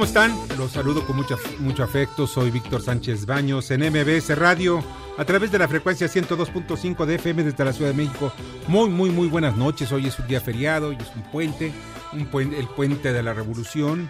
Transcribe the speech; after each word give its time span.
¿Cómo 0.00 0.08
están? 0.08 0.34
Los 0.56 0.72
saludo 0.72 1.06
con 1.06 1.14
mucho, 1.14 1.38
mucho 1.58 1.84
afecto. 1.84 2.26
Soy 2.26 2.50
Víctor 2.50 2.80
Sánchez 2.80 3.26
Baños 3.26 3.70
en 3.70 3.82
MBS 3.82 4.34
Radio 4.34 4.82
a 5.18 5.26
través 5.26 5.52
de 5.52 5.58
la 5.58 5.68
frecuencia 5.68 6.06
102.5 6.06 7.04
de 7.04 7.16
FM 7.16 7.44
desde 7.44 7.62
la 7.66 7.74
Ciudad 7.74 7.90
de 7.90 7.96
México. 7.98 8.32
Muy, 8.66 8.88
muy, 8.88 9.10
muy 9.10 9.28
buenas 9.28 9.58
noches. 9.58 9.92
Hoy 9.92 10.06
es 10.06 10.18
un 10.18 10.26
día 10.26 10.40
feriado, 10.40 10.88
hoy 10.88 10.96
es 10.98 11.14
un 11.14 11.22
puente, 11.30 11.70
un 12.14 12.24
puente 12.28 12.58
el 12.58 12.66
puente 12.68 13.12
de 13.12 13.22
la 13.22 13.34
Revolución. 13.34 14.08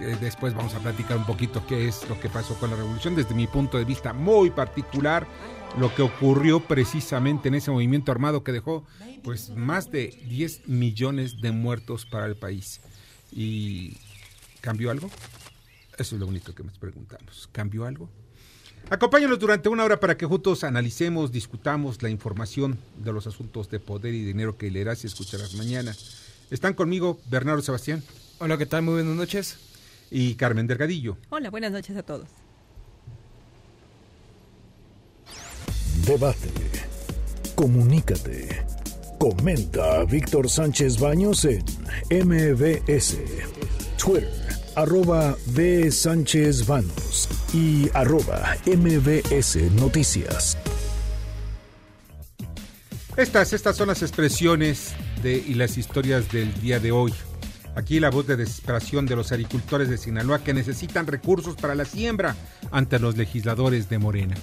Eh, 0.00 0.16
Después 0.20 0.52
vamos 0.52 0.74
a 0.74 0.80
platicar 0.80 1.16
un 1.16 1.26
poquito 1.26 1.64
qué 1.64 1.86
es 1.86 2.08
lo 2.08 2.18
que 2.18 2.28
pasó 2.28 2.56
con 2.56 2.70
la 2.70 2.76
Revolución 2.76 3.14
desde 3.14 3.32
mi 3.32 3.46
punto 3.46 3.78
de 3.78 3.84
vista 3.84 4.12
muy 4.12 4.50
particular. 4.50 5.28
Lo 5.78 5.94
que 5.94 6.02
ocurrió 6.02 6.58
precisamente 6.58 7.46
en 7.46 7.54
ese 7.54 7.70
movimiento 7.70 8.10
armado 8.10 8.42
que 8.42 8.50
dejó 8.50 8.84
pues 9.22 9.50
más 9.50 9.92
de 9.92 10.08
10 10.28 10.66
millones 10.66 11.40
de 11.40 11.52
muertos 11.52 12.04
para 12.04 12.26
el 12.26 12.34
país. 12.34 12.80
Y 13.30 13.96
¿Cambió 14.60 14.90
algo? 14.90 15.10
Eso 15.98 16.14
es 16.14 16.20
lo 16.20 16.26
único 16.26 16.54
que 16.54 16.62
nos 16.62 16.78
preguntamos. 16.78 17.48
¿Cambió 17.52 17.84
algo? 17.86 18.08
Acompáñanos 18.88 19.38
durante 19.38 19.68
una 19.68 19.84
hora 19.84 20.00
para 20.00 20.16
que 20.16 20.24
juntos 20.26 20.64
analicemos, 20.64 21.30
discutamos 21.30 22.02
la 22.02 22.08
información 22.08 22.78
de 22.96 23.12
los 23.12 23.26
asuntos 23.26 23.70
de 23.70 23.78
poder 23.78 24.14
y 24.14 24.24
dinero 24.24 24.56
que 24.56 24.70
leerás 24.70 25.04
y 25.04 25.06
escucharás 25.06 25.54
mañana. 25.54 25.94
Están 26.50 26.74
conmigo 26.74 27.20
Bernardo 27.30 27.62
Sebastián 27.62 28.02
Hola, 28.42 28.56
¿qué 28.56 28.64
tal? 28.66 28.82
Muy 28.82 28.94
buenas 28.94 29.14
noches. 29.14 29.58
y 30.10 30.34
Carmen 30.34 30.66
Delgadillo. 30.66 31.18
Hola, 31.28 31.50
buenas 31.50 31.72
noches 31.72 31.94
a 31.96 32.02
todos. 32.02 32.26
Debate. 36.06 36.50
Comunícate. 37.54 38.64
Comenta 39.18 40.00
a 40.00 40.04
Víctor 40.04 40.48
Sánchez 40.48 40.98
Baños 40.98 41.44
en 41.44 41.62
MBS. 42.10 43.18
Twitter, 43.98 44.30
arroba 44.80 45.36
B. 45.48 45.90
Sánchez 45.90 46.66
Baños 46.66 47.28
y 47.52 47.90
arroba 47.92 48.56
MBS 48.66 49.56
Noticias. 49.72 50.56
Estas, 53.16 53.52
estas 53.52 53.76
son 53.76 53.88
las 53.88 54.00
expresiones 54.02 54.94
de, 55.22 55.34
y 55.36 55.54
las 55.54 55.76
historias 55.76 56.32
del 56.32 56.52
día 56.62 56.80
de 56.80 56.92
hoy. 56.92 57.12
Aquí 57.74 58.00
la 58.00 58.10
voz 58.10 58.26
de 58.26 58.36
desesperación 58.36 59.04
de 59.06 59.16
los 59.16 59.32
agricultores 59.32 59.90
de 59.90 59.98
Sinaloa 59.98 60.42
que 60.42 60.54
necesitan 60.54 61.06
recursos 61.06 61.56
para 61.56 61.74
la 61.74 61.84
siembra 61.84 62.34
ante 62.70 62.98
los 62.98 63.16
legisladores 63.16 63.88
de 63.90 63.98
Morena. 63.98 64.34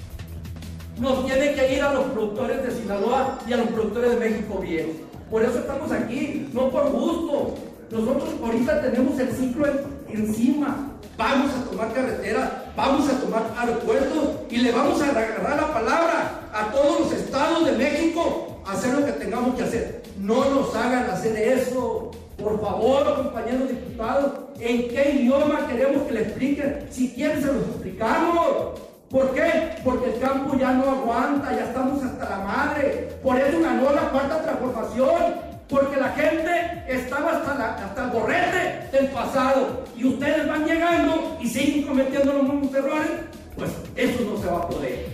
Nos 1.00 1.26
tiene 1.26 1.54
que 1.56 1.76
ir 1.76 1.82
a 1.82 1.94
los 1.94 2.06
productores 2.12 2.64
de 2.64 2.80
Sinaloa 2.82 3.40
y 3.48 3.54
a 3.54 3.58
los 3.58 3.68
productores 3.70 4.12
de 4.12 4.30
México 4.30 4.60
bien. 4.60 5.02
Por 5.32 5.44
eso 5.44 5.60
estamos 5.60 5.92
aquí, 5.92 6.48
no 6.54 6.70
por 6.70 6.92
gusto. 6.92 7.56
Nosotros 7.92 8.30
ahorita 8.44 8.82
tenemos 8.82 9.20
el 9.20 9.30
ciclo 9.32 9.66
en- 9.68 9.97
encima. 10.12 10.94
Vamos 11.18 11.52
a 11.56 11.70
tomar 11.70 11.94
carretera, 11.94 12.72
vamos 12.76 13.10
a 13.10 13.20
tomar 13.20 13.52
aeropuertos 13.58 14.30
y 14.52 14.58
le 14.58 14.72
vamos 14.72 15.02
a 15.02 15.10
agarrar 15.10 15.58
la 15.58 15.74
palabra 15.74 16.50
a 16.54 16.72
todos 16.72 17.00
los 17.02 17.14
estados 17.14 17.66
de 17.66 17.72
México 17.72 18.62
a 18.66 18.74
hacer 18.74 18.94
lo 18.94 19.06
que 19.06 19.14
tengamos 19.14 19.56
que 19.56 19.64
hacer. 19.64 20.04
No 20.20 20.46
nos 20.50 20.76
hagan 20.76 21.10
hacer 21.10 21.36
eso. 21.38 22.12
Por 22.38 22.62
favor, 22.62 23.16
compañeros 23.16 23.70
diputados, 23.70 24.32
¿en 24.60 24.90
qué 24.90 25.20
idioma 25.20 25.68
queremos 25.68 26.04
que 26.04 26.14
le 26.14 26.22
expliquen? 26.22 26.88
Si 26.92 27.12
quieren, 27.14 27.42
se 27.42 27.48
los 27.48 27.64
explicamos. 27.64 28.80
¿Por 29.10 29.32
qué? 29.34 29.80
Porque 29.84 30.14
el 30.14 30.20
campo 30.20 30.56
ya 30.58 30.74
no 30.74 30.92
aguanta, 30.92 31.52
ya 31.52 31.66
estamos 31.66 32.04
hasta 32.04 32.30
la 32.30 32.38
madre. 32.46 33.18
Por 33.24 33.38
eso 33.38 33.60
ganó 33.62 33.92
la 33.92 34.10
cuarta 34.12 34.44
transformación. 34.44 35.47
Porque 35.70 35.98
la 36.00 36.10
gente 36.10 36.84
estaba 36.88 37.38
hasta, 37.38 37.56
la- 37.58 37.74
hasta 37.76 38.06
el 38.06 38.12
borrete 38.12 38.90
del 38.98 39.08
pasado. 39.12 39.84
Y 39.98 40.06
ustedes 40.06 40.48
van 40.48 40.66
llegando 40.66 41.38
y 41.42 41.48
siguen 41.48 41.84
cometiendo 41.88 42.34
los 42.34 42.44
mismos 42.44 42.74
errores. 42.74 43.10
Pues 43.56 43.72
eso 43.96 44.20
no 44.24 44.42
se 44.42 44.48
va 44.48 44.58
a 44.60 44.70
poder. 44.70 45.06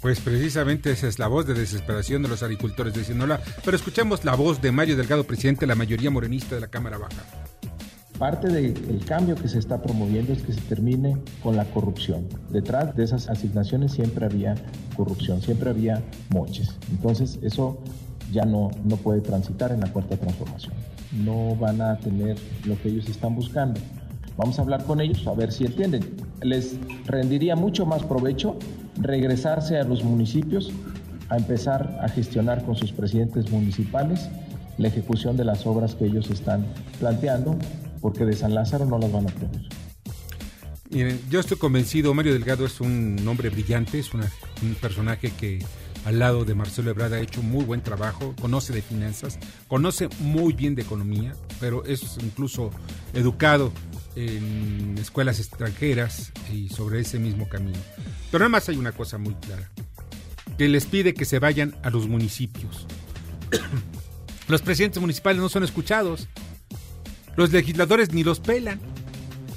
Pues 0.00 0.20
precisamente 0.20 0.90
esa 0.92 1.08
es 1.08 1.18
la 1.18 1.28
voz 1.28 1.46
de 1.46 1.54
desesperación 1.54 2.22
de 2.22 2.28
los 2.28 2.42
agricultores 2.42 2.92
de 2.92 3.04
Sinaloa. 3.04 3.40
Pero 3.64 3.74
escuchemos 3.76 4.22
la 4.24 4.34
voz 4.34 4.60
de 4.60 4.70
Mario 4.70 4.96
Delgado, 4.96 5.24
presidente 5.24 5.60
de 5.60 5.66
la 5.68 5.74
mayoría 5.74 6.10
morenista 6.10 6.54
de 6.54 6.60
la 6.60 6.68
Cámara 6.68 6.98
Baja. 6.98 7.24
Parte 8.18 8.46
del 8.48 9.02
cambio 9.06 9.34
que 9.34 9.48
se 9.48 9.58
está 9.58 9.82
promoviendo 9.82 10.32
es 10.34 10.42
que 10.42 10.52
se 10.52 10.60
termine 10.60 11.16
con 11.42 11.56
la 11.56 11.64
corrupción. 11.64 12.28
Detrás 12.50 12.94
de 12.94 13.02
esas 13.02 13.28
asignaciones 13.28 13.92
siempre 13.92 14.26
había 14.26 14.54
corrupción, 14.96 15.42
siempre 15.42 15.70
había 15.70 16.00
moches. 16.28 16.76
Entonces 16.92 17.38
eso 17.42 17.82
ya 18.34 18.44
no, 18.44 18.70
no 18.84 18.96
puede 18.96 19.20
transitar 19.20 19.72
en 19.72 19.80
la 19.80 19.92
cuarta 19.92 20.16
transformación. 20.16 20.74
No 21.24 21.54
van 21.56 21.80
a 21.80 21.96
tener 21.98 22.36
lo 22.64 22.76
que 22.82 22.88
ellos 22.88 23.08
están 23.08 23.34
buscando. 23.34 23.80
Vamos 24.36 24.58
a 24.58 24.62
hablar 24.62 24.84
con 24.84 25.00
ellos 25.00 25.26
a 25.28 25.32
ver 25.32 25.52
si 25.52 25.64
entienden. 25.64 26.02
Les 26.42 26.76
rendiría 27.06 27.54
mucho 27.56 27.86
más 27.86 28.02
provecho 28.02 28.56
regresarse 29.00 29.78
a 29.78 29.84
los 29.84 30.02
municipios 30.02 30.72
a 31.28 31.36
empezar 31.36 31.98
a 32.02 32.08
gestionar 32.08 32.64
con 32.64 32.74
sus 32.76 32.92
presidentes 32.92 33.50
municipales 33.50 34.28
la 34.76 34.88
ejecución 34.88 35.36
de 35.36 35.44
las 35.44 35.64
obras 35.66 35.94
que 35.94 36.04
ellos 36.06 36.28
están 36.30 36.66
planteando, 36.98 37.56
porque 38.00 38.24
de 38.24 38.32
San 38.34 38.54
Lázaro 38.54 38.84
no 38.84 38.98
las 38.98 39.10
van 39.12 39.28
a 39.28 39.30
tener. 39.30 39.62
Miren, 40.90 41.20
yo 41.30 41.40
estoy 41.40 41.56
convencido, 41.56 42.12
Mario 42.12 42.32
Delgado 42.34 42.66
es 42.66 42.80
un 42.80 43.16
hombre 43.26 43.48
brillante, 43.50 43.98
es 44.00 44.12
una- 44.14 44.30
un 44.62 44.74
personaje 44.74 45.30
que 45.30 45.60
al 46.04 46.18
lado 46.18 46.44
de 46.44 46.54
Marcelo 46.54 46.90
Ebrard 46.90 47.14
ha 47.14 47.20
hecho 47.20 47.42
muy 47.42 47.64
buen 47.64 47.82
trabajo, 47.82 48.34
conoce 48.40 48.72
de 48.72 48.82
finanzas, 48.82 49.38
conoce 49.68 50.08
muy 50.20 50.52
bien 50.52 50.74
de 50.74 50.82
economía, 50.82 51.34
pero 51.60 51.84
es 51.84 52.18
incluso 52.22 52.70
educado 53.12 53.72
en 54.16 54.96
escuelas 54.98 55.38
extranjeras 55.38 56.32
y 56.52 56.68
sobre 56.68 57.00
ese 57.00 57.18
mismo 57.18 57.48
camino. 57.48 57.78
Pero 58.30 58.40
nada 58.40 58.50
más 58.50 58.68
hay 58.68 58.76
una 58.76 58.92
cosa 58.92 59.18
muy 59.18 59.34
clara, 59.34 59.70
que 60.58 60.68
les 60.68 60.86
pide 60.86 61.14
que 61.14 61.24
se 61.24 61.38
vayan 61.38 61.74
a 61.82 61.90
los 61.90 62.06
municipios. 62.06 62.86
los 64.48 64.62
presidentes 64.62 65.00
municipales 65.00 65.40
no 65.40 65.48
son 65.48 65.64
escuchados, 65.64 66.28
los 67.36 67.50
legisladores 67.52 68.12
ni 68.12 68.22
los 68.22 68.40
pelan 68.40 68.80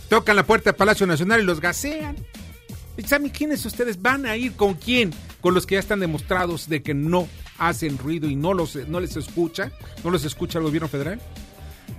tocan 0.10 0.36
la 0.36 0.46
puerta 0.46 0.72
del 0.72 0.78
Palacio 0.78 1.06
Nacional 1.06 1.42
y 1.42 1.44
los 1.44 1.60
gasean. 1.60 2.16
¿Y 2.98 3.04
¿Saben 3.04 3.30
quiénes 3.30 3.66
ustedes 3.66 4.02
van 4.02 4.26
a 4.26 4.36
ir 4.36 4.54
con 4.54 4.74
quién? 4.74 5.12
Con 5.48 5.54
los 5.54 5.66
que 5.66 5.76
ya 5.76 5.80
están 5.80 6.02
demostrados 6.02 6.68
de 6.68 6.84
que 6.84 6.94
no 6.94 7.26
hacen 7.58 7.98
ruido 7.98 8.28
y 8.28 8.36
no, 8.36 8.54
los, 8.54 8.76
no 8.90 9.00
les 9.00 9.16
escucha, 9.16 9.72
no 10.04 10.10
los 10.10 10.26
escucha 10.26 10.60
el 10.60 10.66
gobierno 10.66 10.90
federal. 10.90 11.22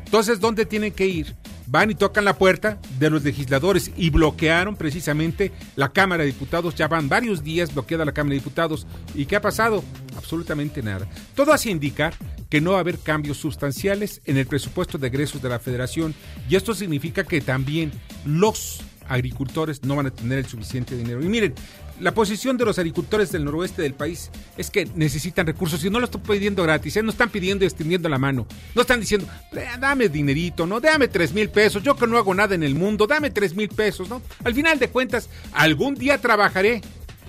Entonces, 0.05 0.39
¿dónde 0.39 0.67
tienen 0.67 0.93
que 0.93 1.07
ir? 1.07 1.35
Van 1.67 1.91
y 1.91 1.95
tocan 1.95 2.27
la 2.27 2.37
puerta 2.37 2.79
de 2.99 3.09
los 3.09 3.25
legisladores 3.25 3.91
y 3.97 4.11
bloquearon 4.11 4.77
precisamente 4.77 5.51
la 5.77 5.89
Cámara 5.89 6.25
de 6.25 6.33
Diputados. 6.33 6.75
Ya 6.75 6.89
van 6.89 7.09
varios 7.09 7.43
días 7.43 7.73
bloqueada 7.73 8.05
la 8.05 8.13
Cámara 8.13 8.35
de 8.35 8.41
Diputados. 8.41 8.87
¿Y 9.15 9.25
qué 9.25 9.37
ha 9.37 9.41
pasado? 9.41 9.83
Absolutamente 10.15 10.83
nada. 10.83 11.09
Todo 11.35 11.55
hace 11.55 11.71
indicar 11.71 12.13
que 12.51 12.61
no 12.61 12.73
va 12.73 12.77
a 12.77 12.81
haber 12.81 12.99
cambios 12.99 13.39
sustanciales 13.39 14.21
en 14.27 14.37
el 14.37 14.47
presupuesto 14.47 14.99
de 14.99 15.07
egresos 15.07 15.41
de 15.41 15.49
la 15.49 15.59
Federación 15.59 16.15
y 16.51 16.57
esto 16.57 16.75
significa 16.75 17.25
que 17.25 17.41
también 17.41 17.93
los 18.27 18.83
agricultores 19.09 19.83
no 19.85 19.97
van 19.97 20.09
a 20.09 20.11
tener 20.11 20.39
el 20.39 20.47
suficiente 20.47 20.95
dinero. 20.99 21.23
Y 21.25 21.31
miren, 21.31 21.55
la 22.01 22.13
posición 22.13 22.57
de 22.57 22.65
los 22.65 22.79
agricultores 22.79 23.33
del 23.33 23.45
noroeste 23.45 23.83
del 23.83 23.95
país 23.95 24.31
es 24.57 24.71
que 24.71 24.87
necesitan 24.95 25.47
recursos 25.47 25.85
y 25.85 25.91
no 25.91 25.99
lo 25.99 26.05
están 26.07 26.23
pidiendo 26.23 26.63
gratis, 26.63 26.97
¿eh? 26.97 27.03
no 27.03 27.11
están 27.11 27.31
pidiendo 27.31 27.65
y 27.65 27.69
extendiendo 27.69 28.09
la 28.09 28.19
mano. 28.19 28.47
No 28.75 28.83
están 28.83 29.01
diciendo, 29.01 29.27
"Eh, 29.53 29.67
dame 29.81 30.09
dinerito, 30.09 30.67
¿no? 30.67 30.81
Dame 30.81 31.09
tres 31.09 31.33
mil 31.33 31.49
pesos, 31.51 31.83
yo 31.83 31.97
que 31.97 32.07
no 32.07 32.19
hago 32.19 32.35
nada 32.35 32.55
en 32.55 32.63
el 32.63 32.75
mundo, 32.75 33.07
dame 33.07 33.31
tres 33.31 33.55
mil 33.55 33.69
pesos, 33.69 34.09
¿no? 34.09 34.23
Al 34.45 34.55
final 34.55 34.79
de 34.79 34.89
cuentas, 34.89 35.29
algún 35.53 35.95
día 35.95 36.21
trabajaré 36.21 36.83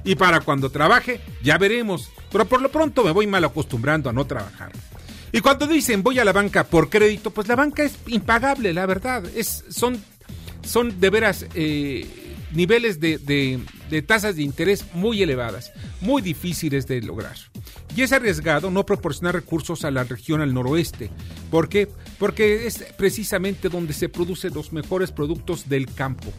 y 0.03 0.15
para 0.15 0.41
cuando 0.41 0.69
trabaje 0.69 1.19
ya 1.43 1.57
veremos. 1.57 2.09
Pero 2.31 2.45
por 2.45 2.61
lo 2.61 2.69
pronto 2.69 3.03
me 3.03 3.11
voy 3.11 3.27
mal 3.27 3.43
acostumbrando 3.43 4.09
a 4.09 4.13
no 4.13 4.25
trabajar. 4.25 4.71
Y 5.31 5.41
cuando 5.41 5.67
dicen 5.67 6.03
voy 6.03 6.19
a 6.19 6.25
la 6.25 6.33
banca 6.33 6.63
por 6.63 6.89
crédito, 6.89 7.31
pues 7.31 7.47
la 7.47 7.55
banca 7.55 7.83
es 7.83 7.97
impagable, 8.07 8.73
la 8.73 8.85
verdad. 8.85 9.23
Es, 9.35 9.63
son 9.69 9.99
son 10.63 10.99
de 10.99 11.09
veras 11.09 11.45
eh, 11.55 12.05
niveles 12.53 12.99
de, 12.99 13.59
de 13.89 14.01
tasas 14.01 14.35
de 14.35 14.43
interés 14.43 14.85
muy 14.93 15.21
elevadas, 15.21 15.71
muy 16.01 16.21
difíciles 16.21 16.87
de 16.87 17.01
lograr. 17.01 17.35
Y 17.95 18.03
es 18.03 18.13
arriesgado 18.13 18.71
no 18.71 18.85
proporcionar 18.85 19.35
recursos 19.35 19.83
a 19.83 19.91
la 19.91 20.03
región 20.03 20.41
al 20.41 20.53
noroeste. 20.53 21.09
¿Por 21.49 21.69
qué? 21.69 21.87
Porque 22.17 22.67
es 22.67 22.83
precisamente 22.97 23.69
donde 23.69 23.93
se 23.93 24.09
producen 24.09 24.53
los 24.53 24.71
mejores 24.71 25.11
productos 25.11 25.67
del 25.67 25.91
campo. 25.93 26.31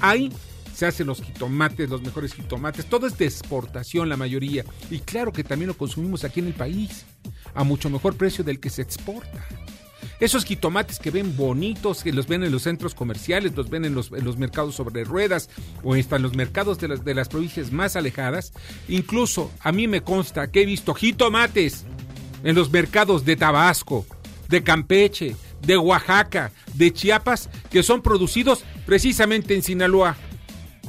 Ahí 0.00 0.32
se 0.74 0.86
hacen 0.86 1.06
los 1.06 1.22
jitomates, 1.22 1.88
los 1.88 2.02
mejores 2.02 2.34
jitomates, 2.34 2.86
todo 2.86 3.06
es 3.06 3.16
de 3.16 3.26
exportación 3.26 4.08
la 4.08 4.16
mayoría. 4.16 4.64
Y 4.90 4.98
claro 4.98 5.32
que 5.32 5.44
también 5.44 5.68
lo 5.68 5.76
consumimos 5.76 6.24
aquí 6.24 6.40
en 6.40 6.48
el 6.48 6.54
país, 6.54 7.04
a 7.54 7.64
mucho 7.64 7.88
mejor 7.90 8.16
precio 8.16 8.44
del 8.44 8.60
que 8.60 8.70
se 8.70 8.82
exporta. 8.82 9.46
Esos 10.24 10.46
jitomates 10.46 10.98
que 10.98 11.10
ven 11.10 11.36
bonitos, 11.36 12.02
que 12.02 12.10
los 12.10 12.26
ven 12.26 12.42
en 12.44 12.50
los 12.50 12.62
centros 12.62 12.94
comerciales, 12.94 13.54
los 13.54 13.68
ven 13.68 13.84
en 13.84 13.94
los, 13.94 14.10
en 14.10 14.38
mercados 14.38 14.74
sobre 14.74 15.04
ruedas 15.04 15.50
o 15.82 15.96
están 15.96 16.22
los 16.22 16.34
mercados 16.34 16.78
de 16.78 16.88
las, 16.88 17.04
de 17.04 17.12
las 17.12 17.28
provincias 17.28 17.70
más 17.72 17.94
alejadas. 17.94 18.54
Incluso 18.88 19.52
a 19.60 19.70
mí 19.70 19.86
me 19.86 20.00
consta 20.00 20.50
que 20.50 20.62
he 20.62 20.64
visto 20.64 20.94
jitomates 20.94 21.84
en 22.42 22.54
los 22.54 22.72
mercados 22.72 23.26
de 23.26 23.36
Tabasco, 23.36 24.06
de 24.48 24.62
Campeche, 24.62 25.36
de 25.60 25.76
Oaxaca, 25.76 26.52
de 26.72 26.90
Chiapas, 26.90 27.50
que 27.70 27.82
son 27.82 28.00
producidos 28.00 28.64
precisamente 28.86 29.54
en 29.54 29.62
Sinaloa. 29.62 30.16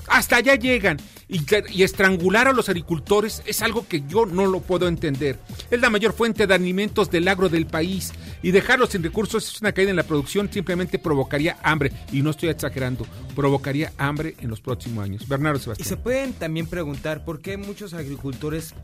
Hasta 0.07 0.37
allá 0.37 0.55
llegan. 0.55 0.95
Y, 1.27 1.41
y, 1.71 1.83
estrangular 1.83 2.47
a 2.47 2.53
los 2.53 2.69
agricultores 2.69 3.41
es 3.47 3.63
algo 3.63 3.87
que 3.87 4.03
yo 4.07 4.27
no 4.27 4.45
lo 4.45 4.61
puedo 4.61 4.87
entender. 4.87 5.39
Es 5.71 5.81
la 5.81 5.89
mayor 5.89 6.13
fuente 6.13 6.45
de 6.45 6.53
alimentos 6.53 7.09
del 7.09 7.27
agro 7.27 7.49
del 7.49 7.65
país 7.65 8.13
y 8.43 8.51
dejarlos 8.51 8.91
sin 8.91 9.01
recursos 9.01 9.47
es 9.47 9.61
una 9.61 9.71
caída 9.71 9.89
en 9.89 9.95
la 9.95 10.03
producción, 10.03 10.51
simplemente 10.51 10.99
provocaría 10.99 11.57
hambre. 11.63 11.91
Y 12.11 12.21
no 12.21 12.29
estoy 12.29 12.49
exagerando, 12.49 13.07
provocaría 13.35 13.91
hambre 13.97 14.35
en 14.39 14.49
los 14.49 14.61
próximos 14.61 15.03
años. 15.03 15.27
Bernardo 15.27 15.59
Sebastián. 15.59 15.85
Y 15.85 15.89
se 15.89 15.97
pueden 15.97 16.33
también 16.33 16.67
preguntar 16.67 17.25
por 17.25 17.41
qué 17.41 17.57
muchos 17.57 17.93
agricultores 17.95 18.75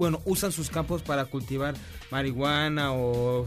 bueno, 0.00 0.22
usan 0.24 0.50
sus 0.50 0.70
campos 0.70 1.02
para 1.02 1.26
cultivar 1.26 1.74
marihuana 2.10 2.94
o, 2.94 3.46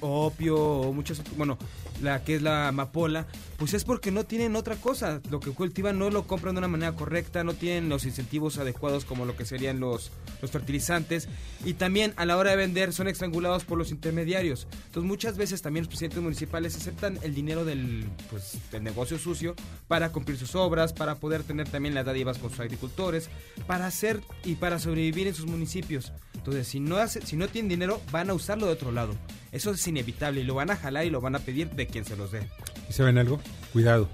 opio 0.00 0.56
o 0.58 0.92
muchos, 0.92 1.22
bueno, 1.38 1.56
la 2.02 2.22
que 2.22 2.34
es 2.34 2.42
la 2.42 2.68
amapola, 2.68 3.26
pues 3.56 3.72
es 3.72 3.84
porque 3.84 4.10
no 4.10 4.24
tienen 4.24 4.54
otra 4.54 4.76
cosa. 4.76 5.22
Lo 5.30 5.40
que 5.40 5.50
cultivan 5.52 5.98
no 5.98 6.10
lo 6.10 6.26
compran 6.26 6.54
de 6.54 6.58
una 6.58 6.68
manera 6.68 6.92
correcta, 6.92 7.42
no 7.42 7.54
tienen 7.54 7.88
los 7.88 8.04
incentivos 8.04 8.58
adecuados 8.58 9.06
como 9.06 9.24
lo 9.24 9.34
que 9.34 9.46
serían 9.46 9.80
los, 9.80 10.10
los 10.42 10.50
fertilizantes. 10.50 11.26
Y 11.64 11.72
también 11.72 12.12
a 12.16 12.26
la 12.26 12.36
hora 12.36 12.50
de 12.50 12.56
vender 12.56 12.92
son 12.92 13.08
estrangulados 13.08 13.64
por 13.64 13.78
los 13.78 13.90
intermediarios. 13.90 14.66
Entonces 14.86 15.08
muchas 15.08 15.38
veces 15.38 15.62
también 15.62 15.84
los 15.84 15.88
presidentes 15.88 16.22
municipales 16.22 16.76
aceptan 16.76 17.18
el 17.22 17.34
dinero 17.34 17.64
del, 17.64 18.04
pues, 18.30 18.58
del 18.70 18.82
negocio 18.82 19.18
sucio 19.18 19.54
para 19.88 20.12
cumplir 20.12 20.36
sus 20.36 20.54
obras, 20.54 20.92
para 20.92 21.14
poder 21.14 21.44
tener 21.44 21.66
también 21.66 21.94
las 21.94 22.04
dádivas 22.04 22.36
con 22.36 22.50
sus 22.50 22.60
agricultores, 22.60 23.30
para 23.66 23.86
hacer 23.86 24.20
y 24.44 24.56
para 24.56 24.78
sobrevivir 24.78 25.28
en 25.28 25.34
sus 25.34 25.46
municipios. 25.46 25.93
Entonces, 26.34 26.66
si 26.68 26.80
no, 26.80 27.48
tienen 27.48 27.68
dinero, 27.68 28.00
van 28.10 28.30
a 28.30 28.34
usarlo 28.34 28.66
de 28.66 28.72
otro 28.72 28.92
lado. 28.92 29.14
Eso 29.52 29.70
es 29.70 29.86
inevitable 29.86 30.40
y 30.40 30.44
lo 30.44 30.54
van 30.54 30.70
a 30.70 30.76
jalar 30.76 31.04
y 31.04 31.10
lo 31.10 31.20
van 31.20 31.36
a 31.36 31.38
pedir 31.38 31.70
de 31.70 31.86
quien 31.86 32.04
se 32.04 32.16
los 32.16 32.32
dé. 32.32 32.48
¿Y 32.88 32.92
saben 32.92 33.18
algo? 33.18 33.40
Cuidado. 33.72 34.08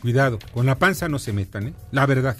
Cuidado. 0.00 0.38
Con 0.52 0.66
la 0.66 0.78
panza 0.78 1.08
no 1.08 1.18
se 1.18 1.32
metan, 1.32 1.68
¿eh? 1.68 1.74
La 1.90 2.06
verdad. 2.06 2.36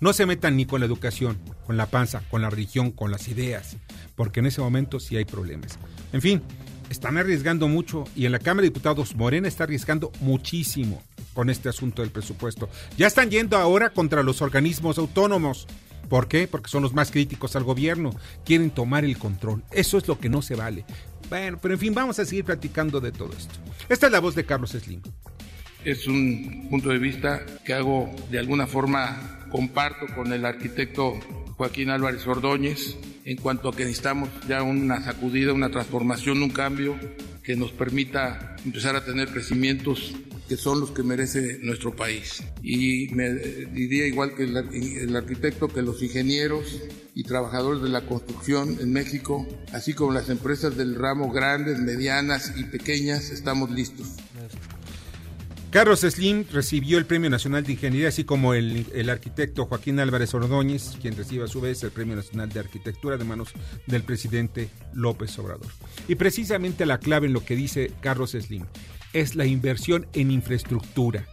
No 0.00 0.12
se 0.12 0.26
metan 0.26 0.56
ni 0.56 0.66
con 0.66 0.80
la 0.80 0.86
educación, 0.86 1.38
con 1.66 1.76
la 1.76 1.86
panza, 1.86 2.22
con 2.30 2.42
la 2.42 2.50
religión, 2.50 2.90
con 2.90 3.10
las 3.10 3.28
ideas. 3.28 3.76
Porque 4.14 4.40
en 4.40 4.46
ese 4.46 4.60
momento 4.60 5.00
sí 5.00 5.16
hay 5.16 5.24
problemas. 5.24 5.78
En 6.12 6.20
fin, 6.20 6.42
están 6.90 7.16
arriesgando 7.16 7.68
mucho 7.68 8.04
y 8.14 8.26
en 8.26 8.32
la 8.32 8.38
Cámara 8.38 8.62
de 8.62 8.68
Diputados 8.68 9.16
Morena 9.16 9.48
está 9.48 9.64
arriesgando 9.64 10.12
muchísimo 10.20 11.02
con 11.34 11.50
este 11.50 11.68
asunto 11.68 12.02
del 12.02 12.10
presupuesto. 12.10 12.68
Ya 12.96 13.06
están 13.06 13.30
yendo 13.30 13.56
ahora 13.56 13.90
contra 13.90 14.22
los 14.22 14.40
organismos 14.40 14.98
autónomos. 14.98 15.66
¿Por 16.08 16.28
qué? 16.28 16.46
Porque 16.48 16.68
son 16.68 16.82
los 16.82 16.94
más 16.94 17.10
críticos 17.10 17.56
al 17.56 17.64
gobierno. 17.64 18.10
Quieren 18.44 18.70
tomar 18.70 19.04
el 19.04 19.18
control. 19.18 19.62
Eso 19.70 19.98
es 19.98 20.08
lo 20.08 20.18
que 20.18 20.28
no 20.28 20.42
se 20.42 20.54
vale. 20.54 20.84
Bueno, 21.28 21.58
pero 21.60 21.74
en 21.74 21.80
fin, 21.80 21.94
vamos 21.94 22.18
a 22.18 22.24
seguir 22.24 22.44
platicando 22.44 23.00
de 23.00 23.12
todo 23.12 23.32
esto. 23.36 23.54
Esta 23.88 24.06
es 24.06 24.12
la 24.12 24.20
voz 24.20 24.34
de 24.34 24.44
Carlos 24.44 24.70
Slim. 24.70 25.02
Es 25.84 26.06
un 26.06 26.66
punto 26.70 26.88
de 26.88 26.98
vista 26.98 27.44
que 27.64 27.72
hago 27.72 28.10
de 28.30 28.38
alguna 28.38 28.66
forma, 28.66 29.46
comparto 29.50 30.06
con 30.14 30.32
el 30.32 30.44
arquitecto 30.44 31.14
Joaquín 31.56 31.90
Álvarez 31.90 32.26
Ordóñez 32.26 32.96
en 33.24 33.36
cuanto 33.36 33.68
a 33.68 33.76
que 33.76 33.84
necesitamos 33.84 34.28
ya 34.48 34.62
una 34.62 35.02
sacudida, 35.02 35.52
una 35.52 35.70
transformación, 35.70 36.42
un 36.42 36.50
cambio 36.50 36.96
que 37.42 37.56
nos 37.56 37.72
permita 37.72 38.56
empezar 38.64 38.96
a 38.96 39.04
tener 39.04 39.28
crecimientos 39.28 40.12
que 40.48 40.56
son 40.56 40.80
los 40.80 40.90
que 40.90 41.02
merece 41.02 41.58
nuestro 41.62 41.94
país. 41.94 42.42
Y 42.62 43.08
me 43.08 43.30
diría 43.30 44.06
igual 44.06 44.34
que 44.34 44.44
el, 44.44 45.16
arquitecto 45.16 45.68
que 45.68 45.82
los 45.82 46.02
ingenieros 46.02 46.80
y 47.14 47.24
trabajadores 47.24 47.82
de 47.82 47.88
la 47.88 48.06
construcción 48.06 48.78
en 48.80 48.92
México, 48.92 49.46
así 49.72 49.94
como 49.94 50.12
las 50.12 50.28
empresas 50.28 50.76
del 50.76 50.94
ramo 50.94 51.30
grandes, 51.32 51.78
medianas 51.78 52.52
y 52.56 52.64
pequeñas, 52.64 53.30
estamos 53.30 53.70
listos. 53.70 54.06
Carlos 55.70 56.00
Slim 56.00 56.44
recibió 56.52 56.96
el 56.96 57.04
Premio 57.04 57.28
Nacional 57.28 57.64
de 57.64 57.72
Ingeniería, 57.72 58.08
así 58.08 58.24
como 58.24 58.54
el, 58.54 58.86
el, 58.94 59.10
arquitecto 59.10 59.66
Joaquín 59.66 59.98
Álvarez 59.98 60.32
Ordóñez, 60.32 60.96
quien 61.02 61.16
recibe 61.16 61.44
a 61.44 61.48
su 61.48 61.60
vez 61.60 61.82
el 61.82 61.90
Premio 61.90 62.16
Nacional 62.16 62.48
de 62.48 62.60
Arquitectura 62.60 63.18
de 63.18 63.24
manos 63.24 63.50
del 63.86 64.02
presidente 64.02 64.70
López 64.94 65.38
Obrador. 65.38 65.66
Y 66.08 66.14
precisamente 66.14 66.86
la 66.86 66.98
clave 66.98 67.26
en 67.26 67.34
lo 67.34 67.44
que 67.44 67.56
dice 67.56 67.92
Carlos 68.00 68.30
Slim 68.30 68.64
es 69.20 69.34
la 69.34 69.46
inversión 69.46 70.06
en 70.12 70.30
infraestructura. 70.30 71.26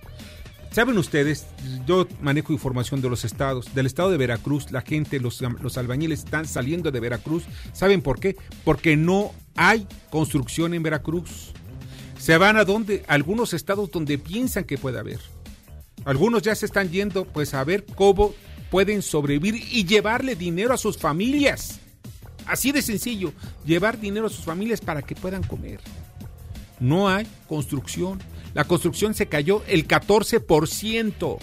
Saben 0.71 0.97
ustedes, 0.97 1.45
yo 1.85 2.07
manejo 2.21 2.51
información 2.51 3.01
de 3.01 3.09
los 3.09 3.25
estados, 3.25 3.75
del 3.75 3.85
estado 3.85 4.09
de 4.09 4.17
Veracruz, 4.17 4.71
la 4.71 4.81
gente, 4.81 5.19
los, 5.19 5.39
los 5.41 5.77
albañiles 5.77 6.23
están 6.23 6.47
saliendo 6.47 6.89
de 6.89 6.99
Veracruz. 6.99 7.43
¿Saben 7.73 8.01
por 8.01 8.19
qué? 8.19 8.35
Porque 8.63 8.97
no 8.97 9.33
hay 9.55 9.85
construcción 10.09 10.73
en 10.73 10.81
Veracruz. 10.81 11.51
Se 12.17 12.37
van 12.37 12.57
a 12.57 12.65
donde, 12.65 13.03
algunos 13.07 13.53
estados 13.53 13.91
donde 13.91 14.17
piensan 14.17 14.63
que 14.63 14.79
puede 14.79 14.97
haber. 14.97 15.19
Algunos 16.05 16.41
ya 16.41 16.55
se 16.55 16.65
están 16.65 16.89
yendo 16.89 17.25
pues 17.25 17.53
a 17.53 17.63
ver 17.63 17.85
cómo 17.85 18.33
pueden 18.71 19.03
sobrevivir 19.03 19.55
y 19.71 19.85
llevarle 19.85 20.35
dinero 20.35 20.73
a 20.73 20.77
sus 20.77 20.97
familias. 20.97 21.81
Así 22.47 22.71
de 22.71 22.81
sencillo, 22.81 23.31
llevar 23.63 23.99
dinero 23.99 24.25
a 24.25 24.29
sus 24.29 24.43
familias 24.43 24.81
para 24.81 25.01
que 25.01 25.15
puedan 25.15 25.43
comer. 25.43 25.79
No 26.83 27.07
hay 27.07 27.25
construcción. 27.47 28.19
La 28.53 28.65
construcción 28.65 29.13
se 29.13 29.27
cayó 29.27 29.63
el 29.67 29.87
14%. 29.87 31.37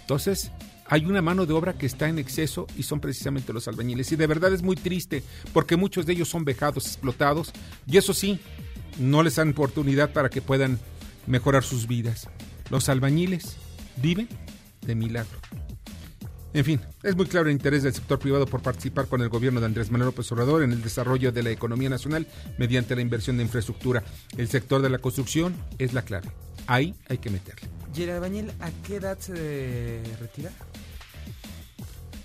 Entonces, 0.00 0.52
hay 0.86 1.04
una 1.04 1.20
mano 1.20 1.44
de 1.44 1.52
obra 1.52 1.74
que 1.74 1.84
está 1.84 2.08
en 2.08 2.18
exceso 2.18 2.66
y 2.74 2.82
son 2.84 2.98
precisamente 2.98 3.52
los 3.52 3.68
albañiles. 3.68 4.10
Y 4.10 4.16
de 4.16 4.26
verdad 4.26 4.54
es 4.54 4.62
muy 4.62 4.76
triste 4.76 5.22
porque 5.52 5.76
muchos 5.76 6.06
de 6.06 6.14
ellos 6.14 6.30
son 6.30 6.46
vejados, 6.46 6.86
explotados. 6.86 7.52
Y 7.86 7.98
eso 7.98 8.14
sí, 8.14 8.40
no 8.98 9.22
les 9.22 9.36
dan 9.36 9.50
oportunidad 9.50 10.14
para 10.14 10.30
que 10.30 10.40
puedan 10.40 10.78
mejorar 11.26 11.62
sus 11.62 11.86
vidas. 11.86 12.26
Los 12.70 12.88
albañiles 12.88 13.58
viven 13.96 14.30
de 14.80 14.94
milagro. 14.94 15.38
En 16.54 16.64
fin, 16.64 16.80
es 17.02 17.16
muy 17.16 17.26
claro 17.26 17.48
el 17.48 17.52
interés 17.52 17.82
del 17.82 17.92
sector 17.92 18.20
privado 18.20 18.46
por 18.46 18.62
participar 18.62 19.08
con 19.08 19.20
el 19.20 19.28
gobierno 19.28 19.58
de 19.58 19.66
Andrés 19.66 19.90
Manuel 19.90 20.10
López 20.10 20.30
Obrador 20.30 20.62
en 20.62 20.70
el 20.70 20.82
desarrollo 20.82 21.32
de 21.32 21.42
la 21.42 21.50
economía 21.50 21.90
nacional 21.90 22.28
mediante 22.58 22.94
la 22.94 23.02
inversión 23.02 23.36
de 23.36 23.42
infraestructura. 23.42 24.04
El 24.38 24.46
sector 24.46 24.80
de 24.80 24.88
la 24.88 24.98
construcción 24.98 25.52
es 25.78 25.92
la 25.94 26.02
clave. 26.02 26.28
Ahí 26.68 26.94
hay 27.08 27.18
que 27.18 27.28
meterle. 27.28 27.68
¿Y 27.96 28.02
el 28.02 28.10
albañil 28.10 28.52
a 28.60 28.70
qué 28.86 28.96
edad 28.96 29.18
se 29.18 30.00
retira? 30.20 30.52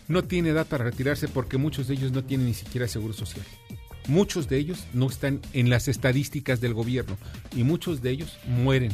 No 0.08 0.24
tiene 0.24 0.50
edad 0.50 0.68
para 0.68 0.84
retirarse 0.84 1.28
porque 1.28 1.58
muchos 1.58 1.88
de 1.88 1.96
ellos 1.96 2.12
no 2.12 2.24
tienen 2.24 2.46
ni 2.46 2.54
siquiera 2.54 2.88
seguro 2.88 3.16
social. 3.16 3.46
Muchos 4.08 4.48
de 4.48 4.60
ellos 4.60 4.86
no 4.94 5.08
están 5.08 5.42
en 5.54 5.72
las 5.72 5.88
estadísticas 5.88 6.62
del 6.62 6.76
gobierno 6.76 7.18
y 7.56 7.64
muchos 7.64 8.04
de 8.04 8.12
ellos 8.12 8.38
mueren 8.48 8.92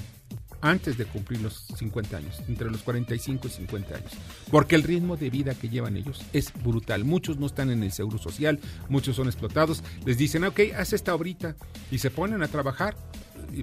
antes 0.61 0.97
de 0.97 1.05
cumplir 1.05 1.41
los 1.41 1.65
50 1.75 2.17
años, 2.17 2.41
entre 2.47 2.69
los 2.69 2.81
45 2.83 3.47
y 3.47 3.51
50 3.51 3.95
años, 3.95 4.11
porque 4.51 4.75
el 4.75 4.83
ritmo 4.83 5.17
de 5.17 5.29
vida 5.29 5.55
que 5.55 5.69
llevan 5.69 5.97
ellos 5.97 6.21
es 6.33 6.51
brutal. 6.63 7.03
Muchos 7.05 7.37
no 7.37 7.45
están 7.45 7.69
en 7.69 7.83
el 7.83 7.91
seguro 7.91 8.17
social, 8.17 8.59
muchos 8.89 9.15
son 9.15 9.27
explotados, 9.27 9.83
les 10.05 10.17
dicen, 10.17 10.43
ok, 10.43 10.59
haz 10.77 10.93
esta 10.93 11.11
ahorita 11.11 11.55
y 11.91 11.99
se 11.99 12.11
ponen 12.11 12.43
a 12.43 12.47
trabajar. 12.47 12.95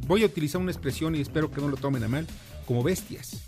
Voy 0.06 0.22
a 0.22 0.26
utilizar 0.26 0.60
una 0.60 0.70
expresión 0.70 1.14
y 1.14 1.20
espero 1.20 1.50
que 1.50 1.60
no 1.60 1.68
lo 1.68 1.76
tomen 1.76 2.04
a 2.04 2.08
mal, 2.08 2.26
como 2.66 2.82
bestias. 2.82 3.42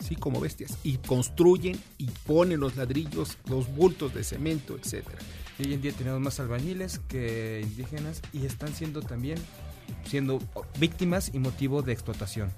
Sí, 0.00 0.16
como 0.16 0.40
bestias. 0.40 0.78
Y 0.82 0.96
construyen 0.96 1.78
y 1.98 2.06
ponen 2.26 2.60
los 2.60 2.76
ladrillos, 2.76 3.36
los 3.48 3.74
bultos 3.74 4.14
de 4.14 4.24
cemento, 4.24 4.76
etcétera. 4.76 5.18
Hoy 5.58 5.74
en 5.74 5.82
día 5.82 5.92
tenemos 5.92 6.20
más 6.20 6.40
albañiles 6.40 7.00
que 7.00 7.60
indígenas 7.62 8.22
y 8.32 8.46
están 8.46 8.74
siendo 8.74 9.02
también 9.02 9.38
siendo 10.04 10.40
víctimas 10.78 11.30
y 11.32 11.38
motivo 11.38 11.82
de 11.82 11.92
explotación. 11.92 12.50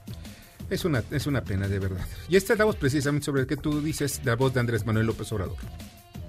Es 0.71 0.85
una, 0.85 1.03
es 1.11 1.27
una 1.27 1.43
pena, 1.43 1.69
de 1.69 1.79
verdad. 1.79 2.07
Y 2.29 2.37
esta 2.37 2.55
es 2.55 2.59
la 2.59 2.65
voz 2.65 2.77
precisamente 2.77 3.27
sobre 3.27 3.43
el 3.43 3.47
que 3.47 3.57
tú 3.57 3.83
dices, 3.83 4.21
la 4.25 4.37
voz 4.37 4.55
de 4.55 4.61
Andrés 4.61 4.87
Manuel 4.87 5.07
López 5.07 5.31
Obrador. 5.33 5.57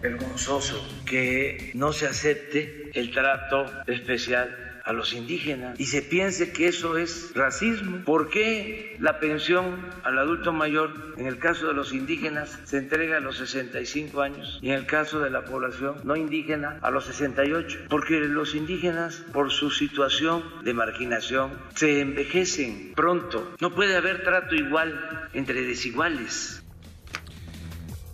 Vergonzoso 0.01 0.85
que 1.05 1.71
no 1.75 1.93
se 1.93 2.07
acepte 2.07 2.91
el 2.93 3.11
trato 3.11 3.65
especial 3.87 4.72
a 4.83 4.91
los 4.93 5.13
indígenas 5.13 5.79
y 5.79 5.85
se 5.85 6.01
piense 6.01 6.51
que 6.51 6.67
eso 6.67 6.97
es 6.97 7.31
racismo. 7.33 8.03
¿Por 8.05 8.29
qué 8.29 8.97
la 8.99 9.19
pensión 9.19 9.77
al 10.03 10.17
adulto 10.17 10.51
mayor 10.51 11.13
en 11.17 11.25
el 11.25 11.39
caso 11.39 11.67
de 11.67 11.73
los 11.73 11.93
indígenas 11.93 12.59
se 12.65 12.77
entrega 12.77 13.17
a 13.17 13.19
los 13.21 13.37
65 13.37 14.21
años 14.21 14.59
y 14.61 14.69
en 14.69 14.75
el 14.75 14.85
caso 14.85 15.19
de 15.19 15.29
la 15.29 15.45
población 15.45 15.95
no 16.03 16.15
indígena 16.15 16.79
a 16.81 16.91
los 16.91 17.05
68? 17.05 17.85
Porque 17.89 18.19
los 18.19 18.55
indígenas 18.55 19.23
por 19.31 19.51
su 19.51 19.71
situación 19.71 20.43
de 20.63 20.73
marginación 20.73 21.51
se 21.75 22.01
envejecen 22.01 22.93
pronto. 22.95 23.53
No 23.61 23.73
puede 23.73 23.95
haber 23.95 24.23
trato 24.23 24.55
igual 24.55 25.29
entre 25.33 25.61
desiguales. 25.61 26.63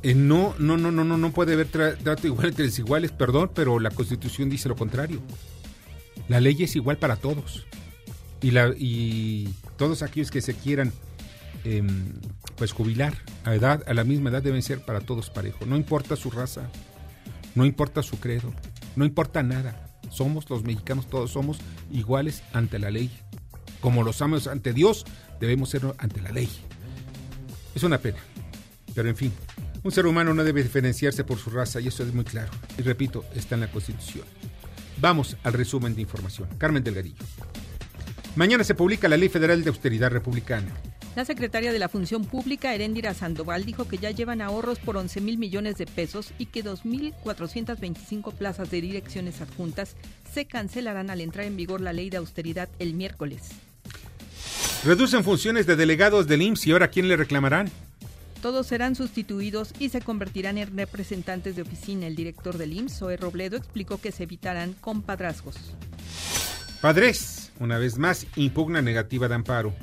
Eh, 0.02 0.16
no, 0.16 0.56
no, 0.60 0.78
no, 0.78 0.92
no, 0.92 1.04
no, 1.04 1.18
no 1.18 1.32
puede 1.32 1.54
haber 1.54 1.68
trato 1.68 2.28
igual 2.28 2.48
entre 2.48 2.66
desiguales, 2.66 3.12
perdón, 3.12 3.52
pero 3.54 3.80
la 3.80 3.90
Constitución 3.90 4.50
dice 4.50 4.70
lo 4.70 4.76
contrario. 4.76 5.22
La 6.30 6.40
ley 6.40 6.56
es 6.64 6.76
igual 6.76 6.98
para 6.98 7.18
todos. 7.18 7.66
Y, 8.42 8.52
la, 8.52 8.74
y 8.78 9.54
todos 9.78 10.02
aquellos 10.04 10.32
que 10.32 10.42
se 10.42 10.54
quieran 10.54 10.94
em, 11.66 12.14
pues 12.56 12.72
jubilar 12.72 13.14
a 13.44 13.56
edad, 13.56 13.84
a 13.86 13.94
la 13.94 14.06
misma 14.06 14.30
edad 14.30 14.42
deben 14.42 14.62
ser 14.62 14.86
para 14.86 15.02
todos 15.02 15.30
parejos. 15.30 15.68
No 15.68 15.76
importa 15.76 16.16
su 16.16 16.32
raza, 16.32 16.70
no 17.56 17.66
importa 17.66 18.02
su 18.04 18.20
credo, 18.20 18.54
no 18.96 19.04
importa 19.04 19.44
nada. 19.44 19.88
Somos 20.10 20.50
los 20.50 20.64
mexicanos, 20.64 21.08
todos 21.08 21.32
somos 21.32 21.58
iguales 21.92 22.44
ante 22.54 22.80
la 22.80 22.92
ley. 22.92 23.12
Como 23.82 24.04
los 24.04 24.22
amos 24.22 24.48
ante 24.48 24.72
Dios, 24.72 25.06
debemos 25.40 25.70
ser 25.70 25.82
ante 25.98 26.22
la 26.22 26.32
ley. 26.32 26.50
Es 27.76 27.84
una 27.84 27.98
pena. 27.98 28.20
Pero 28.94 29.10
en 29.10 29.16
fin, 29.16 29.34
un 29.84 29.92
ser 29.92 30.06
humano 30.06 30.34
no 30.34 30.44
debe 30.44 30.64
diferenciarse 30.64 31.24
por 31.24 31.38
su 31.38 31.50
raza 31.50 31.80
y 31.80 31.88
eso 31.88 32.04
es 32.04 32.14
muy 32.14 32.26
claro. 32.26 32.52
Y 32.78 32.82
repito, 32.82 33.26
está 33.34 33.56
en 33.56 33.62
la 33.62 33.72
Constitución. 33.72 34.26
Vamos 35.02 35.38
al 35.44 35.54
resumen 35.54 35.96
de 35.96 36.02
información. 36.02 36.50
Carmen 36.58 36.84
Delgadillo. 36.84 37.24
Mañana 38.36 38.64
se 38.64 38.76
publica 38.76 39.08
la 39.08 39.18
Ley 39.18 39.30
Federal 39.30 39.64
de 39.64 39.70
Austeridad 39.70 40.12
Republicana. 40.12 40.72
La 41.16 41.26
secretaria 41.26 41.74
de 41.74 41.80
la 41.80 41.90
Función 41.90 42.24
Pública, 42.24 42.74
Heréndira 42.74 43.14
Sandoval, 43.14 43.66
dijo 43.66 43.88
que 43.88 43.98
ya 43.98 44.12
llevan 44.12 44.42
ahorros 44.42 44.80
por 44.80 44.96
11 44.96 45.22
mil 45.22 45.38
millones 45.38 45.78
de 45.78 45.86
pesos 45.86 46.34
y 46.38 46.46
que 46.46 46.64
2.425 46.64 48.34
plazas 48.34 48.70
de 48.70 48.82
direcciones 48.82 49.42
adjuntas 49.42 49.96
se 50.32 50.46
cancelarán 50.46 51.10
al 51.10 51.22
entrar 51.22 51.46
en 51.46 51.58
vigor 51.58 51.82
la 51.82 51.94
ley 51.94 52.10
de 52.10 52.18
austeridad 52.18 52.70
el 52.78 52.94
miércoles. 52.94 53.50
Reducen 54.86 55.24
funciones 55.24 55.66
de 55.66 55.76
delegados 55.76 56.28
del 56.28 56.42
IMSS 56.42 56.68
y 56.68 56.72
ahora 56.72 56.90
¿quién 56.90 57.08
le 57.08 57.18
reclamarán? 57.18 57.70
Todos 58.42 58.68
serán 58.68 58.96
sustituidos 58.96 59.74
y 59.80 59.90
se 59.90 60.02
convertirán 60.02 60.58
en 60.58 60.76
representantes 60.78 61.56
de 61.56 61.62
oficina. 61.62 62.08
El 62.08 62.16
director 62.16 62.58
del 62.58 62.74
IMSS, 62.74 63.00
Zoe 63.00 63.18
Robledo, 63.18 63.58
explicó 63.58 64.00
que 64.00 64.12
se 64.12 64.24
evitarán 64.24 64.74
compadrazgos. 64.74 65.56
Padres, 66.82 67.52
una 67.60 67.78
vez 67.78 67.98
más, 67.98 68.26
impugna 68.38 68.82
negativa 68.82 69.28
de 69.28 69.36
amparo. 69.36 69.74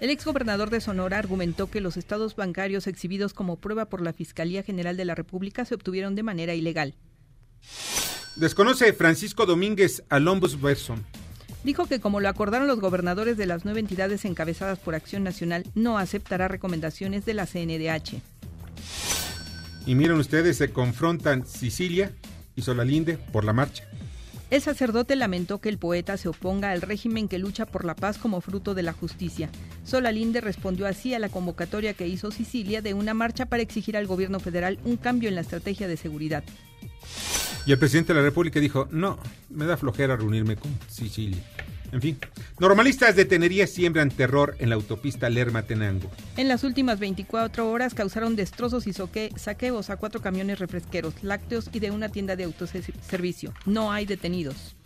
El 0.00 0.10
exgobernador 0.10 0.70
de 0.70 0.80
Sonora 0.80 1.18
argumentó 1.18 1.70
que 1.70 1.80
los 1.80 1.96
estados 1.96 2.36
bancarios 2.36 2.86
exhibidos 2.86 3.34
como 3.34 3.56
prueba 3.56 3.86
por 3.86 4.00
la 4.00 4.12
Fiscalía 4.12 4.62
General 4.62 4.96
de 4.96 5.04
la 5.04 5.14
República 5.14 5.64
se 5.64 5.74
obtuvieron 5.74 6.14
de 6.14 6.22
manera 6.22 6.54
ilegal. 6.54 6.94
Desconoce 8.36 8.92
Francisco 8.92 9.44
Domínguez 9.44 10.04
a 10.08 10.20
Lombus 10.20 10.60
Berson. 10.60 11.04
Dijo 11.64 11.86
que 11.86 12.00
como 12.00 12.20
lo 12.20 12.28
acordaron 12.28 12.68
los 12.68 12.80
gobernadores 12.80 13.36
de 13.36 13.46
las 13.46 13.64
nueve 13.64 13.80
entidades 13.80 14.24
encabezadas 14.24 14.78
por 14.78 14.94
Acción 14.94 15.24
Nacional, 15.24 15.64
no 15.74 15.98
aceptará 15.98 16.48
recomendaciones 16.48 17.24
de 17.24 17.34
la 17.34 17.46
CNDH. 17.46 18.20
Y 19.86 19.94
miren 19.94 20.18
ustedes, 20.18 20.56
se 20.58 20.70
confrontan 20.70 21.46
Sicilia 21.46 22.12
y 22.54 22.62
Solalinde 22.62 23.16
por 23.16 23.44
la 23.44 23.52
marcha. 23.52 23.84
El 24.50 24.62
sacerdote 24.62 25.14
lamentó 25.14 25.60
que 25.60 25.68
el 25.68 25.76
poeta 25.76 26.16
se 26.16 26.28
oponga 26.28 26.70
al 26.70 26.80
régimen 26.80 27.28
que 27.28 27.38
lucha 27.38 27.66
por 27.66 27.84
la 27.84 27.94
paz 27.94 28.16
como 28.16 28.40
fruto 28.40 28.74
de 28.74 28.82
la 28.82 28.94
justicia. 28.94 29.50
Solalinde 29.84 30.40
respondió 30.40 30.86
así 30.86 31.12
a 31.12 31.18
la 31.18 31.28
convocatoria 31.28 31.92
que 31.92 32.08
hizo 32.08 32.30
Sicilia 32.30 32.80
de 32.80 32.94
una 32.94 33.12
marcha 33.12 33.46
para 33.46 33.62
exigir 33.62 33.96
al 33.96 34.06
gobierno 34.06 34.40
federal 34.40 34.78
un 34.84 34.96
cambio 34.96 35.28
en 35.28 35.34
la 35.34 35.42
estrategia 35.42 35.86
de 35.86 35.98
seguridad. 35.98 36.44
Y 37.66 37.72
el 37.72 37.78
presidente 37.78 38.12
de 38.12 38.20
la 38.20 38.24
República 38.24 38.60
dijo, 38.60 38.88
no, 38.90 39.18
me 39.50 39.66
da 39.66 39.76
flojera 39.76 40.16
reunirme 40.16 40.56
con 40.56 40.76
Sicilia. 40.88 41.42
En 41.90 42.02
fin, 42.02 42.18
normalistas 42.58 43.16
de 43.16 43.24
Tenería 43.24 43.66
siembran 43.66 44.10
terror 44.10 44.56
en 44.58 44.68
la 44.68 44.74
autopista 44.74 45.30
Lerma-Tenango. 45.30 46.10
En 46.36 46.48
las 46.48 46.62
últimas 46.64 46.98
24 46.98 47.70
horas 47.70 47.94
causaron 47.94 48.36
destrozos 48.36 48.86
y 48.86 48.92
saqueos 49.36 49.90
a 49.90 49.96
cuatro 49.96 50.20
camiones 50.20 50.58
refresqueros, 50.58 51.14
lácteos 51.22 51.70
y 51.72 51.78
de 51.78 51.90
una 51.90 52.10
tienda 52.10 52.36
de 52.36 52.44
autoservicio. 52.44 53.54
No 53.64 53.90
hay 53.90 54.04
detenidos. 54.04 54.76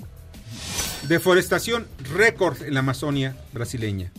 Deforestación 1.08 1.88
récord 2.14 2.62
en 2.62 2.74
la 2.74 2.80
Amazonia 2.80 3.36
brasileña. 3.52 4.12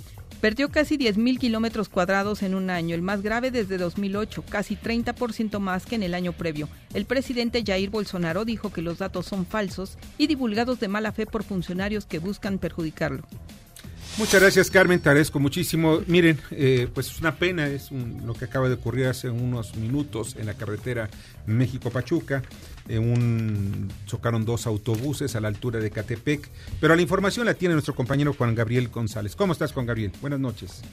Perdió 0.44 0.68
casi 0.68 0.98
10.000 0.98 1.40
kilómetros 1.40 1.88
cuadrados 1.88 2.44
en 2.44 2.54
un 2.54 2.70
año, 2.70 2.96
el 2.96 3.02
más 3.02 3.22
grave 3.22 3.50
desde 3.50 3.78
2008, 3.78 4.44
casi 4.50 4.76
30% 4.76 5.58
más 5.60 5.86
que 5.86 5.96
en 5.96 6.04
el 6.04 6.14
año 6.14 6.34
previo. 6.34 6.68
El 6.94 7.06
presidente 7.06 7.64
Jair 7.66 7.90
Bolsonaro 7.90 8.44
dijo 8.44 8.70
que 8.70 8.82
los 8.82 8.98
datos 8.98 9.26
son 9.26 9.46
falsos 9.46 9.98
y 10.18 10.28
divulgados 10.28 10.82
de 10.82 10.90
mala 10.90 11.14
fe 11.14 11.26
por 11.26 11.46
funcionarios 11.46 12.06
que 12.06 12.20
buscan 12.20 12.58
perjudicarlo. 12.58 13.24
Muchas 14.18 14.42
gracias 14.42 14.70
Carmen, 14.70 15.00
te 15.00 15.08
agradezco 15.08 15.40
muchísimo. 15.40 16.02
Miren, 16.08 16.38
eh, 16.52 16.90
pues 16.94 17.08
es 17.08 17.22
una 17.22 17.36
pena, 17.38 17.68
es 17.68 17.90
lo 17.92 18.34
que 18.34 18.44
acaba 18.44 18.68
de 18.68 18.76
ocurrir 18.76 19.08
hace 19.08 19.30
unos 19.30 19.78
minutos 19.78 20.36
en 20.38 20.48
la 20.48 20.56
carretera 20.56 21.10
México-Pachuca. 21.48 22.44
Un, 22.90 23.90
chocaron 24.06 24.46
dos 24.46 24.68
autobuses 24.68 25.36
a 25.36 25.42
la 25.42 25.48
altura 25.48 25.80
de 25.80 25.92
Catepec, 25.92 26.50
pero 26.82 26.96
la 26.96 27.02
información 27.02 27.46
la 27.46 27.54
tiene 27.54 27.74
nuestro 27.74 27.96
compañero 27.96 28.34
Juan 28.34 28.56
Gabriel 28.56 28.90
González. 28.90 29.36
¿Cómo 29.36 29.54
estás 29.54 29.72
Juan 29.74 29.86
Gabriel? 29.86 30.12
Buenas 30.22 30.40
noches. 30.40 30.84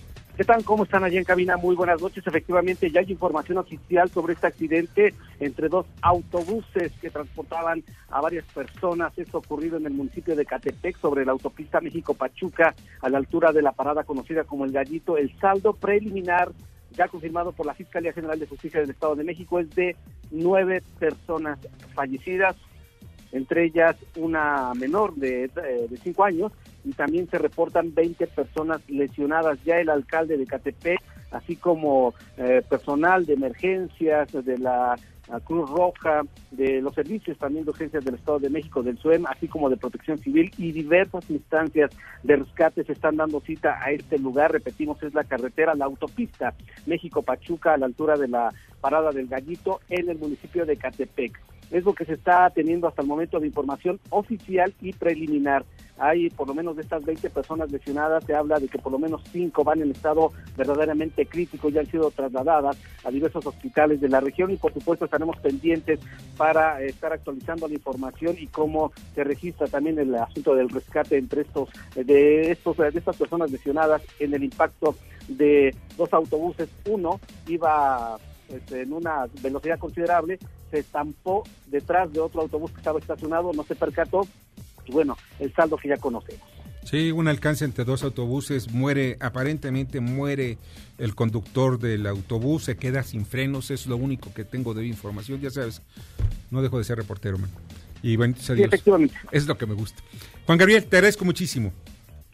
¿Qué 0.41 0.45
tal? 0.45 0.65
¿Cómo 0.65 0.85
están 0.85 1.05
allí 1.05 1.19
en 1.19 1.25
cabina? 1.25 1.59
Muy 1.59 1.77
buenas 1.77 2.01
noches. 2.01 2.27
Efectivamente, 2.27 2.91
ya 2.91 3.01
hay 3.01 3.13
información 3.13 3.59
oficial 3.59 4.09
sobre 4.09 4.33
este 4.33 4.47
accidente 4.47 5.13
entre 5.39 5.69
dos 5.69 5.85
autobuses 6.01 6.93
que 7.01 7.11
transportaban 7.11 7.85
a 8.09 8.23
varias 8.23 8.47
personas. 8.47 9.13
Esto 9.19 9.37
ocurrido 9.37 9.77
en 9.77 9.85
el 9.85 9.93
municipio 9.93 10.35
de 10.35 10.47
Catepec, 10.47 10.99
sobre 10.99 11.27
la 11.27 11.33
autopista 11.33 11.83
México-Pachuca, 11.83 12.75
a 13.03 13.09
la 13.11 13.19
altura 13.19 13.53
de 13.53 13.61
la 13.61 13.73
parada 13.73 14.05
conocida 14.05 14.45
como 14.45 14.65
El 14.65 14.73
Gallito. 14.73 15.19
El 15.19 15.31
saldo 15.41 15.75
preliminar, 15.75 16.53
confirmado 17.09 17.53
por 17.53 17.67
la 17.67 17.75
Fiscalía 17.75 18.13
General 18.13 18.39
de 18.39 18.47
Justicia 18.47 18.81
del 18.81 18.91
Estado 18.91 19.17
de 19.17 19.25
México, 19.25 19.59
es 19.59 19.71
de 19.71 19.97
nueve 20.31 20.83
personas 20.99 21.59
fallecidas, 21.95 22.57
entre 23.33 23.65
ellas 23.65 23.97
una 24.17 24.73
menor 24.75 25.15
de, 25.15 25.45
eh, 25.45 25.87
de 25.89 25.97
cinco 25.99 26.25
años 26.25 26.53
y 26.85 26.93
también 26.93 27.29
se 27.29 27.39
reportan 27.39 27.95
20 27.95 28.27
personas 28.29 28.81
lesionadas. 28.89 29.63
Ya 29.65 29.79
el 29.79 29.89
alcalde 29.89 30.37
de 30.37 30.47
Catepec, 30.47 31.01
así 31.31 31.57
como 31.57 32.15
eh, 32.37 32.63
personal 32.69 33.27
de 33.27 33.35
emergencias 33.35 34.33
de 34.33 34.59
la 34.59 34.97
Cruz 35.39 35.71
Roja, 35.71 36.23
de 36.51 36.81
los 36.81 36.93
servicios 36.95 37.39
también 37.39 37.65
de 37.65 37.71
urgencias 37.71 38.05
del 38.05 38.17
Estado 38.17 38.41
de 38.41 38.51
México, 38.51 38.83
del 38.83 38.99
SUEM, 38.99 39.27
así 39.27 39.47
como 39.47 39.71
de 39.71 39.77
Protección 39.77 40.19
Civil 40.19 40.51
y 40.59 40.73
diversas 40.73 41.31
instancias 41.31 41.93
de 42.25 42.37
rescate 42.37 42.83
se 42.83 42.93
están 42.93 43.17
dando 43.17 43.41
cita 43.41 43.79
a 43.81 43.93
este 43.93 44.19
lugar. 44.19 44.51
Repetimos, 44.51 45.01
es 45.05 45.15
la 45.15 45.23
carretera, 45.23 45.77
la 45.77 45.85
autopista 45.85 46.55
México-Pachuca 46.87 47.75
a 47.75 47.79
la 47.79 47.87
altura 47.87 48.17
de 48.17 48.27
la 48.27 48.53
parada 48.81 49.11
del 49.13 49.29
Gallito 49.29 49.81
en 49.89 50.09
el 50.09 50.19
municipio 50.19 50.67
de 50.67 50.77
Catepec. 50.77 51.41
Es 51.71 51.85
lo 51.85 51.95
que 51.95 52.05
se 52.05 52.15
está 52.15 52.51
teniendo 52.51 52.89
hasta 52.89 53.03
el 53.03 53.09
momento 53.09 53.39
de 53.39 53.47
información 53.47 54.01
oficial 54.11 54.75
y 54.81 54.93
preliminar 54.93 55.65
hay 56.01 56.31
por 56.31 56.49
lo 56.49 56.55
menos 56.55 56.77
de 56.77 56.83
estas 56.83 57.05
20 57.05 57.29
personas 57.31 57.71
lesionadas, 57.71 58.25
se 58.25 58.35
habla 58.35 58.59
de 58.59 58.69
que 58.69 58.79
por 58.79 58.91
lo 58.91 58.99
menos 58.99 59.23
5 59.31 59.63
van 59.63 59.83
en 59.83 59.91
estado 59.91 60.33
verdaderamente 60.57 61.27
crítico 61.27 61.69
y 61.69 61.79
han 61.79 61.87
sido 61.87 62.11
trasladadas 62.11 62.79
a 63.05 63.11
diversos 63.11 63.45
hospitales 63.47 64.01
de 64.01 64.09
la 64.09 64.21
región 64.21 64.51
y 64.51 64.57
por 64.57 64.73
supuesto 64.73 65.05
estaremos 65.05 65.37
pendientes 65.39 66.01
para 66.39 66.83
estar 66.83 67.13
actualizando 67.13 67.69
la 67.69 67.75
información 67.75 68.37
y 68.39 68.47
cómo 68.47 68.93
se 69.15 69.25
registra 69.25 69.67
también 69.67 69.99
el 69.99 70.15
asunto 70.15 70.55
del 70.55 70.71
rescate 70.71 71.19
entre 71.19 71.43
estos 71.43 71.69
de 71.95 72.51
estos 72.51 72.79
de 72.79 72.89
estas 72.89 73.17
personas 73.17 73.51
lesionadas 73.51 74.03
en 74.19 74.33
el 74.33 74.43
impacto 74.43 74.97
de 75.29 75.75
dos 75.99 76.13
autobuses. 76.15 76.69
Uno 76.89 77.21
iba 77.47 78.19
este, 78.49 78.83
en 78.83 78.93
una 78.93 79.27
velocidad 79.43 79.79
considerable, 79.79 80.39
se 80.71 80.79
estampó 80.79 81.45
detrás 81.67 82.13
de 82.13 82.21
otro 82.21 82.41
autobús 82.41 82.71
que 82.73 82.79
estaba 82.79 82.99
estacionado, 82.99 83.53
no 83.53 83.63
se 83.65 83.77
percató 83.77 84.23
bueno, 84.91 85.17
el 85.39 85.53
saldo 85.55 85.77
que 85.77 85.89
ya 85.89 85.97
conocemos. 85.97 86.47
Sí, 86.85 87.13
un 87.13 87.29
alcance 87.29 87.65
entre 87.65 87.85
dos 87.85 88.03
autobuses, 88.03 88.73
muere, 88.73 89.17
aparentemente 89.21 90.01
muere 90.01 90.59
el 90.99 91.15
conductor 91.15 91.79
del 91.79 92.07
autobús, 92.07 92.65
se 92.65 92.77
queda 92.77 93.03
sin 93.03 93.27
frenos, 93.27 93.71
es 93.71 93.87
lo 93.87 93.97
único 93.97 94.33
que 94.33 94.45
tengo 94.45 94.73
de 94.73 94.87
información, 94.87 95.41
ya 95.41 95.51
sabes, 95.51 95.83
no 96.51 96.63
dejo 96.63 96.79
de 96.79 96.85
ser 96.85 96.97
reportero, 96.97 97.39
man. 97.39 97.51
Y 98.03 98.17
bueno, 98.17 98.35
efectivamente. 98.39 99.15
Es 99.31 99.47
lo 99.47 99.59
que 99.59 99.67
me 99.67 99.75
gusta. 99.75 100.03
Juan 100.47 100.57
Gabriel, 100.57 100.87
te 100.87 100.97
agradezco 100.97 101.25
muchísimo. 101.25 101.71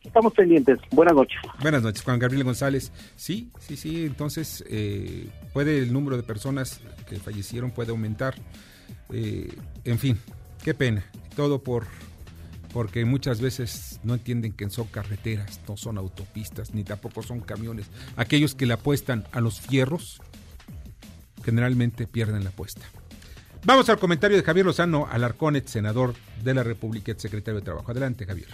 Estamos 0.04 0.32
pendientes. 0.34 0.78
Buenas 0.92 1.14
noches. 1.14 1.38
Buenas 1.60 1.82
noches, 1.82 2.02
Juan 2.02 2.20
Gabriel 2.20 2.44
González. 2.44 2.92
Sí, 3.16 3.50
sí, 3.58 3.76
sí, 3.76 4.06
entonces 4.06 4.64
eh, 4.68 5.28
puede 5.52 5.78
el 5.80 5.92
número 5.92 6.16
de 6.16 6.22
personas 6.22 6.80
que 7.08 7.16
fallecieron 7.16 7.72
puede 7.72 7.90
aumentar. 7.90 8.36
Eh, 9.12 9.52
en 9.84 9.98
fin, 9.98 10.18
qué 10.62 10.72
pena. 10.75 11.04
Todo 11.34 11.62
por 11.62 11.86
porque 12.76 13.06
muchas 13.06 13.40
veces 13.40 13.99
no 14.04 14.12
entienden 14.12 14.52
que 14.52 14.68
son 14.68 14.87
carreteras, 14.88 15.62
no 15.66 15.78
son 15.78 15.97
autopistas, 15.97 16.75
ni 16.75 16.85
tampoco 16.85 17.23
son 17.23 17.40
camiones. 17.40 17.90
Aquellos 18.18 18.54
que 18.54 18.66
le 18.66 18.75
apuestan 18.75 19.25
a 19.33 19.40
los 19.40 19.62
fierros, 19.62 20.21
generalmente 21.42 22.06
pierden 22.06 22.45
la 22.45 22.50
apuesta. 22.50 22.83
Vamos 23.64 23.88
al 23.88 23.99
comentario 23.99 24.37
de 24.37 24.42
Javier 24.42 24.66
Lozano 24.66 25.06
Alarcón, 25.11 25.56
senador 25.64 26.12
de 26.45 26.52
la 26.52 26.64
República, 26.64 27.12
ex 27.12 27.23
secretario 27.23 27.61
de 27.61 27.64
Trabajo. 27.64 27.92
Adelante, 27.92 28.26
Javier. 28.26 28.49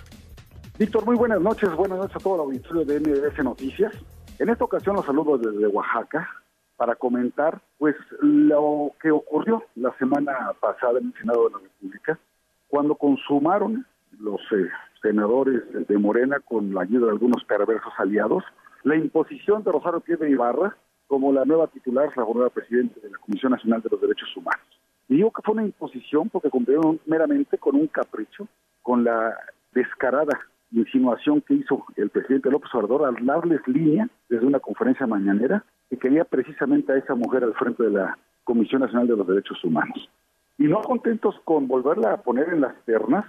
Víctor, 0.78 1.04
muy 1.04 1.16
buenas 1.16 1.40
noches. 1.40 1.74
Buenas 1.74 1.98
noches 1.98 2.14
a 2.14 2.20
todo 2.20 2.36
el 2.36 2.40
auditorio 2.42 2.84
de 2.84 3.00
MBS 3.00 3.42
Noticias. 3.42 3.92
En 4.38 4.50
esta 4.50 4.62
ocasión 4.62 4.94
los 4.94 5.04
saludo 5.04 5.36
desde 5.36 5.66
Oaxaca 5.66 6.28
para 6.76 6.94
comentar 6.94 7.60
pues 7.76 7.96
lo 8.20 8.92
que 9.02 9.10
ocurrió 9.10 9.64
la 9.74 9.92
semana 9.98 10.52
pasada 10.60 11.00
en 11.00 11.06
el 11.06 11.14
Senado 11.14 11.46
de 11.46 11.50
la 11.54 11.58
República 11.58 12.20
cuando 12.68 12.94
consumaron 12.94 13.84
los 14.22 14.40
eh, 14.52 14.68
senadores 15.02 15.62
de 15.88 15.98
Morena 15.98 16.38
con 16.40 16.72
la 16.72 16.82
ayuda 16.82 17.06
de 17.06 17.12
algunos 17.12 17.44
perversos 17.44 17.92
aliados 17.98 18.44
la 18.84 18.96
imposición 18.96 19.62
de 19.62 19.72
Rosario 19.72 20.00
Piedra 20.00 20.28
Ibarra 20.28 20.76
como 21.06 21.32
la 21.32 21.44
nueva 21.44 21.66
titular, 21.68 22.10
la 22.16 22.24
nueva 22.24 22.50
presidenta 22.50 22.98
de 23.00 23.10
la 23.10 23.18
Comisión 23.18 23.52
Nacional 23.52 23.82
de 23.82 23.90
los 23.90 24.00
Derechos 24.00 24.34
Humanos. 24.36 24.64
Y 25.08 25.16
digo 25.16 25.30
que 25.30 25.42
fue 25.42 25.54
una 25.54 25.64
imposición 25.64 26.28
porque 26.30 26.50
cumplieron 26.50 26.98
meramente 27.06 27.58
con 27.58 27.76
un 27.76 27.86
capricho, 27.86 28.48
con 28.80 29.04
la 29.04 29.36
descarada 29.72 30.40
insinuación 30.70 31.42
que 31.42 31.54
hizo 31.54 31.84
el 31.96 32.08
presidente 32.08 32.50
López 32.50 32.74
Obrador 32.74 33.04
al 33.04 33.26
darles 33.26 33.60
línea 33.68 34.08
desde 34.28 34.46
una 34.46 34.58
conferencia 34.58 35.06
mañanera 35.06 35.64
que 35.90 35.98
quería 35.98 36.24
precisamente 36.24 36.92
a 36.92 36.96
esa 36.96 37.14
mujer 37.14 37.44
al 37.44 37.54
frente 37.54 37.82
de 37.82 37.90
la 37.90 38.18
Comisión 38.44 38.80
Nacional 38.80 39.06
de 39.06 39.16
los 39.16 39.26
Derechos 39.26 39.62
Humanos. 39.62 40.08
Y 40.56 40.64
no 40.64 40.80
contentos 40.80 41.38
con 41.44 41.68
volverla 41.68 42.14
a 42.14 42.22
poner 42.22 42.48
en 42.48 42.62
las 42.62 42.74
ternas, 42.84 43.26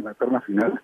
en 0.00 0.06
la 0.06 0.14
terna 0.14 0.40
final, 0.40 0.80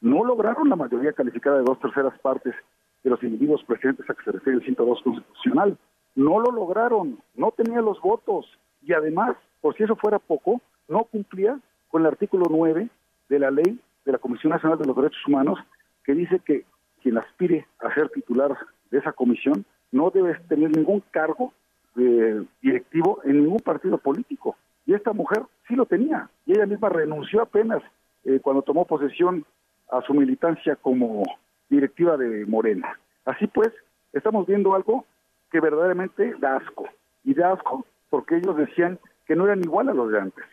no 0.00 0.24
lograron 0.24 0.68
la 0.68 0.76
mayoría 0.76 1.12
calificada 1.12 1.58
de 1.58 1.64
dos 1.64 1.80
terceras 1.80 2.18
partes 2.20 2.54
de 3.02 3.10
los 3.10 3.22
individuos 3.22 3.62
presentes 3.64 4.08
a 4.10 4.14
que 4.14 4.24
se 4.24 4.32
refiere 4.32 4.58
el 4.58 4.64
102 4.64 5.02
constitucional. 5.02 5.78
No 6.14 6.40
lo 6.40 6.50
lograron, 6.50 7.18
no 7.34 7.52
tenía 7.52 7.80
los 7.80 8.00
votos 8.00 8.46
y 8.82 8.92
además, 8.92 9.36
por 9.60 9.76
si 9.76 9.84
eso 9.84 9.96
fuera 9.96 10.18
poco, 10.18 10.60
no 10.88 11.04
cumplía 11.04 11.58
con 11.88 12.02
el 12.02 12.08
artículo 12.08 12.46
9 12.50 12.88
de 13.28 13.38
la 13.38 13.50
ley 13.50 13.80
de 14.04 14.12
la 14.12 14.18
Comisión 14.18 14.52
Nacional 14.52 14.78
de 14.78 14.86
los 14.86 14.96
Derechos 14.96 15.26
Humanos 15.26 15.58
que 16.04 16.14
dice 16.14 16.40
que 16.44 16.64
quien 17.02 17.18
aspire 17.18 17.66
a 17.80 17.92
ser 17.94 18.08
titular 18.10 18.56
de 18.90 18.98
esa 18.98 19.12
comisión 19.12 19.64
no 19.92 20.10
debe 20.10 20.34
tener 20.48 20.76
ningún 20.76 21.02
cargo 21.10 21.52
de 21.94 22.44
directivo 22.60 23.20
en 23.24 23.42
ningún 23.42 23.60
partido 23.60 23.98
político. 23.98 24.56
Y 24.84 24.94
esta 24.94 25.12
mujer 25.12 25.42
sí 25.66 25.74
lo 25.74 25.86
tenía, 25.86 26.30
y 26.44 26.52
ella 26.52 26.66
misma 26.66 26.88
renunció 26.88 27.42
apenas 27.42 27.82
eh, 28.26 28.40
cuando 28.42 28.62
tomó 28.62 28.84
posesión 28.84 29.44
a 29.90 30.02
su 30.02 30.12
militancia 30.12 30.76
como 30.76 31.22
directiva 31.70 32.16
de 32.16 32.44
Morena. 32.46 32.98
Así 33.24 33.46
pues, 33.46 33.70
estamos 34.12 34.46
viendo 34.46 34.74
algo 34.74 35.04
que 35.50 35.60
verdaderamente 35.60 36.34
da 36.40 36.56
asco, 36.56 36.86
y 37.24 37.34
da 37.34 37.52
asco 37.52 37.86
porque 38.10 38.36
ellos 38.36 38.56
decían 38.56 38.98
que 39.26 39.36
no 39.36 39.44
eran 39.44 39.60
igual 39.60 39.88
a 39.88 39.94
los 39.94 40.10
de 40.10 40.20
antes. 40.20 40.44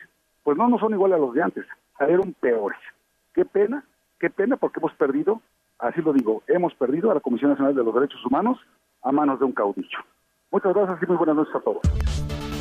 Pues 0.44 0.58
no, 0.58 0.68
no 0.68 0.78
son 0.78 0.94
igual 0.94 1.14
a 1.14 1.18
los 1.18 1.34
de 1.34 1.42
antes, 1.42 1.66
eran 2.00 2.34
peores. 2.34 2.80
Qué 3.34 3.46
pena, 3.46 3.84
qué 4.20 4.30
pena 4.30 4.58
porque 4.58 4.80
hemos 4.80 4.94
perdido, 4.94 5.42
así 5.80 6.02
lo 6.02 6.14
digo, 6.14 6.44
hemos 6.48 6.74
perdido 6.76 7.12
a 7.12 7.16
la 7.16 7.22
Comisión 7.22 7.52
Nacional 7.52 7.76
de 7.76 7.84
los 7.84 7.94
Derechos 7.94 8.24
Humanos 8.26 8.60
a 9.02 9.12
manos 9.12 9.40
de 9.40 9.46
un 9.46 9.52
caudillo. 9.52 10.00
Muchas 10.52 10.74
gracias 10.74 11.00
y 11.02 11.06
muy 11.08 11.18
buenas 11.18 11.36
noches 11.36 11.56
a 11.56 11.60
todos. 11.62 11.82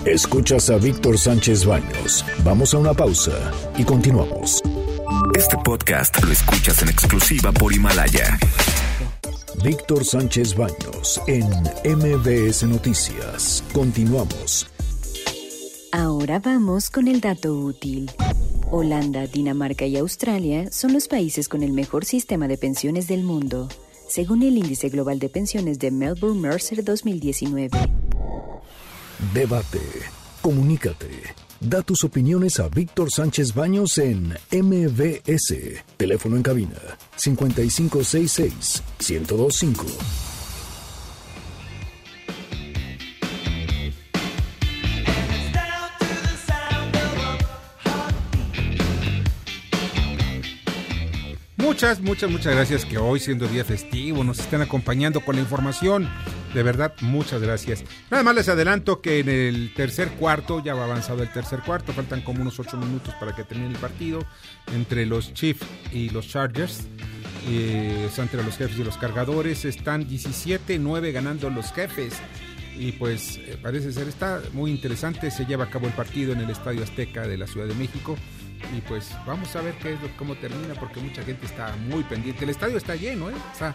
Escuchas 0.06 0.70
a 0.70 0.78
Víctor 0.78 1.16
Sánchez 1.18 1.66
Baños. 1.66 2.24
Vamos 2.44 2.74
a 2.74 2.78
una 2.78 2.92
pausa 2.92 3.52
y 3.76 3.84
continuamos. 3.84 4.62
Este 5.34 5.56
podcast 5.64 6.22
lo 6.22 6.32
escuchas 6.32 6.82
en 6.82 6.88
exclusiva 6.88 7.52
por 7.52 7.72
Himalaya. 7.72 8.38
Víctor 9.62 10.04
Sánchez 10.04 10.56
Baños 10.56 11.20
en 11.26 11.46
MBS 11.84 12.64
Noticias. 12.64 13.64
Continuamos. 13.72 14.66
Ahora 15.92 16.38
vamos 16.38 16.90
con 16.90 17.08
el 17.08 17.20
dato 17.20 17.54
útil. 17.54 18.10
Holanda, 18.70 19.26
Dinamarca 19.26 19.84
y 19.84 19.96
Australia 19.98 20.70
son 20.70 20.92
los 20.92 21.08
países 21.08 21.48
con 21.48 21.62
el 21.62 21.72
mejor 21.72 22.04
sistema 22.04 22.48
de 22.48 22.56
pensiones 22.56 23.08
del 23.08 23.22
mundo, 23.22 23.68
según 24.08 24.42
el 24.42 24.56
Índice 24.56 24.88
Global 24.88 25.18
de 25.18 25.28
Pensiones 25.28 25.78
de 25.78 25.90
Melbourne 25.90 26.40
Mercer 26.40 26.82
2019. 26.82 27.70
Debate. 29.34 29.80
Comunícate. 30.40 31.41
Da 31.62 31.80
tus 31.80 32.02
opiniones 32.02 32.58
a 32.58 32.68
Víctor 32.68 33.08
Sánchez 33.12 33.54
Baños 33.54 33.96
en 33.98 34.34
MBS. 34.50 35.54
Teléfono 35.96 36.34
en 36.34 36.42
cabina 36.42 36.74
5566 37.14 38.82
1025. 38.98 39.86
Muchas, 51.58 52.00
muchas, 52.00 52.30
muchas 52.30 52.54
gracias 52.56 52.84
que 52.84 52.98
hoy 52.98 53.20
siendo 53.20 53.46
día 53.46 53.64
festivo 53.64 54.24
nos 54.24 54.40
estén 54.40 54.62
acompañando 54.62 55.20
con 55.20 55.36
la 55.36 55.42
información. 55.42 56.08
De 56.54 56.62
verdad, 56.62 56.92
muchas 57.00 57.40
gracias. 57.40 57.84
Nada 58.10 58.22
más 58.22 58.34
les 58.34 58.48
adelanto 58.48 59.00
que 59.00 59.20
en 59.20 59.28
el 59.28 59.72
tercer 59.74 60.10
cuarto, 60.10 60.62
ya 60.62 60.74
va 60.74 60.84
avanzado 60.84 61.22
el 61.22 61.32
tercer 61.32 61.60
cuarto, 61.60 61.92
faltan 61.92 62.20
como 62.20 62.42
unos 62.42 62.58
ocho 62.60 62.76
minutos 62.76 63.14
para 63.18 63.34
que 63.34 63.44
termine 63.44 63.70
el 63.70 63.78
partido 63.78 64.20
entre 64.74 65.06
los 65.06 65.32
Chiefs 65.32 65.66
y 65.92 66.10
los 66.10 66.28
Chargers. 66.28 66.86
Eh, 67.48 68.08
entre 68.18 68.44
los 68.44 68.56
jefes 68.56 68.78
y 68.78 68.84
los 68.84 68.96
cargadores 68.96 69.64
están 69.64 70.08
17-9 70.08 71.10
ganando 71.10 71.50
los 71.50 71.72
jefes 71.72 72.14
y 72.78 72.92
pues 72.92 73.36
eh, 73.38 73.58
parece 73.60 73.92
ser 73.92 74.06
está 74.06 74.40
muy 74.52 74.70
interesante 74.70 75.28
se 75.32 75.44
lleva 75.44 75.64
a 75.64 75.70
cabo 75.70 75.88
el 75.88 75.92
partido 75.92 76.32
en 76.32 76.40
el 76.40 76.50
Estadio 76.50 76.84
Azteca 76.84 77.26
de 77.26 77.36
la 77.36 77.48
Ciudad 77.48 77.66
de 77.66 77.74
México 77.74 78.16
y 78.76 78.80
pues 78.82 79.14
vamos 79.26 79.54
a 79.56 79.62
ver 79.62 79.74
qué 79.74 79.94
es 79.94 80.02
lo, 80.02 80.08
cómo 80.16 80.34
termina 80.34 80.74
porque 80.74 81.00
mucha 81.00 81.22
gente 81.22 81.46
está 81.46 81.74
muy 81.76 82.02
pendiente. 82.04 82.44
El 82.44 82.50
estadio 82.50 82.76
está 82.76 82.94
lleno, 82.96 83.30
¿eh? 83.30 83.34
O 83.52 83.56
sea, 83.56 83.74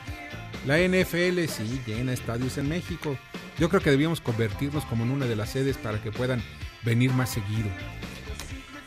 la 0.66 0.78
NFL 0.78 1.46
sí 1.48 1.82
llena 1.86 2.14
estadios 2.14 2.58
en 2.58 2.70
México. 2.70 3.18
Yo 3.58 3.70
creo 3.70 3.82
que 3.82 3.92
debíamos 3.92 4.22
convertirnos 4.22 4.86
como 4.86 5.04
en 5.04 5.12
una 5.12 5.26
de 5.26 5.36
las 5.36 5.50
sedes 5.50 5.78
para 5.78 6.02
que 6.02 6.12
puedan 6.12 6.42
venir 6.84 7.12
más 7.12 7.30
seguido. 7.30 7.70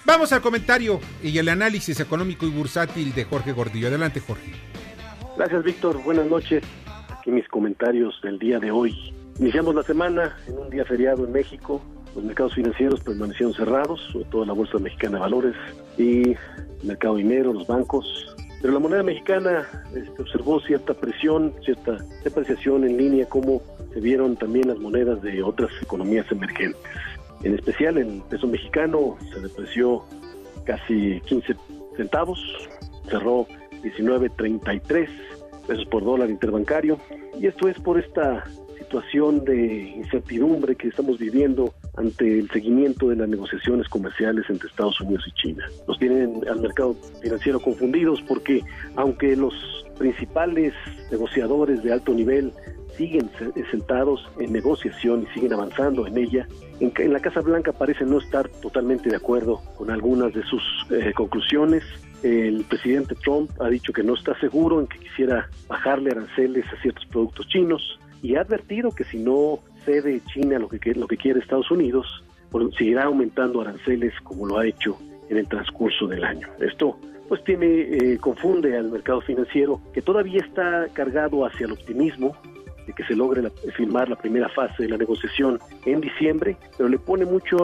Vamos 0.04 0.32
al 0.32 0.40
comentario 0.40 1.00
y 1.22 1.36
el 1.38 1.48
análisis 1.48 2.00
económico 2.00 2.46
y 2.46 2.50
bursátil 2.50 3.14
de 3.14 3.24
Jorge 3.24 3.52
Gordillo. 3.52 3.88
Adelante, 3.88 4.20
Jorge. 4.20 4.52
Gracias, 5.36 5.62
Víctor. 5.62 6.02
Buenas 6.02 6.26
noches. 6.26 6.62
Aquí 7.08 7.30
mis 7.30 7.46
comentarios 7.48 8.18
del 8.22 8.38
día 8.38 8.58
de 8.58 8.70
hoy. 8.70 9.14
Iniciamos 9.38 9.74
la 9.74 9.82
semana 9.82 10.36
en 10.48 10.58
un 10.58 10.70
día 10.70 10.84
feriado 10.84 11.24
en 11.24 11.32
México, 11.32 11.82
los 12.14 12.24
mercados 12.24 12.54
financieros 12.54 13.00
permanecieron 13.00 13.54
cerrados, 13.54 14.00
sobre 14.12 14.24
todo 14.26 14.44
la 14.44 14.52
Bolsa 14.52 14.78
Mexicana 14.78 15.14
de 15.14 15.20
Valores 15.20 15.54
y 15.96 16.30
el 16.30 16.38
mercado 16.84 17.16
dinero, 17.16 17.52
los 17.52 17.66
bancos. 17.66 18.36
Pero 18.60 18.74
la 18.74 18.80
moneda 18.80 19.02
mexicana 19.02 19.66
este, 19.94 20.22
observó 20.22 20.60
cierta 20.60 20.92
presión, 20.92 21.54
cierta 21.64 21.96
depreciación 22.24 22.84
en 22.84 22.96
línea, 22.96 23.26
como 23.26 23.62
se 23.92 24.00
vieron 24.00 24.36
también 24.36 24.68
las 24.68 24.78
monedas 24.78 25.22
de 25.22 25.42
otras 25.42 25.70
economías 25.82 26.30
emergentes. 26.30 26.80
En 27.42 27.54
especial 27.54 27.96
el 27.96 28.22
peso 28.28 28.46
mexicano 28.46 29.16
se 29.32 29.40
depreció 29.40 30.04
casi 30.64 31.20
15 31.26 31.56
centavos, 31.96 32.38
cerró 33.08 33.46
19.33 33.82 35.08
pesos 35.66 35.84
por 35.86 36.04
dólar 36.04 36.28
interbancario, 36.28 36.98
y 37.38 37.46
esto 37.46 37.68
es 37.68 37.78
por 37.80 37.98
esta 37.98 38.44
situación 38.78 39.44
de 39.44 39.94
incertidumbre 39.96 40.76
que 40.76 40.88
estamos 40.88 41.18
viviendo 41.18 41.72
ante 41.96 42.38
el 42.38 42.50
seguimiento 42.50 43.08
de 43.08 43.16
las 43.16 43.28
negociaciones 43.28 43.88
comerciales 43.88 44.44
entre 44.48 44.68
Estados 44.68 45.00
Unidos 45.00 45.24
y 45.26 45.32
China. 45.32 45.64
Nos 45.86 45.98
tienen 45.98 46.42
al 46.48 46.60
mercado 46.60 46.94
financiero 47.22 47.60
confundidos 47.60 48.20
porque 48.26 48.62
aunque 48.96 49.36
los 49.36 49.54
principales 49.98 50.72
negociadores 51.10 51.82
de 51.82 51.92
alto 51.92 52.12
nivel 52.12 52.52
siguen 52.96 53.30
sentados 53.70 54.28
en 54.38 54.52
negociación 54.52 55.22
y 55.22 55.34
siguen 55.34 55.52
avanzando 55.52 56.06
en 56.06 56.18
ella, 56.18 56.46
en, 56.80 57.12
la 57.12 57.20
Casa 57.20 57.40
Blanca 57.40 57.72
parece 57.72 58.04
no 58.04 58.18
estar 58.18 58.48
totalmente 58.48 59.08
de 59.08 59.16
acuerdo 59.16 59.62
con 59.76 59.90
algunas 59.90 60.32
de 60.34 60.42
sus 60.44 60.62
eh, 60.90 61.12
conclusiones. 61.14 61.82
El 62.22 62.64
presidente 62.64 63.14
Trump 63.14 63.50
ha 63.60 63.68
dicho 63.68 63.92
que 63.92 64.02
no 64.02 64.14
está 64.14 64.38
seguro 64.40 64.80
en 64.80 64.86
que 64.86 64.98
quisiera 64.98 65.48
bajarle 65.68 66.10
aranceles 66.10 66.66
a 66.66 66.80
ciertos 66.82 67.06
productos 67.06 67.46
chinos 67.48 67.98
y 68.22 68.36
ha 68.36 68.42
advertido 68.42 68.90
que 68.90 69.04
si 69.04 69.18
no 69.18 69.60
cede 69.84 70.20
China 70.32 70.58
lo 70.58 70.68
que, 70.68 70.94
lo 70.94 71.06
que 71.06 71.16
quiere 71.16 71.40
Estados 71.40 71.70
Unidos, 71.70 72.24
seguirá 72.76 73.04
aumentando 73.04 73.60
aranceles 73.60 74.12
como 74.22 74.46
lo 74.46 74.58
ha 74.58 74.66
hecho 74.66 74.98
en 75.28 75.38
el 75.38 75.48
transcurso 75.48 76.06
del 76.06 76.24
año. 76.24 76.48
Esto 76.60 76.98
pues 77.28 77.44
tiene 77.44 77.66
eh, 77.66 78.18
confunde 78.18 78.76
al 78.76 78.90
mercado 78.90 79.20
financiero 79.20 79.80
que 79.94 80.02
todavía 80.02 80.40
está 80.40 80.88
cargado 80.92 81.46
hacia 81.46 81.66
el 81.66 81.72
optimismo 81.72 82.36
de 82.86 82.92
que 82.92 83.04
se 83.04 83.14
logre 83.14 83.48
firmar 83.76 84.08
la 84.08 84.16
primera 84.16 84.48
fase 84.48 84.82
de 84.82 84.88
la 84.88 84.96
negociación 84.96 85.60
en 85.86 86.00
diciembre, 86.00 86.56
pero 86.76 86.88
le 86.88 86.98
pone 86.98 87.24
mucho 87.24 87.56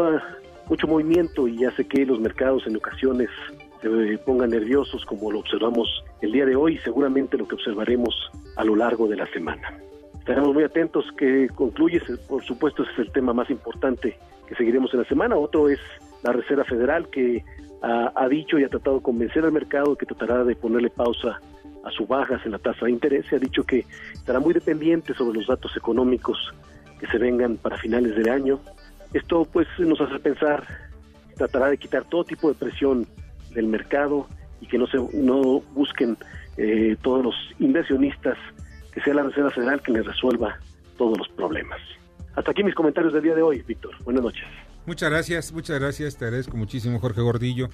mucho 0.68 0.86
movimiento 0.86 1.46
y 1.48 1.64
hace 1.64 1.86
que 1.86 2.04
los 2.06 2.20
mercados 2.20 2.66
en 2.66 2.76
ocasiones 2.76 3.28
se 3.82 4.18
pongan 4.18 4.50
nerviosos 4.50 5.04
como 5.04 5.30
lo 5.30 5.40
observamos 5.40 5.88
el 6.20 6.32
día 6.32 6.46
de 6.46 6.56
hoy 6.56 6.74
y 6.74 6.78
seguramente 6.78 7.36
lo 7.36 7.46
que 7.46 7.54
observaremos 7.54 8.14
a 8.56 8.64
lo 8.64 8.74
largo 8.74 9.06
de 9.06 9.16
la 9.16 9.26
semana. 9.32 9.78
Estaremos 10.26 10.54
muy 10.54 10.64
atentos 10.64 11.04
que 11.16 11.48
concluye, 11.54 12.02
por 12.26 12.42
supuesto 12.42 12.82
ese 12.82 12.90
es 12.94 12.98
el 12.98 13.12
tema 13.12 13.32
más 13.32 13.48
importante 13.48 14.18
que 14.48 14.56
seguiremos 14.56 14.92
en 14.92 15.02
la 15.02 15.06
semana. 15.06 15.36
Otro 15.36 15.68
es 15.68 15.78
la 16.24 16.32
Reserva 16.32 16.64
Federal 16.64 17.08
que 17.10 17.44
ha, 17.80 18.26
dicho 18.28 18.58
y 18.58 18.64
ha 18.64 18.68
tratado 18.68 18.96
de 18.96 19.02
convencer 19.04 19.44
al 19.44 19.52
mercado 19.52 19.94
que 19.94 20.04
tratará 20.04 20.42
de 20.42 20.56
ponerle 20.56 20.90
pausa 20.90 21.40
a 21.84 21.90
sus 21.92 22.08
bajas 22.08 22.44
en 22.44 22.50
la 22.50 22.58
tasa 22.58 22.86
de 22.86 22.90
interés. 22.90 23.24
Se 23.26 23.36
ha 23.36 23.38
dicho 23.38 23.62
que 23.62 23.86
estará 24.14 24.40
muy 24.40 24.52
dependiente 24.52 25.14
sobre 25.14 25.38
los 25.38 25.46
datos 25.46 25.76
económicos 25.76 26.52
que 26.98 27.06
se 27.06 27.18
vengan 27.18 27.56
para 27.56 27.78
finales 27.78 28.16
del 28.16 28.28
año. 28.28 28.58
Esto 29.14 29.46
pues 29.52 29.68
nos 29.78 30.00
hace 30.00 30.18
pensar, 30.18 30.66
tratará 31.36 31.68
de 31.68 31.78
quitar 31.78 32.02
todo 32.02 32.24
tipo 32.24 32.48
de 32.48 32.56
presión 32.56 33.06
del 33.54 33.68
mercado 33.68 34.26
y 34.60 34.66
que 34.66 34.76
no 34.76 34.88
se 34.88 34.98
no 35.14 35.60
busquen 35.72 36.16
eh, 36.56 36.96
todos 37.00 37.24
los 37.24 37.34
inversionistas 37.60 38.36
que 38.96 39.02
sea 39.02 39.12
la 39.12 39.24
Reserva 39.24 39.50
Federal 39.50 39.82
que 39.82 39.92
les 39.92 40.06
resuelva 40.06 40.58
todos 40.96 41.18
los 41.18 41.28
problemas. 41.28 41.78
Hasta 42.34 42.50
aquí 42.50 42.64
mis 42.64 42.74
comentarios 42.74 43.12
del 43.12 43.22
día 43.22 43.34
de 43.34 43.42
hoy, 43.42 43.62
Víctor. 43.68 43.94
Buenas 44.04 44.22
noches. 44.22 44.44
Muchas 44.86 45.10
gracias, 45.10 45.52
muchas 45.52 45.78
gracias, 45.78 46.16
te 46.16 46.24
agradezco 46.24 46.56
muchísimo 46.56 46.98
Jorge 46.98 47.20
Gordillo. 47.20 47.68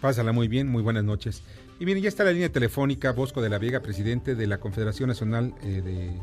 Pásala 0.00 0.32
muy 0.32 0.48
bien, 0.48 0.66
muy 0.66 0.82
buenas 0.82 1.04
noches. 1.04 1.44
Y 1.78 1.84
bien, 1.84 2.00
ya 2.02 2.08
está 2.08 2.24
la 2.24 2.32
línea 2.32 2.50
telefónica 2.50 3.12
Bosco 3.12 3.40
de 3.40 3.48
la 3.48 3.58
Vega, 3.58 3.78
presidente 3.78 4.34
de 4.34 4.46
la 4.48 4.58
Confederación 4.58 5.08
Nacional 5.08 5.54
eh, 5.62 6.18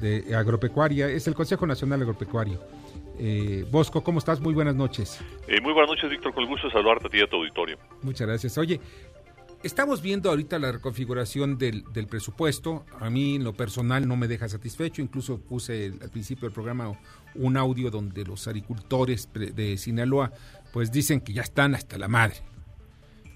de, 0.00 0.34
Agropecuaria, 0.34 1.08
es 1.08 1.26
el 1.26 1.34
Consejo 1.34 1.66
Nacional 1.66 2.00
Agropecuario. 2.00 2.60
Eh, 3.18 3.66
Bosco, 3.70 4.02
¿cómo 4.02 4.20
estás? 4.20 4.40
Muy 4.40 4.54
buenas 4.54 4.74
noches. 4.74 5.20
Eh, 5.48 5.60
muy 5.60 5.74
buenas 5.74 5.90
noches, 5.90 6.08
Víctor, 6.08 6.32
con 6.32 6.44
el 6.44 6.48
gusto 6.48 6.68
de 6.68 6.72
saludarte 6.72 7.08
a 7.08 7.10
ti 7.10 7.18
y 7.18 7.22
a 7.22 7.26
tu 7.26 7.36
auditorio. 7.36 7.76
Muchas 8.00 8.26
gracias. 8.26 8.56
Oye, 8.56 8.80
estamos 9.62 10.02
viendo 10.02 10.30
ahorita 10.30 10.58
la 10.58 10.72
reconfiguración 10.72 11.58
del, 11.58 11.84
presupuesto. 12.08 12.84
A 13.00 13.10
mí, 13.10 13.36
en 13.36 13.44
lo 13.44 13.54
personal, 13.54 14.06
no 14.06 14.16
me 14.16 14.28
deja 14.28 14.48
satisfecho. 14.48 15.02
Incluso 15.02 15.38
puse 15.38 15.92
al 16.00 16.10
principio 16.10 16.48
del 16.48 16.52
programa 16.52 16.98
un 17.34 17.56
audio 17.56 17.90
donde 17.90 18.24
los 18.24 18.46
agricultores 18.46 19.28
de 19.32 19.76
Sinaloa 19.78 20.32
pues 20.72 20.90
dicen 20.90 21.20
que 21.20 21.32
ya 21.32 21.42
están 21.42 21.74
hasta 21.74 21.98
la 21.98 22.08
madre 22.08 22.36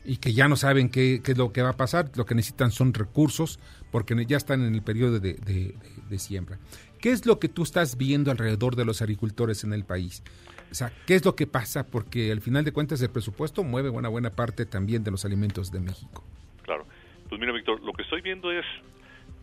y 0.06 0.18
que 0.18 0.32
ya 0.32 0.48
no 0.48 0.56
saben 0.56 0.88
qué, 0.88 1.20
es 1.24 1.36
lo 1.36 1.52
que 1.52 1.62
va 1.62 1.70
a 1.70 1.76
pasar, 1.76 2.10
lo 2.14 2.24
que 2.24 2.34
necesitan 2.34 2.70
son 2.70 2.94
recursos 2.94 3.58
porque 3.90 4.24
ya 4.26 4.36
están 4.36 4.62
en 4.62 4.74
el 4.74 4.82
periodo 4.82 5.18
de, 5.18 5.34
de, 5.34 6.18
siembra. 6.18 6.58
¿Qué 7.00 7.10
es 7.10 7.26
lo 7.26 7.38
que 7.38 7.48
tú 7.48 7.62
estás 7.62 7.96
viendo 7.96 8.30
alrededor 8.30 8.76
de 8.76 8.84
los 8.84 9.02
agricultores 9.02 9.64
en 9.64 9.72
el 9.72 9.84
país? 9.84 10.22
O 10.70 10.74
sea, 10.74 10.92
¿qué 11.06 11.14
es 11.14 11.24
lo 11.24 11.36
que 11.36 11.46
pasa? 11.46 11.86
Porque 11.86 12.32
al 12.32 12.40
final 12.40 12.64
de 12.64 12.72
cuentas 12.72 13.00
el 13.02 13.10
presupuesto 13.10 13.64
mueve 13.64 13.90
una 13.90 14.08
buena 14.08 14.30
parte 14.30 14.66
también 14.66 15.04
de 15.04 15.10
los 15.10 15.24
alimentos 15.24 15.70
de 15.72 15.80
México. 15.80 16.24
Claro. 16.62 16.86
Pues 17.28 17.40
mira, 17.40 17.52
Víctor, 17.52 17.80
lo 17.82 17.92
que 17.92 18.02
estoy 18.02 18.20
viendo 18.20 18.52
es 18.52 18.64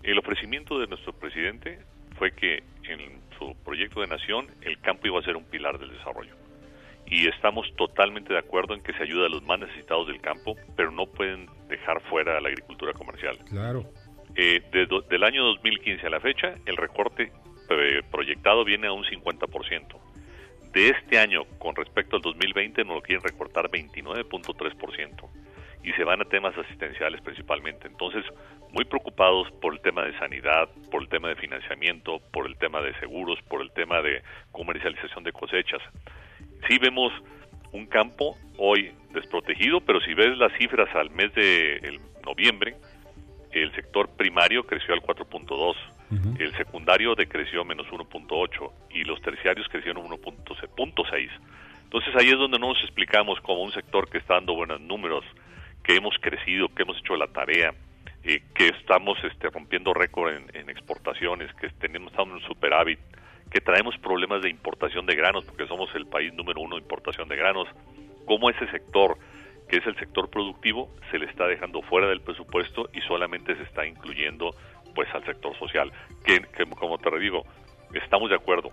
el 0.03 0.17
ofrecimiento 0.19 0.79
de 0.79 0.87
nuestro 0.87 1.13
presidente 1.13 1.79
fue 2.17 2.31
que 2.31 2.63
en 2.83 3.21
su 3.37 3.55
proyecto 3.63 4.01
de 4.01 4.07
nación 4.07 4.47
el 4.61 4.79
campo 4.79 5.07
iba 5.07 5.19
a 5.19 5.23
ser 5.23 5.35
un 5.35 5.43
pilar 5.45 5.79
del 5.79 5.91
desarrollo 5.91 6.35
y 7.05 7.27
estamos 7.27 7.67
totalmente 7.75 8.33
de 8.33 8.39
acuerdo 8.39 8.73
en 8.73 8.81
que 8.81 8.93
se 8.93 9.03
ayuda 9.03 9.27
a 9.27 9.29
los 9.29 9.43
más 9.43 9.59
necesitados 9.59 10.07
del 10.07 10.21
campo, 10.21 10.55
pero 10.75 10.91
no 10.91 11.05
pueden 11.05 11.47
dejar 11.69 12.01
fuera 12.09 12.37
a 12.37 12.41
la 12.41 12.49
agricultura 12.49 12.93
comercial. 12.93 13.37
Claro. 13.49 13.85
Eh, 14.35 14.61
desde 14.71 15.01
del 15.09 15.23
año 15.23 15.43
2015 15.43 16.07
a 16.07 16.09
la 16.09 16.19
fecha, 16.19 16.55
el 16.65 16.77
recorte 16.77 17.31
eh, 17.69 18.01
proyectado 18.11 18.65
viene 18.65 18.87
a 18.87 18.93
un 18.93 19.03
50%. 19.03 20.02
De 20.73 20.89
este 20.89 21.19
año, 21.19 21.45
con 21.59 21.75
respecto 21.75 22.15
al 22.15 22.21
2020, 22.21 22.83
nos 22.83 22.95
lo 22.95 23.01
quieren 23.01 23.23
recortar 23.23 23.69
29.3% 23.69 25.29
y 25.83 25.91
se 25.93 26.03
van 26.03 26.21
a 26.21 26.25
temas 26.25 26.57
asistenciales 26.57 27.21
principalmente. 27.21 27.87
Entonces, 27.87 28.25
muy 28.71 28.85
preocupados 28.85 29.51
por 29.61 29.73
el 29.73 29.81
tema 29.81 30.03
de 30.03 30.17
sanidad, 30.17 30.67
por 30.91 31.03
el 31.03 31.09
tema 31.09 31.29
de 31.29 31.35
financiamiento, 31.35 32.19
por 32.31 32.47
el 32.47 32.57
tema 32.57 32.81
de 32.81 32.93
seguros, 32.99 33.39
por 33.47 33.61
el 33.61 33.71
tema 33.71 34.01
de 34.01 34.23
comercialización 34.51 35.23
de 35.23 35.31
cosechas 35.31 35.81
sí 36.67 36.77
vemos 36.77 37.11
un 37.71 37.85
campo 37.85 38.37
hoy 38.57 38.91
desprotegido, 39.11 39.81
pero 39.81 39.99
si 40.01 40.13
ves 40.13 40.37
las 40.37 40.53
cifras 40.57 40.93
al 40.95 41.09
mes 41.09 41.33
de 41.33 41.99
noviembre, 42.25 42.75
el 43.51 43.73
sector 43.75 44.09
primario 44.15 44.65
creció 44.65 44.93
al 44.93 45.01
4.2, 45.01 45.75
el 46.37 46.55
secundario 46.55 47.15
decreció 47.15 47.65
menos 47.65 47.87
1.8 47.87 48.71
y 48.91 49.03
los 49.03 49.21
terciarios 49.21 49.67
crecieron 49.69 50.05
1.6. 50.07 51.29
Entonces 51.83 52.15
ahí 52.15 52.29
es 52.29 52.37
donde 52.37 52.59
nos 52.59 52.81
explicamos 52.81 53.39
como 53.41 53.61
un 53.61 53.71
sector 53.71 54.09
que 54.09 54.17
está 54.17 54.35
dando 54.35 54.55
buenos 54.55 54.81
números, 54.81 55.23
que 55.83 55.95
hemos 55.95 56.15
crecido, 56.19 56.69
que 56.69 56.83
hemos 56.83 56.97
hecho 56.97 57.15
la 57.15 57.27
tarea, 57.27 57.73
eh, 58.23 58.41
que 58.55 58.67
estamos 58.69 59.17
este, 59.23 59.49
rompiendo 59.49 59.93
récord 59.93 60.33
en, 60.33 60.69
exportaciones, 60.69 61.53
que 61.55 61.69
tenemos 61.69 62.11
estamos 62.11 62.41
en 62.41 62.47
superávit, 62.47 62.99
que 63.51 63.59
traemos 63.59 63.97
problemas 63.97 64.41
de 64.41 64.49
importación 64.49 65.05
de 65.05 65.15
granos, 65.15 65.43
porque 65.45 65.67
somos 65.67 65.93
el 65.93 66.07
país 66.07 66.33
número 66.33 66.61
uno 66.61 66.77
de 66.77 66.81
importación 66.81 67.27
de 67.27 67.35
granos, 67.35 67.67
cómo 68.25 68.49
ese 68.49 68.65
sector, 68.71 69.17
que 69.67 69.77
es 69.77 69.85
el 69.85 69.95
sector 69.97 70.29
productivo, 70.29 70.89
se 71.11 71.19
le 71.19 71.25
está 71.25 71.47
dejando 71.47 71.81
fuera 71.81 72.07
del 72.07 72.21
presupuesto 72.21 72.89
y 72.93 73.01
solamente 73.01 73.55
se 73.55 73.63
está 73.63 73.85
incluyendo 73.85 74.55
pues 74.93 75.07
al 75.13 75.25
sector 75.25 75.57
social, 75.57 75.91
que, 76.25 76.41
como 76.79 76.97
te 76.97 77.19
digo, 77.19 77.43
estamos 77.93 78.29
de 78.29 78.35
acuerdo, 78.35 78.71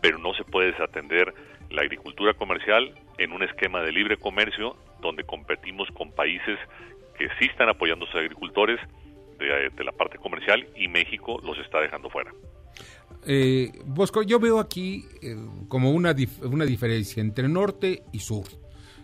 pero 0.00 0.18
no 0.18 0.34
se 0.34 0.44
puede 0.44 0.72
desatender 0.72 1.34
la 1.70 1.82
agricultura 1.82 2.34
comercial 2.34 2.94
en 3.18 3.32
un 3.32 3.42
esquema 3.42 3.80
de 3.82 3.92
libre 3.92 4.16
comercio 4.16 4.76
donde 5.00 5.24
competimos 5.24 5.88
con 5.92 6.12
países 6.12 6.58
que 7.16 7.28
sí 7.38 7.46
están 7.46 7.68
apoyando 7.68 8.06
a 8.06 8.08
sus 8.08 8.20
agricultores 8.20 8.80
de, 9.38 9.70
de 9.70 9.84
la 9.84 9.92
parte 9.92 10.18
comercial 10.18 10.66
y 10.76 10.88
México 10.88 11.40
los 11.44 11.58
está 11.58 11.80
dejando 11.80 12.10
fuera. 12.10 12.32
Eh, 13.26 13.70
Bosco, 13.84 14.22
yo 14.22 14.40
veo 14.40 14.58
aquí 14.58 15.04
eh, 15.22 15.36
como 15.68 15.90
una, 15.90 16.14
una 16.42 16.64
diferencia 16.64 17.20
entre 17.20 17.48
norte 17.48 18.04
y 18.12 18.20
sur. 18.20 18.44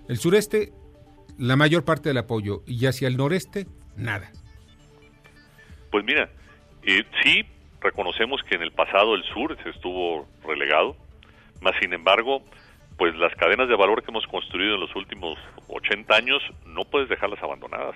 El 0.08 0.18
sureste, 0.18 0.72
la 1.38 1.56
mayor 1.56 1.84
parte 1.84 2.08
del 2.08 2.18
apoyo, 2.18 2.62
y 2.66 2.86
hacia 2.86 3.08
el 3.08 3.16
noreste, 3.16 3.66
nada. 3.96 4.30
Pues 5.90 6.04
mira, 6.04 6.30
eh, 6.86 7.04
sí 7.22 7.44
reconocemos 7.80 8.42
que 8.44 8.56
en 8.56 8.62
el 8.62 8.72
pasado 8.72 9.14
el 9.14 9.22
sur 9.24 9.56
se 9.62 9.70
estuvo 9.70 10.26
relegado, 10.44 10.96
más 11.60 11.74
sin 11.80 11.92
embargo, 11.92 12.42
pues 12.96 13.14
las 13.16 13.34
cadenas 13.34 13.68
de 13.68 13.76
valor 13.76 14.02
que 14.02 14.10
hemos 14.10 14.26
construido 14.26 14.74
en 14.74 14.80
los 14.80 14.94
últimos 14.96 15.38
80 15.68 16.14
años 16.14 16.42
no 16.64 16.84
puedes 16.84 17.08
dejarlas 17.08 17.42
abandonadas. 17.42 17.94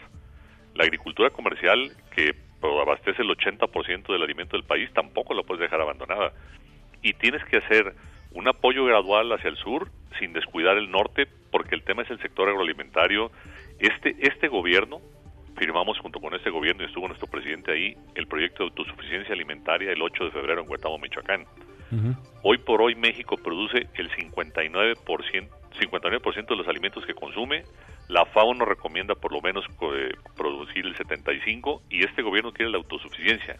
La 0.74 0.84
agricultura 0.84 1.30
comercial 1.30 1.90
que 2.14 2.34
abastece 2.62 3.22
el 3.22 3.28
80% 3.28 4.12
del 4.12 4.22
alimento 4.22 4.56
del 4.56 4.66
país, 4.66 4.90
tampoco 4.92 5.34
lo 5.34 5.44
puedes 5.44 5.62
dejar 5.62 5.80
abandonada. 5.80 6.32
Y 7.02 7.14
tienes 7.14 7.42
que 7.44 7.58
hacer 7.58 7.94
un 8.32 8.48
apoyo 8.48 8.84
gradual 8.84 9.32
hacia 9.32 9.48
el 9.48 9.56
sur 9.56 9.90
sin 10.18 10.32
descuidar 10.32 10.76
el 10.76 10.90
norte, 10.90 11.26
porque 11.50 11.74
el 11.74 11.82
tema 11.82 12.02
es 12.02 12.10
el 12.10 12.20
sector 12.20 12.48
agroalimentario. 12.48 13.30
Este, 13.78 14.16
este 14.20 14.48
gobierno, 14.48 15.00
firmamos 15.56 15.98
junto 15.98 16.20
con 16.20 16.34
este 16.34 16.50
gobierno 16.50 16.82
y 16.82 16.86
estuvo 16.86 17.06
nuestro 17.06 17.28
presidente 17.28 17.72
ahí, 17.72 17.96
el 18.14 18.26
proyecto 18.26 18.64
de 18.64 18.70
autosuficiencia 18.70 19.34
alimentaria 19.34 19.92
el 19.92 20.02
8 20.02 20.24
de 20.24 20.30
febrero 20.30 20.62
en 20.62 20.70
Huetamo, 20.70 20.98
Michoacán. 20.98 21.44
Hoy 22.42 22.58
por 22.58 22.80
hoy 22.80 22.94
México 22.94 23.36
produce 23.36 23.88
el 23.94 24.10
59%, 24.10 25.48
59 25.80 26.46
de 26.48 26.56
los 26.56 26.68
alimentos 26.68 27.04
que 27.04 27.14
consume, 27.14 27.64
la 28.08 28.24
FAO 28.26 28.54
nos 28.54 28.68
recomienda 28.68 29.14
por 29.14 29.32
lo 29.32 29.40
menos 29.40 29.64
eh, 29.94 30.12
producir 30.36 30.86
el 30.86 30.96
75 30.96 31.82
y 31.90 32.04
este 32.04 32.22
gobierno 32.22 32.52
quiere 32.52 32.70
la 32.70 32.78
autosuficiencia. 32.78 33.58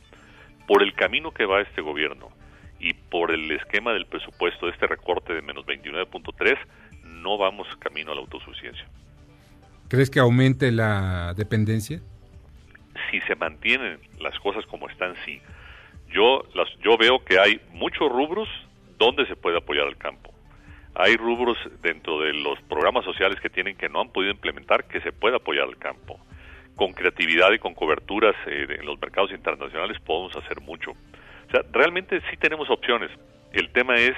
Por 0.67 0.83
el 0.83 0.93
camino 0.95 1.33
que 1.33 1.45
va 1.45 1.61
este 1.61 1.81
gobierno 1.81 2.31
y 2.79 2.95
por 2.95 3.33
el 3.33 3.51
esquema 3.51 3.93
del 3.93 4.07
presupuesto 4.07 4.67
de 4.67 4.73
este 4.73 4.87
recorte 4.87 5.35
de 5.35 5.43
menos 5.43 5.67
29.3, 5.67 6.57
no 7.05 7.37
vamos 7.37 7.69
camino 7.79 8.13
a 8.13 8.15
la 8.15 8.21
autosuficiencia. 8.23 8.87
¿Crees 9.91 10.09
que 10.09 10.21
aumente 10.21 10.73
la 10.73 11.35
dependencia? 11.35 12.01
Si 13.11 13.21
se 13.23 13.35
mantienen 13.35 13.99
las 14.21 14.39
cosas 14.41 14.65
como 14.67 14.89
están, 14.89 15.15
sí. 15.27 15.43
Yo, 16.09 16.43
las, 16.55 16.69
yo 16.83 16.97
veo 16.97 17.23
que 17.23 17.39
hay 17.39 17.61
muchos 17.73 18.11
rubros 18.11 18.49
donde 18.99 19.27
se 19.27 19.37
puede 19.37 19.59
apoyar 19.59 19.87
al 19.87 19.99
campo 19.99 20.31
hay 20.95 21.17
rubros 21.17 21.57
dentro 21.83 22.21
de 22.21 22.33
los 22.33 22.61
programas 22.63 23.05
sociales 23.05 23.41
que 23.41 23.49
tienen 23.49 23.77
que 23.77 23.89
no 23.89 24.01
han 24.01 24.11
podido 24.11 24.33
implementar 24.33 24.85
que 24.85 25.01
se 25.01 25.13
puede 25.13 25.37
apoyar 25.37 25.65
al 25.65 25.79
campo. 25.79 26.19
Con 26.75 26.93
creatividad 26.93 27.53
y 27.53 27.59
con 27.59 27.75
coberturas 27.75 28.35
eh, 28.47 28.67
en 28.79 28.87
los 28.87 29.01
mercados 29.01 29.31
internacionales 29.31 29.99
podemos 30.01 30.35
hacer 30.37 30.61
mucho. 30.61 30.93
O 30.93 31.51
sea, 31.51 31.63
realmente 31.73 32.21
sí 32.31 32.37
tenemos 32.37 32.71
opciones. 32.71 33.11
El 33.53 33.71
tema 33.71 33.97
es 33.97 34.15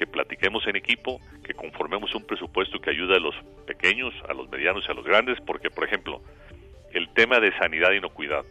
que 0.00 0.06
platiquemos 0.06 0.66
en 0.66 0.76
equipo, 0.76 1.20
que 1.44 1.52
conformemos 1.52 2.14
un 2.14 2.24
presupuesto 2.24 2.80
que 2.80 2.88
ayude 2.88 3.16
a 3.16 3.20
los 3.20 3.34
pequeños, 3.66 4.14
a 4.26 4.32
los 4.32 4.48
medianos 4.48 4.82
y 4.88 4.90
a 4.90 4.94
los 4.94 5.04
grandes, 5.04 5.38
porque, 5.42 5.68
por 5.68 5.84
ejemplo, 5.84 6.22
el 6.94 7.12
tema 7.12 7.38
de 7.38 7.52
sanidad 7.58 7.92
y 7.92 7.98
inocuidad, 7.98 8.42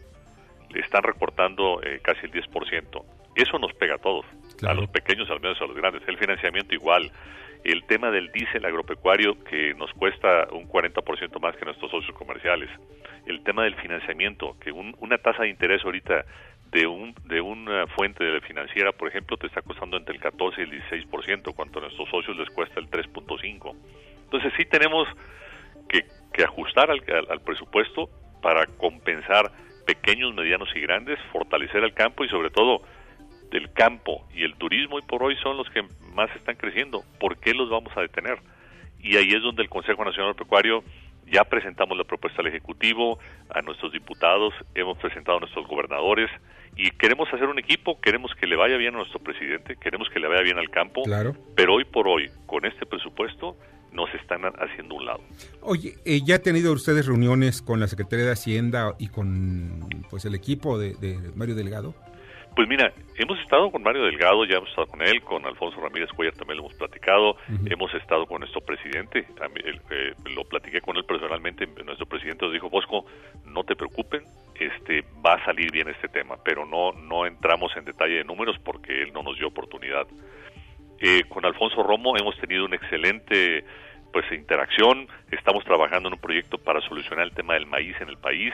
le 0.70 0.78
están 0.78 1.02
recortando 1.02 1.82
eh, 1.82 1.98
casi 2.04 2.26
el 2.26 2.30
10%. 2.30 3.04
Eso 3.34 3.58
nos 3.58 3.72
pega 3.74 3.96
a 3.96 3.98
todos, 3.98 4.24
a 4.62 4.74
los 4.74 4.88
pequeños, 4.90 5.28
a 5.28 5.32
los 5.32 5.42
medianos 5.42 5.60
y 5.60 5.64
a 5.64 5.66
los 5.66 5.76
grandes. 5.76 6.02
El 6.06 6.18
financiamiento 6.18 6.72
igual, 6.72 7.10
el 7.64 7.82
tema 7.86 8.12
del 8.12 8.30
diésel 8.30 8.64
agropecuario 8.64 9.42
que 9.42 9.74
nos 9.74 9.92
cuesta 9.94 10.46
un 10.52 10.68
40% 10.68 11.40
más 11.40 11.56
que 11.56 11.64
nuestros 11.64 11.90
socios 11.90 12.16
comerciales, 12.16 12.70
el 13.26 13.42
tema 13.42 13.64
del 13.64 13.74
financiamiento, 13.74 14.56
que 14.60 14.70
una 14.70 15.18
tasa 15.18 15.42
de 15.42 15.48
interés 15.48 15.84
ahorita 15.84 16.24
de 16.70 16.86
un 16.86 17.14
de 17.24 17.40
una 17.40 17.86
fuente 17.88 18.40
financiera, 18.42 18.92
por 18.92 19.08
ejemplo, 19.08 19.36
te 19.36 19.46
está 19.46 19.62
costando 19.62 19.96
entre 19.96 20.14
el 20.14 20.20
14 20.20 20.60
y 20.60 20.64
el 20.64 20.82
16%, 20.82 21.54
cuando 21.54 21.78
a 21.78 21.82
nuestros 21.82 22.08
socios 22.08 22.36
les 22.36 22.48
cuesta 22.50 22.78
el 22.78 22.88
3.5. 22.88 23.74
Entonces 24.24 24.52
sí 24.56 24.64
tenemos 24.66 25.08
que, 25.88 26.04
ajustar 26.44 26.90
al, 26.90 27.02
al 27.28 27.40
presupuesto 27.42 28.08
para 28.40 28.64
compensar 28.66 29.50
pequeños, 29.84 30.34
medianos 30.34 30.68
y 30.74 30.80
grandes, 30.80 31.18
fortalecer 31.32 31.84
el 31.84 31.92
campo 31.92 32.24
y 32.24 32.28
sobre 32.28 32.50
todo 32.50 32.82
el 33.52 33.72
campo 33.72 34.26
y 34.32 34.44
el 34.44 34.54
turismo 34.54 34.98
y 34.98 35.02
por 35.02 35.22
hoy 35.22 35.36
son 35.42 35.56
los 35.56 35.68
que 35.70 35.82
más 36.14 36.34
están 36.36 36.56
creciendo. 36.56 37.02
¿Por 37.18 37.38
qué 37.38 37.52
los 37.52 37.68
vamos 37.68 37.94
a 37.96 38.02
detener? 38.02 38.38
Y 39.00 39.16
ahí 39.16 39.30
es 39.30 39.42
donde 39.42 39.62
el 39.62 39.68
Consejo 39.68 40.04
Nacional 40.04 40.34
Pecuario 40.34 40.84
ya 41.30 41.44
presentamos 41.44 41.96
la 41.96 42.04
propuesta 42.04 42.42
al 42.42 42.48
Ejecutivo, 42.48 43.18
a 43.50 43.62
nuestros 43.62 43.92
diputados, 43.92 44.52
hemos 44.74 44.98
presentado 44.98 45.38
a 45.38 45.40
nuestros 45.40 45.66
gobernadores 45.66 46.30
y 46.76 46.90
queremos 46.92 47.28
hacer 47.32 47.46
un 47.46 47.58
equipo, 47.58 48.00
queremos 48.00 48.32
que 48.34 48.46
le 48.46 48.56
vaya 48.56 48.76
bien 48.76 48.94
a 48.94 48.98
nuestro 48.98 49.20
presidente, 49.20 49.76
queremos 49.76 50.08
que 50.10 50.20
le 50.20 50.28
vaya 50.28 50.42
bien 50.42 50.58
al 50.58 50.70
campo, 50.70 51.02
claro. 51.02 51.34
pero 51.54 51.74
hoy 51.74 51.84
por 51.84 52.08
hoy, 52.08 52.30
con 52.46 52.64
este 52.64 52.86
presupuesto, 52.86 53.56
nos 53.92 54.12
están 54.14 54.42
haciendo 54.44 54.94
un 54.94 55.06
lado. 55.06 55.20
Oye, 55.62 55.96
eh, 56.04 56.20
¿ya 56.24 56.36
han 56.36 56.42
tenido 56.42 56.72
ustedes 56.72 57.06
reuniones 57.06 57.60
con 57.60 57.80
la 57.80 57.88
Secretaría 57.88 58.24
de 58.26 58.32
Hacienda 58.32 58.94
y 58.98 59.08
con 59.08 59.88
pues 60.08 60.24
el 60.24 60.34
equipo 60.34 60.78
de, 60.78 61.18
Mario 61.34 61.54
Delgado? 61.54 61.94
Pues 62.60 62.68
mira, 62.68 62.92
hemos 63.16 63.40
estado 63.40 63.70
con 63.70 63.82
Mario 63.82 64.02
Delgado, 64.04 64.44
ya 64.44 64.58
hemos 64.58 64.68
estado 64.68 64.86
con 64.86 65.00
él, 65.00 65.22
con 65.22 65.46
Alfonso 65.46 65.80
Ramírez 65.80 66.10
Cuellar 66.10 66.34
también 66.34 66.58
lo 66.58 66.64
hemos 66.64 66.76
platicado, 66.76 67.38
hemos 67.64 67.94
estado 67.94 68.26
con 68.26 68.40
nuestro 68.40 68.60
presidente, 68.60 69.20
eh, 69.20 70.14
lo 70.26 70.44
platiqué 70.44 70.82
con 70.82 70.94
él 70.98 71.06
personalmente, 71.06 71.66
nuestro 71.86 72.04
presidente 72.04 72.44
nos 72.44 72.52
dijo, 72.52 72.68
Bosco, 72.68 73.06
no 73.46 73.64
te 73.64 73.74
preocupen, 73.74 74.24
este 74.60 75.02
va 75.24 75.36
a 75.36 75.44
salir 75.46 75.72
bien 75.72 75.88
este 75.88 76.08
tema, 76.08 76.36
pero 76.44 76.66
no, 76.66 76.92
no 76.92 77.24
entramos 77.24 77.74
en 77.78 77.86
detalle 77.86 78.16
de 78.16 78.24
números 78.24 78.58
porque 78.62 79.04
él 79.04 79.10
no 79.14 79.22
nos 79.22 79.38
dio 79.38 79.48
oportunidad. 79.48 80.06
Eh, 80.98 81.22
con 81.30 81.46
Alfonso 81.46 81.82
Romo 81.82 82.14
hemos 82.18 82.38
tenido 82.40 82.66
una 82.66 82.76
excelente 82.76 83.64
pues 84.12 84.30
interacción, 84.32 85.08
estamos 85.30 85.64
trabajando 85.64 86.10
en 86.10 86.14
un 86.16 86.20
proyecto 86.20 86.58
para 86.58 86.82
solucionar 86.82 87.24
el 87.24 87.32
tema 87.32 87.54
del 87.54 87.64
maíz 87.64 87.98
en 88.02 88.10
el 88.10 88.18
país 88.18 88.52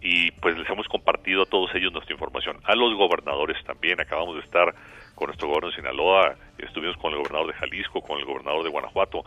y 0.00 0.30
pues 0.32 0.56
les 0.56 0.68
hemos 0.68 0.88
compartido 0.88 1.42
a 1.42 1.46
todos 1.46 1.74
ellos 1.74 1.92
nuestra 1.92 2.14
información, 2.14 2.58
a 2.64 2.74
los 2.74 2.94
gobernadores 2.94 3.62
también, 3.64 4.00
acabamos 4.00 4.36
de 4.36 4.42
estar 4.42 4.74
con 5.14 5.26
nuestro 5.26 5.48
gobernador 5.48 5.74
de 5.74 5.82
Sinaloa, 5.82 6.34
estuvimos 6.58 6.96
con 6.96 7.12
el 7.12 7.18
gobernador 7.18 7.48
de 7.48 7.58
Jalisco, 7.58 8.00
con 8.00 8.18
el 8.18 8.24
gobernador 8.24 8.64
de 8.64 8.70
Guanajuato, 8.70 9.24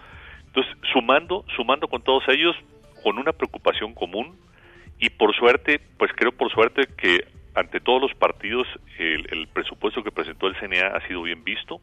entonces 0.48 0.76
sumando, 0.92 1.46
sumando 1.56 1.88
con 1.88 2.02
todos 2.02 2.24
ellos, 2.30 2.56
con 3.04 3.20
una 3.20 3.34
preocupación 3.34 3.94
común 3.94 4.38
y 5.00 5.10
por 5.10 5.36
suerte, 5.36 5.80
pues 5.98 6.12
creo 6.16 6.32
por 6.32 6.52
suerte 6.52 6.88
que 6.98 7.28
ante 7.56 7.80
todos 7.80 8.02
los 8.02 8.14
partidos 8.16 8.68
el, 8.98 9.28
el 9.32 9.48
presupuesto 9.48 10.04
que 10.04 10.12
presentó 10.12 10.48
el 10.48 10.56
CNA 10.56 10.88
ha 10.88 11.08
sido 11.08 11.22
bien 11.22 11.44
visto, 11.44 11.82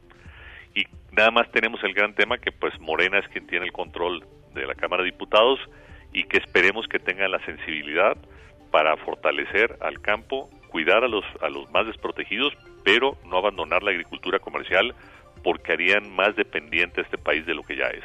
y 0.75 0.85
nada 1.13 1.31
más 1.31 1.51
tenemos 1.51 1.83
el 1.85 1.95
gran 1.95 2.15
tema 2.15 2.39
que 2.39 2.53
pues 2.53 2.79
Morena 2.81 3.19
es 3.19 3.29
quien 3.29 3.47
tiene 3.47 3.67
el 3.67 3.73
control 3.73 4.25
de 4.55 4.67
la 4.67 4.75
Cámara 4.75 5.03
de 5.03 5.11
Diputados 5.11 5.59
y 6.13 6.25
que 6.25 6.39
esperemos 6.39 6.87
que 6.89 6.99
tengan 6.99 7.31
la 7.31 7.45
sensibilidad 7.45 8.17
para 8.71 8.97
fortalecer 8.99 9.77
al 9.81 10.01
campo, 10.01 10.51
cuidar 10.69 11.05
a 11.05 11.09
los 11.09 11.25
a 11.41 11.49
los 11.49 11.71
más 11.71 11.87
desprotegidos, 11.87 12.53
pero 12.85 13.17
no 13.27 13.39
abandonar 13.39 13.83
la 13.83 13.91
agricultura 13.91 14.39
comercial 14.39 14.95
porque 15.43 15.73
harían 15.73 16.15
más 16.15 16.37
dependiente 16.37 17.01
a 17.01 17.05
este 17.05 17.19
país 17.19 17.47
de 17.47 17.55
lo 17.55 17.63
que 17.63 17.77
ya 17.77 17.87
es. 17.87 18.05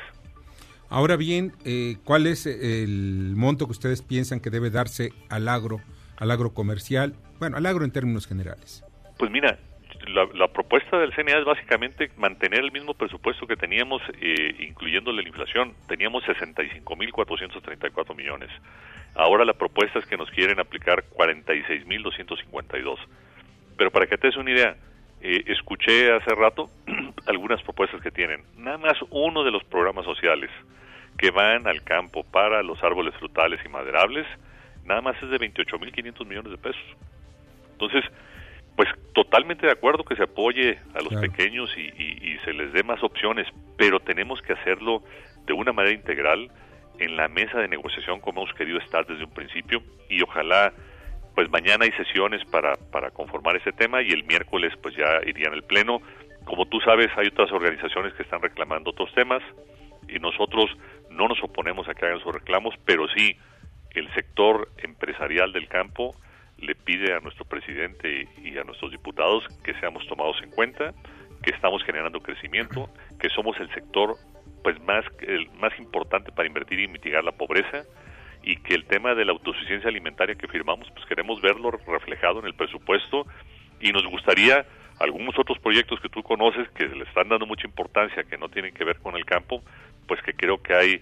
Ahora 0.89 1.15
bien, 1.15 1.53
eh, 1.65 1.97
¿cuál 2.03 2.27
es 2.27 2.45
el 2.45 3.33
monto 3.35 3.65
que 3.65 3.71
ustedes 3.71 4.01
piensan 4.01 4.39
que 4.39 4.49
debe 4.49 4.69
darse 4.69 5.11
al 5.29 5.47
agro, 5.47 5.81
al 6.17 6.31
agro 6.31 6.53
comercial, 6.53 7.15
bueno, 7.39 7.57
al 7.57 7.65
agro 7.65 7.85
en 7.85 7.91
términos 7.91 8.27
generales? 8.27 8.83
Pues 9.17 9.31
mira, 9.31 9.57
la, 10.07 10.47
propuesta 10.47 10.97
del 10.97 11.13
CNA 11.13 11.39
es 11.39 11.45
básicamente 11.45 12.11
mantener 12.17 12.59
el 12.59 12.71
mismo 12.71 12.93
presupuesto 12.93 13.47
que 13.47 13.55
teníamos, 13.55 14.01
eh, 14.21 14.55
incluyéndole 14.59 15.21
la 15.21 15.29
inflación. 15.29 15.73
Teníamos 15.87 16.23
65.434 16.25 18.15
millones. 18.15 18.49
Ahora 19.15 19.45
la 19.45 19.53
propuesta 19.53 19.99
es 19.99 20.05
que 20.05 20.17
nos 20.17 20.29
quieren 20.31 20.59
aplicar 20.59 21.03
46.252. 21.15 22.97
Pero 23.77 23.91
para 23.91 24.07
que 24.07 24.17
te 24.17 24.27
des 24.27 24.37
una 24.37 24.51
idea, 24.51 24.75
eh, 25.21 25.43
escuché 25.47 26.11
hace 26.13 26.33
rato 26.35 26.69
algunas 27.27 27.61
propuestas 27.63 28.01
que 28.01 28.11
tienen. 28.11 28.43
Nada 28.57 28.77
más 28.77 28.97
uno 29.09 29.43
de 29.43 29.51
los 29.51 29.63
programas 29.63 30.05
sociales 30.05 30.49
que 31.17 31.31
van 31.31 31.67
al 31.67 31.83
campo 31.83 32.23
para 32.23 32.61
los 32.63 32.83
árboles 32.83 33.15
frutales 33.15 33.59
y 33.65 33.69
maderables, 33.69 34.27
nada 34.83 35.01
más 35.01 35.15
es 35.21 35.29
de 35.29 35.39
28.500 35.39 36.25
millones 36.25 36.51
de 36.51 36.57
pesos. 36.57 36.83
Entonces, 37.71 38.03
pues 38.75 38.89
totalmente 39.13 39.65
de 39.65 39.71
acuerdo 39.71 40.03
que 40.03 40.15
se 40.15 40.23
apoye 40.23 40.79
a 40.93 41.01
los 41.01 41.15
pequeños 41.21 41.69
y, 41.77 42.35
se 42.43 42.53
les 42.53 42.73
dé 42.73 42.83
más 42.83 43.01
opciones, 43.01 43.47
pero 43.75 43.99
tenemos 43.99 44.39
que 44.41 44.53
hacerlo 44.53 45.01
de 45.47 45.53
una 45.53 45.73
manera 45.73 45.95
integral 45.95 46.51
en 46.99 47.17
la 47.17 47.27
mesa 47.27 47.57
de 47.57 47.67
negociación 47.67 48.19
como 48.19 48.43
hemos 48.43 48.53
querido 48.53 48.77
estar 48.77 49.05
desde 49.07 49.23
un 49.23 49.33
principio 49.33 49.81
y 50.09 50.21
ojalá 50.21 50.73
pues 51.33 51.49
mañana 51.49 51.85
hay 51.85 51.91
sesiones 51.93 52.45
para, 52.45 52.73
para 52.91 53.09
conformar 53.09 53.55
ese 53.55 53.71
tema 53.71 54.01
y 54.03 54.09
el 54.09 54.23
miércoles 54.25 54.73
pues 54.81 54.95
ya 54.95 55.19
iría 55.25 55.47
en 55.47 55.55
el 55.55 55.63
pleno. 55.63 56.01
Como 56.43 56.67
tú 56.67 56.79
sabes 56.81 57.07
hay 57.17 57.27
otras 57.27 57.51
organizaciones 57.51 58.13
que 58.13 58.23
están 58.23 58.41
reclamando 58.41 58.91
otros 58.91 59.11
temas 59.15 59.41
y 60.07 60.19
nosotros 60.19 60.69
no 61.09 61.27
nos 61.27 61.41
oponemos 61.43 61.89
a 61.89 61.95
que 61.95 62.05
hagan 62.05 62.19
sus 62.19 62.33
reclamos, 62.33 62.75
pero 62.85 63.07
sí 63.09 63.35
el 63.95 64.13
sector 64.13 64.69
empresarial 64.77 65.51
del 65.51 65.67
campo 65.67 66.15
le 66.57 66.75
pide 66.75 67.13
a 67.13 67.19
nuestro 67.19 67.45
presidente 67.45 68.27
y 68.43 68.57
a 68.57 68.63
nuestros 68.63 68.91
diputados 68.91 69.43
que 69.63 69.73
seamos 69.79 70.05
tomados 70.07 70.37
en 70.41 70.51
cuenta, 70.51 70.93
que 71.43 71.51
estamos 71.51 71.83
generando 71.83 72.21
crecimiento, 72.21 72.89
que 73.19 73.29
somos 73.29 73.57
el 73.59 73.71
sector 73.73 74.15
pues 74.63 74.81
más 74.81 75.05
el 75.21 75.47
más 75.59 75.77
importante 75.77 76.31
para 76.31 76.47
invertir 76.47 76.79
y 76.79 76.87
mitigar 76.87 77.23
la 77.23 77.33
pobreza 77.33 77.83
y 78.41 78.57
que 78.57 78.73
el 78.73 78.85
tema 78.85 79.13
de 79.13 79.23
la 79.23 79.31
autosuficiencia 79.33 79.89
alimentaria 79.89 80.35
que 80.35 80.47
firmamos 80.47 80.89
pues 80.91 81.05
queremos 81.05 81.39
verlo 81.39 81.69
reflejado 81.69 82.39
en 82.39 82.47
el 82.47 82.55
presupuesto 82.55 83.27
y 83.79 83.91
nos 83.91 84.05
gustaría 84.07 84.65
algunos 84.99 85.37
otros 85.37 85.59
proyectos 85.59 85.99
que 85.99 86.09
tú 86.09 86.23
conoces 86.23 86.67
que 86.69 86.87
le 86.87 87.03
están 87.03 87.29
dando 87.29 87.45
mucha 87.45 87.67
importancia 87.67 88.23
que 88.23 88.39
no 88.39 88.49
tienen 88.49 88.73
que 88.73 88.83
ver 88.83 88.97
con 88.97 89.15
el 89.15 89.25
campo 89.25 89.61
pues 90.07 90.19
que 90.23 90.33
creo 90.33 90.61
que 90.61 90.73
hay 90.73 91.01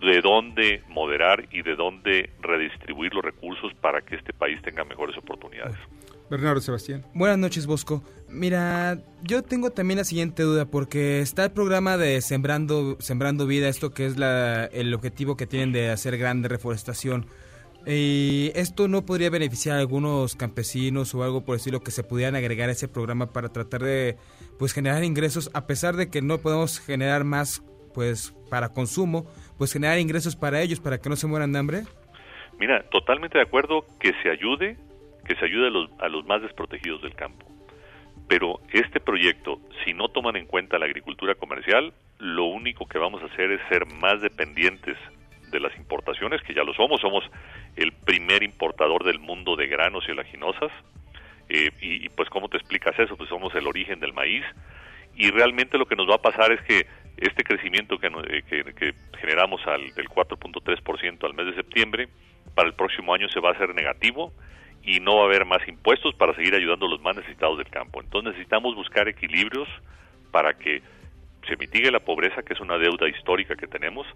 de 0.00 0.20
dónde 0.20 0.82
moderar 0.88 1.46
y 1.50 1.62
de 1.62 1.76
dónde 1.76 2.30
redistribuir 2.40 3.14
los 3.14 3.24
recursos 3.24 3.72
para 3.80 4.02
que 4.02 4.16
este 4.16 4.32
país 4.32 4.60
tenga 4.62 4.84
mejores 4.84 5.16
oportunidades. 5.16 5.76
Bernardo 6.30 6.60
Sebastián. 6.60 7.04
Buenas 7.14 7.38
noches, 7.38 7.66
Bosco. 7.66 8.02
Mira, 8.28 8.98
yo 9.22 9.42
tengo 9.42 9.70
también 9.70 9.98
la 9.98 10.04
siguiente 10.04 10.42
duda, 10.42 10.64
porque 10.64 11.20
está 11.20 11.44
el 11.44 11.52
programa 11.52 11.96
de 11.96 12.20
Sembrando, 12.20 12.96
Sembrando 12.98 13.46
Vida, 13.46 13.68
esto 13.68 13.92
que 13.92 14.06
es 14.06 14.16
la, 14.16 14.64
el 14.66 14.92
objetivo 14.94 15.36
que 15.36 15.46
tienen 15.46 15.72
de 15.72 15.90
hacer 15.90 16.16
grande 16.18 16.48
reforestación. 16.48 17.26
Y 17.86 18.50
esto 18.54 18.88
no 18.88 19.04
podría 19.04 19.28
beneficiar 19.28 19.76
a 19.76 19.80
algunos 19.80 20.36
campesinos 20.36 21.14
o 21.14 21.22
algo 21.22 21.44
por 21.44 21.56
decirlo 21.56 21.80
que 21.80 21.90
se 21.90 22.02
pudieran 22.02 22.34
agregar 22.34 22.70
a 22.70 22.72
ese 22.72 22.88
programa 22.88 23.32
para 23.32 23.50
tratar 23.50 23.82
de 23.82 24.16
pues 24.58 24.72
generar 24.72 25.04
ingresos 25.04 25.50
a 25.52 25.66
pesar 25.66 25.94
de 25.96 26.08
que 26.08 26.22
no 26.22 26.38
podemos 26.38 26.80
generar 26.80 27.24
más 27.24 27.62
pues 27.92 28.34
para 28.48 28.70
consumo, 28.70 29.26
pues 29.58 29.72
generar 29.72 29.98
ingresos 29.98 30.36
para 30.36 30.60
ellos, 30.60 30.80
para 30.80 30.98
que 30.98 31.08
no 31.08 31.16
se 31.16 31.26
mueran 31.26 31.52
de 31.52 31.58
hambre? 31.58 31.82
Mira, 32.58 32.82
totalmente 32.90 33.38
de 33.38 33.44
acuerdo 33.44 33.84
que 33.98 34.12
se 34.22 34.30
ayude, 34.30 34.76
que 35.26 35.34
se 35.36 35.44
ayude 35.44 35.68
a 35.98 36.08
los, 36.08 36.26
más 36.26 36.42
desprotegidos 36.42 37.02
del 37.02 37.14
campo. 37.14 37.46
Pero 38.28 38.60
este 38.72 39.00
proyecto, 39.00 39.60
si 39.84 39.92
no 39.92 40.08
toman 40.08 40.36
en 40.36 40.46
cuenta 40.46 40.78
la 40.78 40.86
agricultura 40.86 41.34
comercial, 41.34 41.92
lo 42.18 42.44
único 42.44 42.86
que 42.86 42.98
vamos 42.98 43.22
a 43.22 43.26
hacer 43.26 43.50
es 43.50 43.60
ser 43.68 43.86
más 43.86 44.20
dependientes 44.22 44.96
de 45.50 45.60
las 45.60 45.76
importaciones, 45.76 46.42
que 46.42 46.54
ya 46.54 46.64
lo 46.64 46.72
somos, 46.74 47.00
somos 47.00 47.24
el 47.76 47.92
primer 47.92 48.42
importador 48.42 49.04
del 49.04 49.18
mundo 49.18 49.56
de 49.56 49.66
granos 49.66 50.04
y 50.08 50.12
oleaginosas. 50.12 50.72
Eh, 51.48 51.70
y, 51.82 52.06
y, 52.06 52.08
pues, 52.08 52.30
¿cómo 52.30 52.48
te 52.48 52.56
explicas 52.56 52.98
eso? 52.98 53.16
Pues 53.16 53.28
somos 53.28 53.54
el 53.54 53.66
origen 53.66 54.00
del 54.00 54.14
maíz. 54.14 54.44
Y 55.16 55.30
realmente 55.30 55.78
lo 55.78 55.86
que 55.86 55.96
nos 55.96 56.08
va 56.08 56.16
a 56.16 56.22
pasar 56.22 56.50
es 56.52 56.60
que 56.62 56.86
este 57.16 57.44
crecimiento 57.44 57.98
que, 57.98 58.10
que, 58.48 58.94
generamos 59.18 59.60
al, 59.66 59.94
del 59.94 60.08
4.3% 60.08 61.24
al 61.24 61.34
mes 61.34 61.46
de 61.46 61.54
septiembre, 61.54 62.08
para 62.54 62.68
el 62.68 62.74
próximo 62.74 63.14
año 63.14 63.28
se 63.28 63.40
va 63.40 63.50
a 63.50 63.52
hacer 63.52 63.74
negativo 63.74 64.32
y 64.82 65.00
no 65.00 65.16
va 65.16 65.22
a 65.22 65.26
haber 65.26 65.44
más 65.44 65.66
impuestos 65.66 66.14
para 66.14 66.34
seguir 66.34 66.54
ayudando 66.54 66.86
a 66.86 66.90
los 66.90 67.00
más 67.00 67.16
necesitados 67.16 67.58
del 67.58 67.68
campo. 67.68 68.00
Entonces 68.00 68.32
necesitamos 68.32 68.74
buscar 68.74 69.08
equilibrios 69.08 69.68
para 70.30 70.54
que 70.54 70.82
se 71.48 71.56
mitigue 71.56 71.90
la 71.90 72.00
pobreza, 72.00 72.42
que 72.42 72.54
es 72.54 72.60
una 72.60 72.78
deuda 72.78 73.08
histórica 73.08 73.54
que 73.56 73.66
tenemos, 73.66 74.06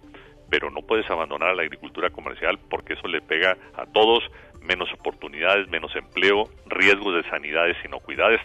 pero 0.51 0.71
no 0.71 0.83
puedes 0.83 1.09
abandonar 1.11 1.55
la 1.55 1.63
agricultura 1.63 2.11
comercial 2.11 2.59
porque 2.71 2.95
eso 2.95 3.07
le 3.07 3.21
pega 3.21 3.57
a 3.75 3.87
todos, 3.87 4.25
menos 4.63 4.93
oportunidades, 4.93 5.69
menos 5.69 5.95
empleo, 5.95 6.45
riesgos 6.67 7.15
de 7.17 7.31
sanidades, 7.31 7.77
inocuidades. 7.85 8.41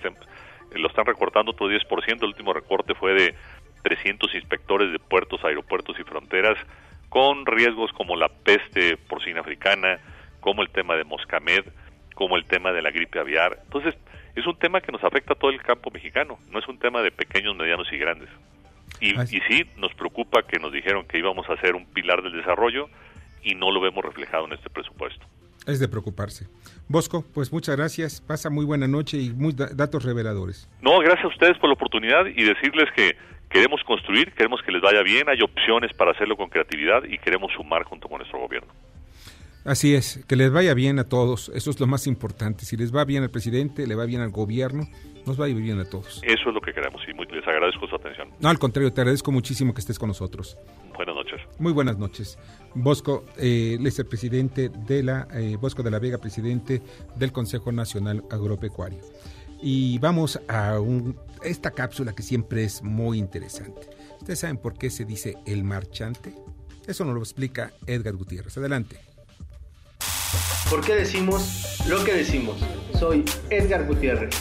Lo 0.76 0.88
están 0.88 1.06
recortando 1.06 1.52
otro 1.52 1.68
10%, 1.68 2.18
el 2.22 2.26
último 2.26 2.54
recorte 2.54 2.94
fue 2.96 3.14
de 3.14 3.36
300 3.84 4.34
inspectores 4.36 4.92
de 4.92 5.00
puertos, 5.00 5.44
aeropuertos 5.44 5.98
y 6.00 6.04
fronteras 6.04 6.58
con 7.10 7.46
riesgos 7.46 7.92
como 7.94 8.16
la 8.16 8.28
peste 8.28 8.98
porcina 8.98 9.42
africana, 9.42 10.00
como 10.40 10.64
el 10.64 10.70
tema 10.70 10.96
de 10.96 11.04
Moscamed, 11.04 11.66
como 12.16 12.38
el 12.38 12.46
tema 12.46 12.72
de 12.72 12.82
la 12.82 12.90
gripe 12.90 13.20
aviar. 13.20 13.60
Entonces, 13.64 13.96
es 14.36 14.48
un 14.48 14.58
tema 14.58 14.82
que 14.82 14.92
nos 14.92 15.04
afecta 15.04 15.34
a 15.34 15.36
todo 15.36 15.52
el 15.52 15.62
campo 15.62 15.92
mexicano, 15.92 16.40
no 16.50 16.58
es 16.58 16.68
un 16.68 16.80
tema 16.80 17.02
de 17.04 17.12
pequeños, 17.12 17.56
medianos 17.56 17.88
y 17.92 17.98
grandes. 17.98 18.30
Y, 19.00 19.20
y 19.20 19.42
sí, 19.48 19.66
nos 19.78 19.94
preocupa 19.94 20.44
que 20.44 20.60
nos 20.60 20.72
dijeron 20.72 21.06
que 21.06 21.20
íbamos 21.20 21.48
a 21.50 21.58
ser 21.58 21.76
un 21.76 21.86
pilar 21.86 22.24
del 22.24 22.34
desarrollo 22.34 22.90
y 23.44 23.56
no 23.56 23.72
lo 23.72 23.82
vemos 23.82 24.04
reflejado 24.04 24.46
en 24.46 24.54
este 24.54 24.70
presupuesto. 24.70 25.26
Es 25.68 25.80
de 25.80 25.88
preocuparse. 25.88 26.48
Bosco, 26.88 27.24
pues 27.34 27.54
muchas 27.54 27.78
gracias. 27.78 28.22
Pasa 28.22 28.50
muy 28.50 28.66
buena 28.66 28.88
noche 28.88 29.18
y 29.18 29.30
muy 29.30 29.54
datos 29.54 30.04
reveladores. 30.04 30.70
No, 30.82 31.00
gracias 31.00 31.26
a 31.26 31.28
ustedes 31.28 31.58
por 31.58 31.70
la 31.70 31.74
oportunidad 31.74 32.26
y 32.26 32.44
decirles 32.44 32.90
que 32.96 33.16
queremos 33.54 33.82
construir, 33.84 34.34
queremos 34.34 34.62
que 34.64 34.72
les 34.72 34.82
vaya 34.82 35.04
bien, 35.04 35.30
hay 35.30 35.42
opciones 35.42 35.94
para 35.94 36.12
hacerlo 36.12 36.36
con 36.36 36.50
creatividad 36.50 37.04
y 37.04 37.20
queremos 37.20 37.52
sumar 37.54 37.84
junto 37.84 38.10
con 38.10 38.18
nuestro 38.18 38.40
gobierno. 38.40 38.74
Así 39.64 39.96
es, 39.96 40.26
que 40.28 40.36
les 40.36 40.52
vaya 40.52 40.74
bien 40.74 41.00
a 41.00 41.08
todos, 41.08 41.50
eso 41.56 41.70
es 41.70 41.80
lo 41.80 41.88
más 41.88 42.08
importante. 42.08 42.66
Si 42.66 42.76
les 42.76 42.94
va 42.94 43.06
bien 43.06 43.24
al 43.24 43.30
presidente, 43.30 43.88
le 43.88 43.96
va 43.96 44.06
bien 44.06 44.20
al 44.22 44.32
gobierno, 44.32 44.90
nos 45.26 45.40
va 45.40 45.46
a 45.46 45.50
ir 45.50 45.56
bien 45.56 45.80
a 45.80 45.86
todos. 45.86 46.22
Eso 46.24 46.50
es 46.50 46.54
lo 46.54 46.60
que 46.60 46.74
queremos 46.74 47.02
y 47.08 47.14
les 47.34 47.48
agradezco 47.48 47.88
su 47.88 47.96
atención. 47.96 48.30
No, 48.42 48.50
al 48.50 48.60
contrario, 48.60 48.92
te 48.92 49.02
agradezco 49.02 49.32
muchísimo 49.32 49.74
que 49.74 49.80
estés 49.80 49.98
con 49.98 50.10
nosotros. 50.10 50.58
Buenas 50.96 51.16
noches. 51.16 51.42
Muy 51.60 51.72
buenas 51.72 51.98
noches. 51.98 52.38
Bosco, 52.74 53.24
eh, 53.38 53.78
es 53.82 54.00
el 54.00 54.06
presidente 54.08 54.70
de 54.70 55.04
la, 55.04 55.28
eh, 55.34 55.58
Bosco 55.60 55.84
de 55.84 55.92
la 55.92 56.00
Vega, 56.00 56.18
presidente 56.18 56.82
del 57.16 57.32
Consejo 57.32 57.72
Nacional 57.72 58.24
Agropecuario. 58.32 59.00
Y 59.66 59.98
vamos 60.00 60.42
a 60.50 60.78
un, 60.82 61.18
esta 61.42 61.72
cápsula 61.72 62.14
que 62.14 62.22
siempre 62.22 62.66
es 62.66 62.84
muy 62.84 63.18
interesante. 63.18 63.90
¿Ustedes 64.20 64.40
saben 64.40 64.58
por 64.58 64.74
qué 64.74 64.90
se 64.90 65.06
dice 65.06 65.38
el 65.46 65.64
marchante? 65.64 66.36
Eso 66.86 67.06
nos 67.06 67.16
lo 67.16 67.22
explica 67.22 67.72
Edgar 67.88 68.14
Gutiérrez. 68.16 68.58
Adelante. 68.58 69.00
¿Por 70.70 70.82
qué 70.86 70.96
decimos 70.96 71.80
lo 71.88 72.04
que 72.04 72.14
decimos? 72.14 72.58
Soy 73.00 73.24
Edgar 73.50 73.88
Gutiérrez. 73.88 74.36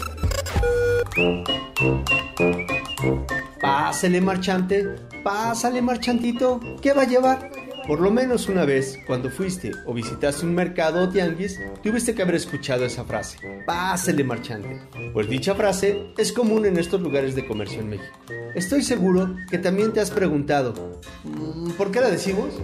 Pásale 3.60 4.20
marchante, 4.20 4.96
pásale 5.22 5.82
marchantito, 5.82 6.58
¿qué 6.80 6.92
va 6.94 7.02
a 7.02 7.06
llevar? 7.06 7.52
Por 7.86 8.00
lo 8.00 8.12
menos 8.12 8.48
una 8.48 8.64
vez, 8.64 8.98
cuando 9.06 9.28
fuiste 9.28 9.72
o 9.86 9.92
visitaste 9.92 10.46
un 10.46 10.54
mercado 10.54 11.02
o 11.02 11.08
tianguis, 11.08 11.60
tuviste 11.82 12.14
que 12.14 12.22
haber 12.22 12.36
escuchado 12.36 12.84
esa 12.84 13.04
frase. 13.04 13.38
Pásale 13.66 14.22
marchante. 14.22 14.80
Pues 15.12 15.28
dicha 15.28 15.54
frase 15.54 16.12
es 16.16 16.32
común 16.32 16.64
en 16.64 16.78
estos 16.78 17.00
lugares 17.00 17.34
de 17.34 17.44
comercio 17.44 17.80
en 17.80 17.90
México. 17.90 18.14
Estoy 18.54 18.82
seguro 18.82 19.34
que 19.50 19.58
también 19.58 19.92
te 19.92 20.00
has 20.00 20.12
preguntado, 20.12 21.00
mm, 21.24 21.72
¿por 21.72 21.90
qué 21.90 22.00
la 22.00 22.10
decimos? 22.10 22.54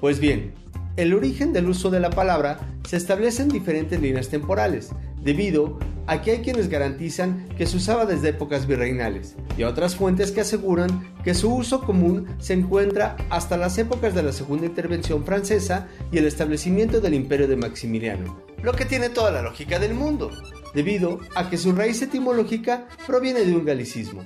Pues 0.00 0.20
bien, 0.20 0.54
el 0.96 1.12
origen 1.12 1.52
del 1.52 1.68
uso 1.68 1.90
de 1.90 2.00
la 2.00 2.10
palabra 2.10 2.60
se 2.86 2.96
establece 2.96 3.42
en 3.42 3.48
diferentes 3.48 4.00
líneas 4.00 4.28
temporales, 4.28 4.90
debido 5.22 5.78
a 6.06 6.20
que 6.20 6.32
hay 6.32 6.38
quienes 6.42 6.68
garantizan 6.68 7.48
que 7.56 7.66
se 7.66 7.76
usaba 7.76 8.06
desde 8.06 8.30
épocas 8.30 8.66
virreinales 8.66 9.36
y 9.56 9.62
otras 9.62 9.96
fuentes 9.96 10.32
que 10.32 10.40
aseguran 10.40 11.14
que 11.22 11.34
su 11.34 11.54
uso 11.54 11.82
común 11.82 12.34
se 12.38 12.54
encuentra 12.54 13.16
hasta 13.30 13.56
las 13.56 13.78
épocas 13.78 14.14
de 14.14 14.22
la 14.22 14.32
Segunda 14.32 14.66
Intervención 14.66 15.24
Francesa 15.24 15.88
y 16.10 16.18
el 16.18 16.26
establecimiento 16.26 17.00
del 17.00 17.14
Imperio 17.14 17.48
de 17.48 17.56
Maximiliano, 17.56 18.42
lo 18.62 18.72
que 18.72 18.84
tiene 18.84 19.08
toda 19.08 19.30
la 19.30 19.42
lógica 19.42 19.78
del 19.78 19.94
mundo, 19.94 20.30
debido 20.74 21.20
a 21.34 21.48
que 21.48 21.58
su 21.58 21.72
raíz 21.72 22.02
etimológica 22.02 22.88
proviene 23.06 23.44
de 23.44 23.54
un 23.54 23.64
galicismo. 23.64 24.24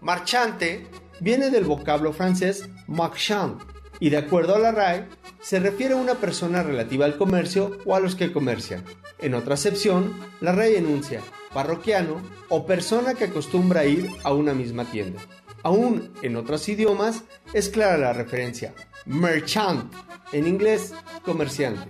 Marchante 0.00 0.86
viene 1.20 1.50
del 1.50 1.64
vocablo 1.64 2.12
francés 2.12 2.68
marchand, 2.86 3.60
y 4.00 4.10
de 4.10 4.16
acuerdo 4.16 4.56
a 4.56 4.58
la 4.58 4.72
RAE, 4.72 5.06
se 5.40 5.60
refiere 5.60 5.94
a 5.94 5.98
una 5.98 6.14
persona 6.14 6.62
relativa 6.62 7.04
al 7.04 7.16
comercio 7.16 7.78
o 7.84 7.94
a 7.94 8.00
los 8.00 8.14
que 8.14 8.32
comercian. 8.32 8.84
En 9.18 9.34
otra 9.34 9.54
acepción, 9.54 10.14
la 10.40 10.52
RAE 10.52 10.78
enuncia 10.78 11.20
parroquiano 11.52 12.20
o 12.48 12.66
persona 12.66 13.14
que 13.14 13.24
acostumbra 13.24 13.86
ir 13.86 14.10
a 14.24 14.32
una 14.34 14.52
misma 14.52 14.84
tienda. 14.84 15.20
Aún 15.62 16.12
en 16.20 16.36
otros 16.36 16.68
idiomas 16.68 17.22
es 17.54 17.70
clara 17.70 17.96
la 17.96 18.12
referencia. 18.12 18.74
Merchant 19.06 19.90
en 20.32 20.46
inglés, 20.46 20.92
comerciante. 21.24 21.88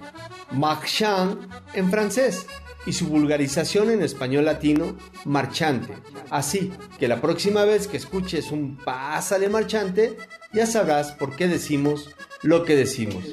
Marchand 0.53 1.49
en 1.73 1.91
francés 1.91 2.47
y 2.87 2.93
su 2.93 3.07
vulgarización 3.07 3.91
en 3.91 4.03
español 4.03 4.45
latino, 4.45 4.97
marchante. 5.25 5.95
Así 6.31 6.73
que 6.99 7.09
la 7.09 7.21
próxima 7.21 7.65
vez 7.65 7.89
que 7.89 7.97
escuches 7.97 8.53
un 8.53 8.77
pásale 8.77 9.49
marchante, 9.49 10.19
ya 10.55 10.67
sabrás 10.67 11.13
por 11.13 11.37
qué 11.37 11.49
decimos 11.49 12.11
lo 12.43 12.65
que 12.65 12.77
decimos. 12.77 13.25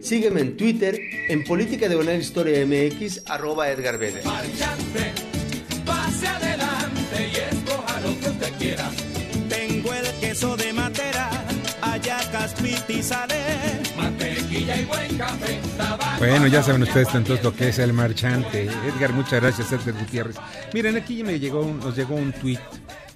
Sígueme 0.00 0.40
en 0.40 0.56
Twitter, 0.56 0.98
en 1.28 1.44
Política 1.44 1.88
de 1.88 1.96
Buena 1.96 2.14
Historia 2.14 2.64
MX, 2.64 3.22
arroba 3.26 3.70
Edgar 3.70 3.98
Vélez. 3.98 4.24
Marchante, 4.24 5.12
pase 5.84 6.26
adelante 6.26 7.30
y 7.32 7.54
escoja 7.54 8.00
lo 8.00 8.20
que 8.20 8.28
usted 8.28 8.52
quiera. 8.58 8.90
Tengo 9.48 9.92
el 9.92 10.06
queso 10.20 10.56
de 10.56 10.72
matera, 10.72 11.30
ayacas, 11.82 12.54
sale, 13.02 13.34
mantequilla 13.96 14.80
y 14.80 14.84
buen 14.84 15.18
café. 15.18 15.58
Bueno, 16.18 16.46
ya 16.46 16.62
saben 16.62 16.82
ustedes 16.82 17.08
entonces 17.14 17.42
lo 17.42 17.54
que 17.54 17.68
es 17.68 17.78
el 17.78 17.92
marchante. 17.92 18.64
Edgar, 18.64 19.12
muchas 19.12 19.40
gracias, 19.40 19.72
Edgar 19.72 19.98
Gutiérrez. 19.98 20.36
Miren, 20.74 20.96
aquí 20.96 21.24
me 21.24 21.38
llegó, 21.38 21.64
nos 21.64 21.96
llegó 21.96 22.14
un 22.14 22.32
tuit 22.32 22.60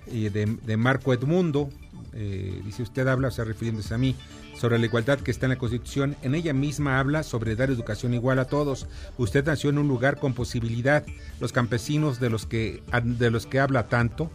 eh, 0.07 0.31
de, 0.31 0.57
de 0.62 0.77
Marco 0.77 1.12
Edmundo, 1.12 1.71
eh, 2.16 2.62
dice 2.64 2.83
usted 2.83 3.07
habla, 3.09 3.29
o 3.29 3.31
sea, 3.31 3.44
refiriéndose 3.44 3.92
a 3.92 3.98
mí, 3.98 4.14
sobre 4.57 4.79
la 4.79 4.87
igualdad 4.87 5.18
que 5.18 5.31
está 5.31 5.46
en 5.46 5.50
la 5.50 5.59
Constitución. 5.59 6.16
En 6.22 6.35
ella 6.35 6.53
misma 6.53 7.00
habla 7.00 7.22
sobre 7.22 7.57
dar 7.57 7.70
educación 7.70 8.14
igual 8.14 8.38
a 8.38 8.46
todos. 8.46 8.87
Usted 9.18 9.44
nació 9.44 9.70
en 9.70 9.79
un 9.79 9.88
lugar 9.88 10.18
con 10.18 10.33
posibilidad. 10.33 11.05
Los 11.40 11.53
campesinos 11.53 12.20
de 12.20 12.31
los 12.31 12.46
que, 12.46 12.83
de 13.03 13.31
los 13.31 13.46
que 13.46 13.61
habla 13.61 13.88
tanto, 13.88 14.31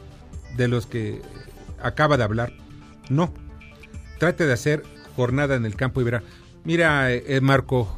de 0.57 0.67
los 0.67 0.85
que 0.85 1.21
acaba 1.81 2.17
de 2.17 2.23
hablar, 2.23 2.53
no. 3.09 3.33
Trate 4.19 4.45
de 4.45 4.53
hacer 4.53 4.83
jornada 5.15 5.55
en 5.55 5.65
el 5.65 5.75
campo 5.75 6.01
y 6.01 6.03
verá. 6.03 6.23
Mira, 6.65 7.13
eh, 7.13 7.39
Marco, 7.41 7.97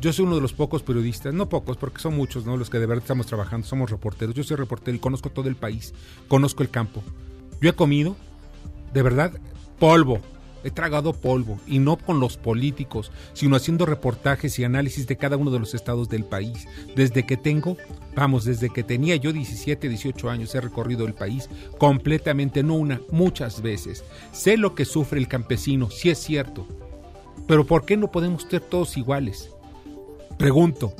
yo 0.00 0.12
soy 0.12 0.26
uno 0.26 0.34
de 0.34 0.42
los 0.42 0.52
pocos 0.52 0.82
periodistas, 0.82 1.32
no 1.32 1.48
pocos, 1.48 1.76
porque 1.76 2.00
son 2.00 2.16
muchos, 2.16 2.44
¿no? 2.44 2.56
Los 2.56 2.68
que 2.68 2.78
de 2.78 2.86
verdad 2.86 3.04
estamos 3.04 3.26
trabajando, 3.26 3.66
somos 3.66 3.90
reporteros. 3.90 4.34
Yo 4.34 4.42
soy 4.42 4.56
reportero 4.56 4.96
y 4.96 5.00
conozco 5.00 5.30
todo 5.30 5.48
el 5.48 5.54
país, 5.54 5.94
conozco 6.26 6.64
el 6.64 6.70
campo. 6.70 7.02
Yo 7.60 7.70
he 7.70 7.72
comido 7.74 8.16
de 8.94 9.02
verdad, 9.02 9.32
polvo. 9.78 10.20
He 10.66 10.70
tragado 10.70 11.12
polvo 11.12 11.58
y 11.66 11.78
no 11.78 11.98
con 11.98 12.20
los 12.20 12.38
políticos, 12.38 13.12
sino 13.34 13.54
haciendo 13.54 13.84
reportajes 13.84 14.58
y 14.58 14.64
análisis 14.64 15.06
de 15.06 15.18
cada 15.18 15.36
uno 15.36 15.50
de 15.50 15.58
los 15.58 15.74
estados 15.74 16.08
del 16.08 16.24
país. 16.24 16.66
Desde 16.96 17.26
que 17.26 17.36
tengo, 17.36 17.76
vamos, 18.14 18.46
desde 18.46 18.70
que 18.70 18.82
tenía 18.82 19.16
yo 19.16 19.34
17, 19.34 19.90
18 19.90 20.30
años 20.30 20.54
he 20.54 20.62
recorrido 20.62 21.06
el 21.06 21.12
país 21.12 21.50
completamente, 21.76 22.62
no 22.62 22.76
una, 22.76 23.02
muchas 23.10 23.60
veces. 23.60 24.04
Sé 24.32 24.56
lo 24.56 24.74
que 24.74 24.86
sufre 24.86 25.20
el 25.20 25.28
campesino, 25.28 25.90
sí 25.90 26.08
es 26.08 26.18
cierto. 26.18 26.66
Pero 27.46 27.66
¿por 27.66 27.84
qué 27.84 27.98
no 27.98 28.10
podemos 28.10 28.44
ser 28.44 28.62
todos 28.62 28.96
iguales? 28.96 29.50
Pregunto, 30.38 30.94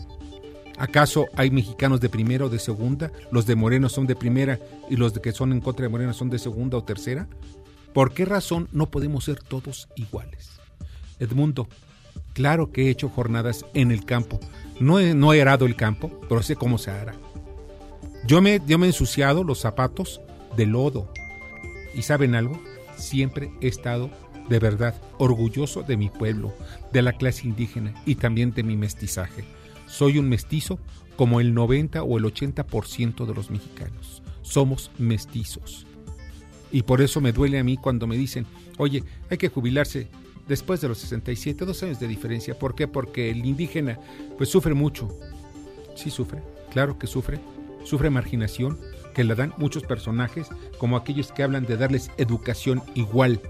¿acaso 0.76 1.24
hay 1.36 1.50
mexicanos 1.50 2.02
de 2.02 2.10
primera 2.10 2.44
o 2.44 2.50
de 2.50 2.58
segunda? 2.58 3.10
¿Los 3.30 3.46
de 3.46 3.54
Moreno 3.54 3.88
son 3.88 4.06
de 4.06 4.14
primera 4.14 4.60
y 4.90 4.96
los 4.96 5.18
que 5.18 5.32
son 5.32 5.52
en 5.52 5.62
contra 5.62 5.84
de 5.84 5.88
Moreno 5.88 6.12
son 6.12 6.28
de 6.28 6.38
segunda 6.38 6.76
o 6.76 6.84
tercera? 6.84 7.26
¿Por 7.94 8.12
qué 8.12 8.24
razón 8.24 8.68
no 8.72 8.90
podemos 8.90 9.24
ser 9.24 9.40
todos 9.40 9.88
iguales? 9.94 10.50
Edmundo, 11.20 11.68
claro 12.32 12.72
que 12.72 12.86
he 12.86 12.90
hecho 12.90 13.08
jornadas 13.08 13.64
en 13.72 13.92
el 13.92 14.04
campo. 14.04 14.40
No 14.80 14.98
he, 14.98 15.14
no 15.14 15.32
he 15.32 15.40
el 15.40 15.76
campo, 15.76 16.10
pero 16.28 16.42
sé 16.42 16.56
cómo 16.56 16.76
se 16.76 16.90
hará. 16.90 17.14
Yo 18.26 18.42
me, 18.42 18.60
yo 18.66 18.78
me 18.78 18.86
he 18.86 18.88
ensuciado 18.88 19.44
los 19.44 19.60
zapatos 19.60 20.20
de 20.56 20.66
lodo. 20.66 21.12
¿Y 21.94 22.02
saben 22.02 22.34
algo? 22.34 22.60
Siempre 22.96 23.52
he 23.60 23.68
estado 23.68 24.10
de 24.48 24.58
verdad 24.58 25.00
orgulloso 25.18 25.84
de 25.84 25.96
mi 25.96 26.10
pueblo, 26.10 26.52
de 26.92 27.00
la 27.00 27.12
clase 27.12 27.46
indígena 27.46 27.94
y 28.04 28.16
también 28.16 28.52
de 28.52 28.64
mi 28.64 28.76
mestizaje. 28.76 29.44
Soy 29.86 30.18
un 30.18 30.28
mestizo 30.28 30.80
como 31.14 31.40
el 31.40 31.54
90 31.54 32.02
o 32.02 32.18
el 32.18 32.24
80% 32.24 33.24
de 33.24 33.34
los 33.34 33.50
mexicanos. 33.50 34.20
Somos 34.42 34.90
mestizos. 34.98 35.86
Y 36.72 36.82
por 36.82 37.00
eso 37.00 37.20
me 37.20 37.32
duele 37.32 37.58
a 37.58 37.64
mí 37.64 37.76
cuando 37.76 38.06
me 38.06 38.16
dicen, 38.16 38.46
oye, 38.78 39.04
hay 39.30 39.38
que 39.38 39.48
jubilarse 39.48 40.08
después 40.48 40.80
de 40.80 40.88
los 40.88 40.98
67, 40.98 41.64
dos 41.64 41.82
años 41.82 42.00
de 42.00 42.08
diferencia. 42.08 42.58
¿Por 42.58 42.74
qué? 42.74 42.88
Porque 42.88 43.30
el 43.30 43.44
indígena 43.44 43.98
pues 44.36 44.48
sufre 44.48 44.74
mucho. 44.74 45.08
Sí 45.96 46.10
sufre, 46.10 46.42
claro 46.72 46.98
que 46.98 47.06
sufre. 47.06 47.38
Sufre 47.84 48.08
marginación, 48.08 48.78
que 49.14 49.24
le 49.24 49.34
dan 49.34 49.52
muchos 49.58 49.82
personajes, 49.82 50.48
como 50.78 50.96
aquellos 50.96 51.32
que 51.32 51.42
hablan 51.42 51.66
de 51.66 51.76
darles 51.76 52.10
educación 52.16 52.82
igual, 52.94 53.40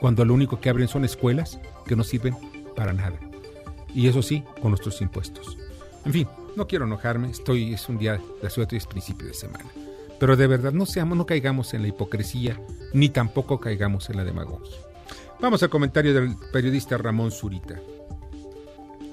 cuando 0.00 0.24
lo 0.24 0.34
único 0.34 0.60
que 0.60 0.68
abren 0.68 0.88
son 0.88 1.04
escuelas 1.04 1.60
que 1.86 1.94
no 1.94 2.02
sirven 2.02 2.36
para 2.74 2.92
nada. 2.92 3.18
Y 3.94 4.08
eso 4.08 4.20
sí, 4.20 4.42
con 4.60 4.70
nuestros 4.70 5.00
impuestos. 5.00 5.56
En 6.04 6.12
fin, 6.12 6.28
no 6.56 6.66
quiero 6.66 6.84
enojarme, 6.84 7.30
estoy, 7.30 7.72
es 7.72 7.88
un 7.88 7.98
día 7.98 8.20
de 8.42 8.50
suerte 8.50 8.76
y 8.76 8.78
es 8.78 8.86
principio 8.86 9.28
de 9.28 9.34
semana. 9.34 9.64
Pero 10.20 10.36
de 10.36 10.46
verdad 10.46 10.72
no 10.72 10.86
seamos, 10.86 11.16
no 11.16 11.26
caigamos 11.26 11.74
en 11.74 11.82
la 11.82 11.88
hipocresía 11.88 12.58
ni 12.92 13.08
tampoco 13.08 13.60
caigamos 13.60 14.10
en 14.10 14.16
la 14.16 14.24
demagogia. 14.24 14.76
Vamos 15.40 15.62
al 15.62 15.70
comentario 15.70 16.14
del 16.14 16.30
periodista 16.52 16.98
Ramón 16.98 17.30
Zurita. 17.30 17.76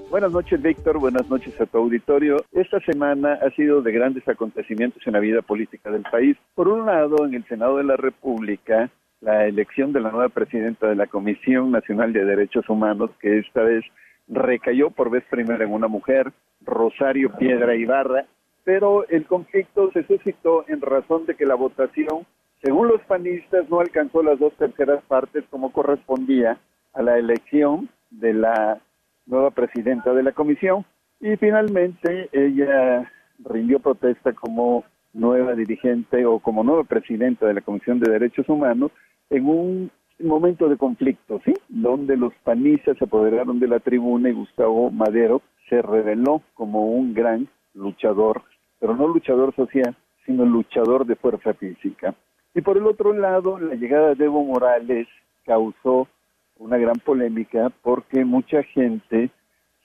Buenas 0.10 0.32
noches, 0.32 0.62
Víctor. 0.62 0.97
Buenas 0.97 1.30
noches 1.30 1.60
a 1.60 1.66
tu 1.66 1.78
auditorio. 1.78 2.38
Esta 2.53 2.80
semana 2.80 3.38
ha 3.45 3.49
sido 3.51 3.82
de 3.82 3.91
grandes 3.91 4.28
acontecimientos 4.28 5.06
en 5.06 5.14
la 5.14 5.20
vida 5.20 5.41
política 5.41 5.91
del 5.91 6.03
país. 6.03 6.38
Por 6.56 6.68
un 6.68 6.86
lado, 6.86 7.26
en 7.26 7.34
el 7.34 7.45
Senado 7.45 7.78
de 7.78 7.84
la 7.84 7.97
República, 7.97 8.89
la 9.22 9.45
elección 9.45 9.91
de 9.91 9.99
la 9.99 10.12
nueva 10.12 10.30
presidenta 10.30 10.88
de 10.88 10.95
la 10.95 11.08
Comisión 11.08 11.72
Nacional 11.72 12.14
de 12.14 12.24
Derechos 12.24 12.70
Humanos, 12.70 13.12
que 13.20 13.39
esta 13.39 13.62
vez 13.62 13.84
recayó 14.28 14.89
por 14.89 15.10
vez 15.10 15.24
primera 15.30 15.66
en 15.66 15.74
una 15.74 15.88
mujer, 15.88 16.32
Rosario 16.62 17.32
Piedra 17.38 17.76
Ibarra, 17.76 18.26
pero 18.66 19.07
el 19.07 19.26
conflicto 19.26 19.91
se 19.93 20.03
suscitó 20.05 20.66
en 20.68 20.82
razón 20.82 21.26
de 21.26 21.36
que 21.36 21.45
la 21.45 21.55
votación, 21.55 22.26
según 22.61 22.89
los 22.89 22.99
panistas, 23.03 23.70
no 23.70 23.80
alcanzó 23.80 24.22
las 24.24 24.39
dos 24.39 24.53
terceras 24.57 25.01
partes 25.05 25.45
como 25.49 25.72
correspondía 25.72 26.59
a 26.93 27.01
la 27.01 27.18
elección 27.18 27.89
de 28.09 28.34
la 28.34 28.82
nueva 29.28 29.51
presidenta 29.51 30.13
de 30.13 30.24
la 30.24 30.32
comisión 30.34 30.84
y 31.22 31.38
finalmente 31.38 32.30
ella 32.34 33.09
rindió 33.39 33.80
protesta 33.80 34.34
como 34.34 34.84
nueva 35.13 35.53
dirigente 35.53 36.26
o 36.26 36.39
como 36.39 36.63
nueva 36.63 36.84
presidenta 36.84 37.45
de 37.47 37.53
la 37.53 37.61
Comisión 37.61 37.99
de 37.99 38.11
Derechos 38.11 38.49
Humanos 38.49 38.91
en 39.30 39.47
un 39.47 39.91
momento 40.20 40.68
de 40.70 40.78
conflicto, 40.78 41.41
¿sí? 41.45 41.53
Donde 41.70 42.18
los 42.18 42.34
panistas 42.43 42.97
se 42.97 43.05
apoderaron 43.05 43.59
de 43.59 43.68
la 43.68 43.80
tribuna 43.80 44.30
y 44.30 44.34
Gustavo 44.34 44.91
Madero 44.91 45.41
se 45.70 45.82
reveló 45.82 46.41
como 46.53 46.86
un 46.88 47.13
gran 47.13 47.47
luchador, 47.74 48.43
pero 48.86 48.95
no 48.95 49.07
luchador 49.07 49.51
social, 49.55 49.97
sino 50.27 50.45
luchador 50.45 51.07
de 51.07 51.15
fuerza 51.15 51.55
física. 51.55 52.13
Y 52.53 52.61
por 52.61 52.77
el 52.77 52.86
otro 52.86 53.13
lado, 53.13 53.57
la 53.57 53.73
llegada 53.73 54.13
de 54.13 54.25
Evo 54.25 54.43
Morales 54.43 55.07
causó 55.43 56.07
una 56.59 56.77
gran 56.77 56.93
polémica 57.03 57.71
porque 57.81 58.23
mucha 58.23 58.61
gente 58.61 59.31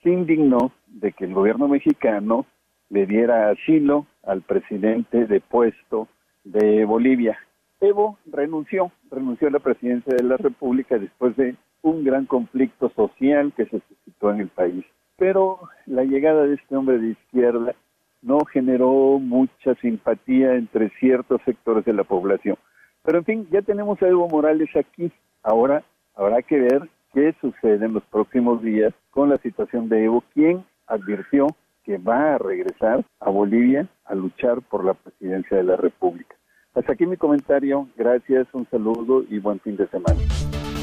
se 0.03 0.09
indignó 0.11 0.71
de 0.85 1.13
que 1.13 1.25
el 1.25 1.33
gobierno 1.33 1.67
mexicano 1.67 2.45
le 2.89 3.07
diera 3.07 3.49
asilo 3.49 4.05
al 4.21 4.43
presidente 4.43 5.25
depuesto 5.25 6.07
de 6.43 6.85
Bolivia. 6.85 7.39
Evo 7.79 8.19
renunció, 8.27 8.91
renunció 9.09 9.47
a 9.47 9.51
la 9.51 9.59
presidencia 9.61 10.13
de 10.15 10.23
la 10.23 10.37
República 10.37 10.99
después 10.99 11.35
de 11.37 11.55
un 11.81 12.03
gran 12.03 12.27
conflicto 12.27 12.91
social 12.95 13.51
que 13.57 13.65
se 13.65 13.81
suscitó 13.89 14.29
en 14.29 14.41
el 14.41 14.49
país. 14.49 14.85
Pero 15.17 15.57
la 15.87 16.03
llegada 16.03 16.45
de 16.45 16.53
este 16.53 16.75
hombre 16.75 16.99
de 16.99 17.09
izquierda 17.13 17.73
no 18.21 18.39
generó 18.45 19.19
mucha 19.19 19.75
simpatía 19.81 20.55
entre 20.55 20.89
ciertos 20.99 21.41
sectores 21.45 21.85
de 21.85 21.93
la 21.93 22.03
población. 22.03 22.57
Pero 23.03 23.19
en 23.19 23.25
fin, 23.25 23.47
ya 23.51 23.61
tenemos 23.61 24.01
a 24.01 24.07
Evo 24.07 24.27
Morales 24.27 24.69
aquí. 24.75 25.11
Ahora 25.43 25.83
habrá 26.15 26.41
que 26.41 26.59
ver 26.59 26.89
qué 27.13 27.33
sucede 27.41 27.85
en 27.85 27.93
los 27.93 28.03
próximos 28.05 28.61
días 28.61 28.93
con 29.09 29.29
la 29.29 29.37
situación 29.37 29.89
de 29.89 30.05
Evo, 30.05 30.23
quien 30.33 30.63
advirtió 30.87 31.47
que 31.83 31.97
va 31.97 32.35
a 32.35 32.37
regresar 32.37 33.03
a 33.19 33.29
Bolivia 33.29 33.87
a 34.05 34.13
luchar 34.13 34.61
por 34.61 34.85
la 34.85 34.93
presidencia 34.93 35.57
de 35.57 35.63
la 35.63 35.75
República. 35.75 36.35
Hasta 36.75 36.93
aquí 36.93 37.05
mi 37.05 37.17
comentario. 37.17 37.87
Gracias, 37.97 38.47
un 38.53 38.67
saludo 38.69 39.23
y 39.29 39.39
buen 39.39 39.59
fin 39.59 39.75
de 39.75 39.87
semana. 39.87 40.19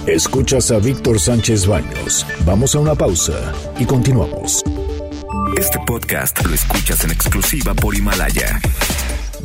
Escuchas 0.06 0.70
a 0.70 0.78
Víctor 0.78 1.18
Sánchez 1.18 1.66
Baños. 1.66 2.26
Vamos 2.46 2.74
a 2.74 2.80
una 2.80 2.94
pausa 2.94 3.52
y 3.78 3.86
continuamos. 3.86 4.64
Este 5.70 5.84
podcast 5.84 6.46
lo 6.46 6.54
escuchas 6.54 7.04
en 7.04 7.10
exclusiva 7.10 7.74
por 7.74 7.94
Himalaya. 7.94 8.58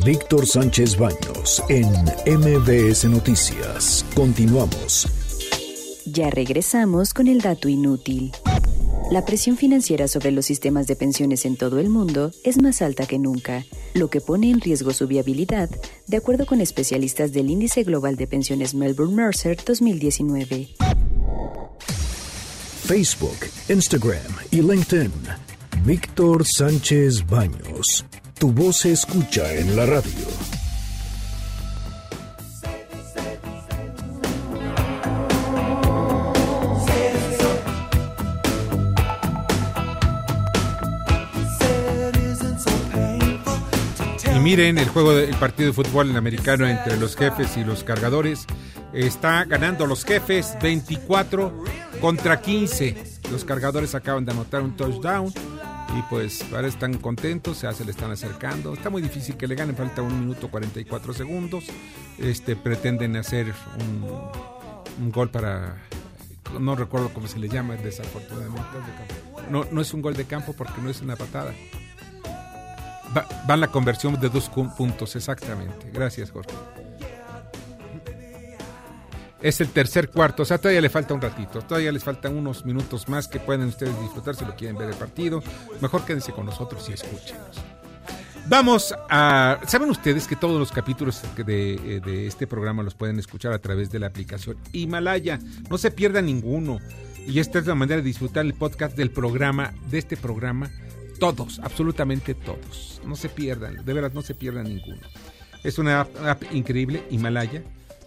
Víctor 0.06 0.46
Sánchez 0.46 0.96
Baños 0.96 1.62
en 1.68 1.86
MBS 2.24 3.04
Noticias. 3.04 4.06
Continuamos. 4.14 5.06
Ya 6.06 6.30
regresamos 6.30 7.12
con 7.12 7.28
el 7.28 7.42
dato 7.42 7.68
inútil. 7.68 8.32
La 9.10 9.26
presión 9.26 9.58
financiera 9.58 10.08
sobre 10.08 10.30
los 10.30 10.46
sistemas 10.46 10.86
de 10.86 10.96
pensiones 10.96 11.44
en 11.44 11.58
todo 11.58 11.78
el 11.78 11.90
mundo 11.90 12.30
es 12.42 12.56
más 12.56 12.80
alta 12.80 13.04
que 13.04 13.18
nunca, 13.18 13.66
lo 13.92 14.08
que 14.08 14.22
pone 14.22 14.48
en 14.48 14.62
riesgo 14.62 14.94
su 14.94 15.06
viabilidad, 15.06 15.68
de 16.06 16.16
acuerdo 16.16 16.46
con 16.46 16.62
especialistas 16.62 17.34
del 17.34 17.50
Índice 17.50 17.82
Global 17.82 18.16
de 18.16 18.26
Pensiones 18.26 18.72
Melbourne 18.72 19.14
Mercer 19.14 19.58
2019. 19.62 20.70
Facebook, 22.86 23.36
Instagram 23.68 24.32
y 24.50 24.62
LinkedIn. 24.62 25.12
Víctor 25.84 26.46
Sánchez 26.46 27.26
Baños. 27.26 28.06
Tu 28.38 28.50
voz 28.50 28.78
se 28.78 28.92
escucha 28.92 29.52
en 29.52 29.76
la 29.76 29.84
radio. 29.84 30.26
Y 44.34 44.38
miren 44.38 44.78
el 44.78 44.88
juego 44.88 45.14
del 45.14 45.34
partido 45.36 45.68
de 45.68 45.74
fútbol 45.74 46.16
americano 46.16 46.66
entre 46.66 46.96
los 46.96 47.14
jefes 47.14 47.58
y 47.58 47.64
los 47.64 47.84
cargadores. 47.84 48.46
Está 48.94 49.44
ganando 49.44 49.84
los 49.84 50.02
jefes 50.06 50.56
24 50.62 51.62
contra 52.00 52.40
15. 52.40 53.20
Los 53.30 53.44
cargadores 53.44 53.94
acaban 53.94 54.24
de 54.24 54.32
anotar 54.32 54.62
un 54.62 54.74
touchdown 54.76 55.30
y 55.96 56.02
pues 56.10 56.44
ahora 56.52 56.68
están 56.68 56.94
contentos, 56.98 57.62
ya 57.62 57.72
se 57.72 57.84
le 57.84 57.90
están 57.90 58.10
acercando. 58.10 58.72
Está 58.74 58.90
muy 58.90 59.02
difícil 59.02 59.36
que 59.36 59.46
le 59.46 59.54
ganen, 59.54 59.76
falta 59.76 60.02
un 60.02 60.20
minuto 60.20 60.50
44 60.50 61.14
segundos. 61.14 61.64
Este 62.18 62.56
pretenden 62.56 63.16
hacer 63.16 63.52
un, 63.78 65.04
un 65.04 65.12
gol 65.12 65.30
para 65.30 65.76
no 66.60 66.76
recuerdo 66.76 67.10
cómo 67.12 67.26
se 67.26 67.38
le 67.38 67.48
llama 67.48 67.76
desafortunadamente. 67.76 68.62
No, 69.50 69.64
no 69.70 69.80
es 69.80 69.92
un 69.92 70.02
gol 70.02 70.14
de 70.14 70.24
campo 70.24 70.52
porque 70.52 70.80
no 70.80 70.90
es 70.90 71.00
una 71.00 71.16
patada. 71.16 71.52
Va, 73.16 73.26
va 73.48 73.56
la 73.56 73.68
conversión 73.68 74.18
de 74.18 74.28
dos 74.28 74.48
puntos, 74.48 75.16
exactamente. 75.16 75.90
Gracias, 75.92 76.30
Jorge. 76.30 76.54
Es 79.44 79.60
el 79.60 79.68
tercer 79.68 80.08
cuarto, 80.08 80.42
o 80.42 80.46
sea, 80.46 80.56
todavía 80.56 80.80
le 80.80 80.88
falta 80.88 81.12
un 81.12 81.20
ratito, 81.20 81.60
todavía 81.60 81.92
les 81.92 82.02
faltan 82.02 82.34
unos 82.34 82.64
minutos 82.64 83.10
más 83.10 83.28
que 83.28 83.38
pueden 83.38 83.66
ustedes 83.66 83.92
disfrutar 84.00 84.34
si 84.34 84.42
lo 84.46 84.56
quieren 84.56 84.78
ver 84.78 84.88
el 84.88 84.96
partido. 84.96 85.42
Mejor 85.82 86.06
quédense 86.06 86.32
con 86.32 86.46
nosotros 86.46 86.88
y 86.88 86.94
escúchenos. 86.94 87.60
Vamos 88.48 88.94
a... 89.10 89.60
¿Saben 89.66 89.90
ustedes 89.90 90.26
que 90.26 90.34
todos 90.34 90.58
los 90.58 90.72
capítulos 90.72 91.20
de, 91.36 92.00
de, 92.02 92.26
este 92.26 92.46
programa 92.46 92.82
los 92.82 92.94
pueden 92.94 93.18
escuchar 93.18 93.52
a 93.52 93.58
través 93.58 93.90
de 93.90 93.98
la 93.98 94.06
aplicación 94.06 94.56
Himalaya? 94.72 95.38
No 95.68 95.76
se 95.76 95.90
pierda 95.90 96.22
ninguno. 96.22 96.78
Y 97.26 97.38
esta 97.38 97.58
es 97.58 97.66
la 97.66 97.74
manera 97.74 97.96
de 98.00 98.06
disfrutar 98.06 98.46
el 98.46 98.54
podcast 98.54 98.96
del 98.96 99.10
programa, 99.10 99.74
de 99.90 99.98
este 99.98 100.16
programa. 100.16 100.70
Todos, 101.20 101.60
absolutamente 101.62 102.32
todos. 102.32 103.02
No 103.04 103.14
se 103.14 103.28
pierdan, 103.28 103.84
de 103.84 103.92
veras 103.92 104.14
no 104.14 104.22
se 104.22 104.34
pierdan 104.34 104.64
ninguno. 104.64 105.02
Es 105.62 105.78
una 105.78 106.00
app 106.00 106.44
increíble, 106.50 107.04
Himalaya 107.10 107.62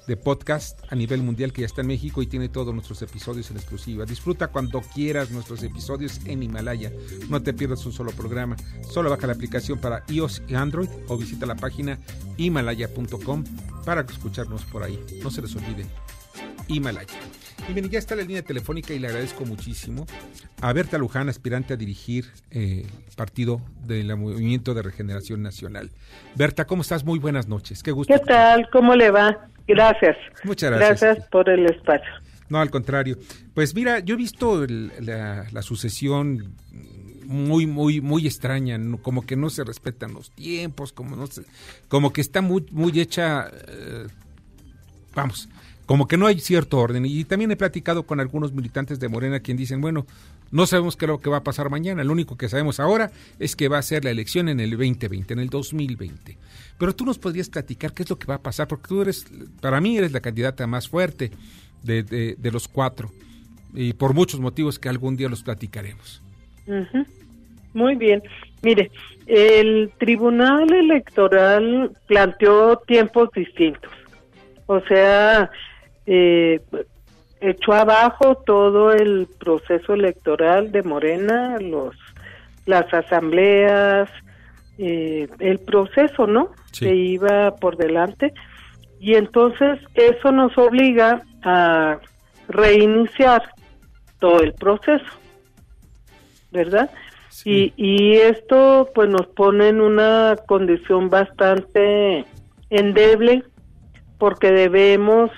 de 0.08 0.18
podcast 0.18 0.80
a 0.90 0.96
nivel 0.96 1.22
mundial 1.22 1.52
que 1.52 1.62
ya 1.62 1.68
está 1.68 1.82
en 1.82 1.88
México 1.88 2.22
y 2.22 2.28
tiene 2.28 2.50
todos 2.50 2.74
nuestros 2.74 3.02
episodios 3.02 3.52
en 3.52 3.58
exclusiva. 3.58 4.06
Disfruta 4.06 4.48
cuando 4.48 4.82
quieras 4.82 5.32
nuestros 5.32 5.62
episodios 5.64 6.22
en 6.26 6.42
Himalaya. 6.42 6.92
No 7.30 7.44
te 7.44 7.54
pierdas 7.54 7.86
un 7.86 7.92
solo 7.92 8.12
programa. 8.12 8.56
Solo 8.90 9.10
baja 9.10 9.28
la 9.28 9.34
aplicación 9.34 9.80
para 9.80 10.04
iOS 10.08 10.42
y 10.48 10.56
Android 10.56 10.90
o 11.08 11.18
visita 11.18 11.46
la 11.46 11.56
página 11.56 12.00
himalaya.com 12.38 13.44
para 13.86 14.02
escucharnos 14.02 14.64
por 14.66 14.84
ahí. 14.84 15.00
No 15.22 15.30
se 15.30 15.42
les 15.42 15.56
olvide. 15.56 15.86
Himalaya. 16.68 17.14
Y 17.70 17.74
bien, 17.74 17.90
ya 17.90 18.00
está 18.00 18.16
la 18.16 18.22
línea 18.22 18.44
telefónica 18.44 18.94
y 18.94 19.00
le 19.00 19.08
agradezco 19.08 19.46
muchísimo 19.46 20.06
a 20.62 20.72
Berta 20.74 20.98
Luján, 20.98 21.28
aspirante 21.28 21.74
a 21.74 21.78
dirigir 21.78 22.32
el 22.52 22.62
eh, 22.62 22.86
partido 23.16 23.62
del 23.84 24.16
Movimiento 24.16 24.74
de 24.74 24.84
Regeneración 24.84 25.42
Nacional. 25.42 25.92
Berta, 26.36 26.66
¿cómo 26.66 26.82
estás? 26.82 27.04
Muy 27.04 27.20
buenas 27.20 27.48
noches. 27.48 27.84
Qué 27.84 27.92
gusto. 27.92 28.14
¿Qué 28.14 28.20
tal? 28.20 28.70
¿Cómo 28.72 28.96
le 28.96 29.12
va? 29.12 29.50
Gracias. 29.68 30.18
Muchas 30.44 30.72
gracias. 30.72 31.02
Gracias 31.02 31.30
por 31.30 31.50
el 31.50 31.66
espacio. 31.66 32.10
No, 32.50 32.60
al 32.60 32.70
contrario. 32.70 33.18
Pues 33.54 33.76
mira, 33.76 34.00
yo 34.00 34.16
he 34.16 34.18
visto 34.18 34.64
el, 34.64 34.92
la, 35.02 35.46
la, 35.52 35.62
sucesión 35.62 36.56
muy, 37.26 37.66
muy, 37.66 38.00
muy 38.00 38.26
extraña, 38.26 38.80
como 39.02 39.26
que 39.26 39.36
no 39.36 39.50
se 39.50 39.64
respetan 39.64 40.14
los 40.14 40.32
tiempos, 40.32 40.94
como 40.94 41.16
no 41.16 41.28
se, 41.28 41.44
como 41.90 42.14
que 42.14 42.22
está 42.22 42.42
muy, 42.42 42.66
muy 42.72 42.98
hecha, 43.00 43.50
eh, 43.68 44.08
vamos, 45.14 45.50
como 45.86 46.08
que 46.08 46.18
no 46.18 46.26
hay 46.26 46.40
cierto 46.40 46.80
orden. 46.80 47.06
Y 47.06 47.26
también 47.26 47.52
he 47.52 47.58
platicado 47.58 48.04
con 48.04 48.22
algunos 48.22 48.54
militantes 48.54 49.00
de 49.00 49.10
Morena 49.10 49.42
quien 49.42 49.58
dicen, 49.58 49.82
bueno, 49.82 50.06
no 50.52 50.66
sabemos 50.66 50.96
qué 50.96 51.06
es 51.06 51.10
lo 51.10 51.20
que 51.20 51.30
va 51.30 51.38
a 51.38 51.44
pasar 51.44 51.70
mañana, 51.70 52.04
lo 52.04 52.14
único 52.14 52.38
que 52.38 52.50
sabemos 52.50 52.80
ahora 52.80 53.12
es 53.40 53.56
que 53.56 53.68
va 53.68 53.78
a 53.78 53.82
ser 53.82 54.04
la 54.04 54.12
elección 54.12 54.50
en 54.50 54.60
el 54.60 54.72
2020, 54.72 55.34
en 55.34 55.40
el 55.40 55.50
2020. 55.50 56.38
Pero 56.78 56.96
tú 56.96 57.06
nos 57.06 57.18
podrías 57.18 57.50
platicar 57.50 57.94
qué 57.94 58.04
es 58.04 58.10
lo 58.10 58.18
que 58.18 58.28
va 58.28 58.36
a 58.36 58.42
pasar, 58.42 58.68
porque 58.68 58.88
tú 58.88 59.02
eres, 59.02 59.26
para 59.62 59.82
mí 59.82 59.98
eres 59.98 60.12
la 60.12 60.20
candidata 60.20 60.68
más 60.68 60.88
fuerte 60.88 61.32
de, 61.84 62.04
de, 62.04 62.36
de 62.38 62.52
los 62.52 62.68
cuatro, 62.68 63.12
y 63.74 63.94
por 63.94 64.14
muchos 64.14 64.40
motivos 64.40 64.80
que 64.80 64.90
algún 64.90 65.18
día 65.18 65.30
los 65.30 65.44
platicaremos. 65.44 66.22
Muy 67.74 67.96
bien. 67.96 68.24
Mire, 68.62 68.92
el 69.28 69.92
Tribunal 70.00 70.74
Electoral 70.74 71.92
planteó 72.08 72.78
tiempos 72.88 73.30
distintos. 73.34 73.92
O 74.66 74.80
sea, 74.82 75.50
eh, 76.06 76.62
echó 77.42 77.74
abajo 77.74 78.36
todo 78.46 78.92
el 78.92 79.28
proceso 79.40 79.94
electoral 79.94 80.72
de 80.72 80.84
Morena, 80.84 81.58
los 81.60 81.96
las 82.66 82.94
asambleas, 82.94 84.10
eh, 84.78 85.28
el 85.40 85.60
proceso, 85.60 86.28
¿no? 86.28 86.52
Que 86.78 86.94
iba 86.94 87.56
por 87.56 87.78
delante. 87.78 88.34
Y 89.00 89.16
entonces 89.16 89.80
eso 89.94 90.32
nos 90.32 90.58
obliga 90.58 91.22
a 91.44 92.00
reiniciar 92.50 93.44
todo 94.20 94.42
el 94.42 94.54
proceso, 94.54 95.06
¿verdad? 96.52 96.92
Y, 97.46 97.74
y 97.78 98.16
esto 98.16 98.90
pues 98.94 99.10
nos 99.10 99.28
pone 99.28 99.70
en 99.70 99.80
una 99.80 100.36
condición 100.48 101.10
bastante 101.10 102.26
endeble 102.70 103.44
porque 104.18 104.52
debemos 104.52 105.32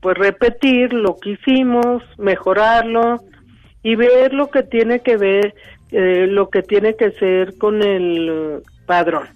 pues 0.00 0.16
repetir 0.16 0.92
lo 0.92 1.16
que 1.16 1.30
hicimos, 1.30 2.02
mejorarlo 2.18 3.20
y 3.82 3.96
ver 3.96 4.32
lo 4.32 4.50
que 4.50 4.62
tiene 4.62 5.00
que 5.00 5.16
ver, 5.16 5.54
eh, 5.90 6.26
lo 6.28 6.48
que 6.48 6.62
tiene 6.62 6.96
que 6.96 7.10
ser 7.12 7.56
con 7.58 7.82
el 7.82 8.62
padrón, 8.86 9.28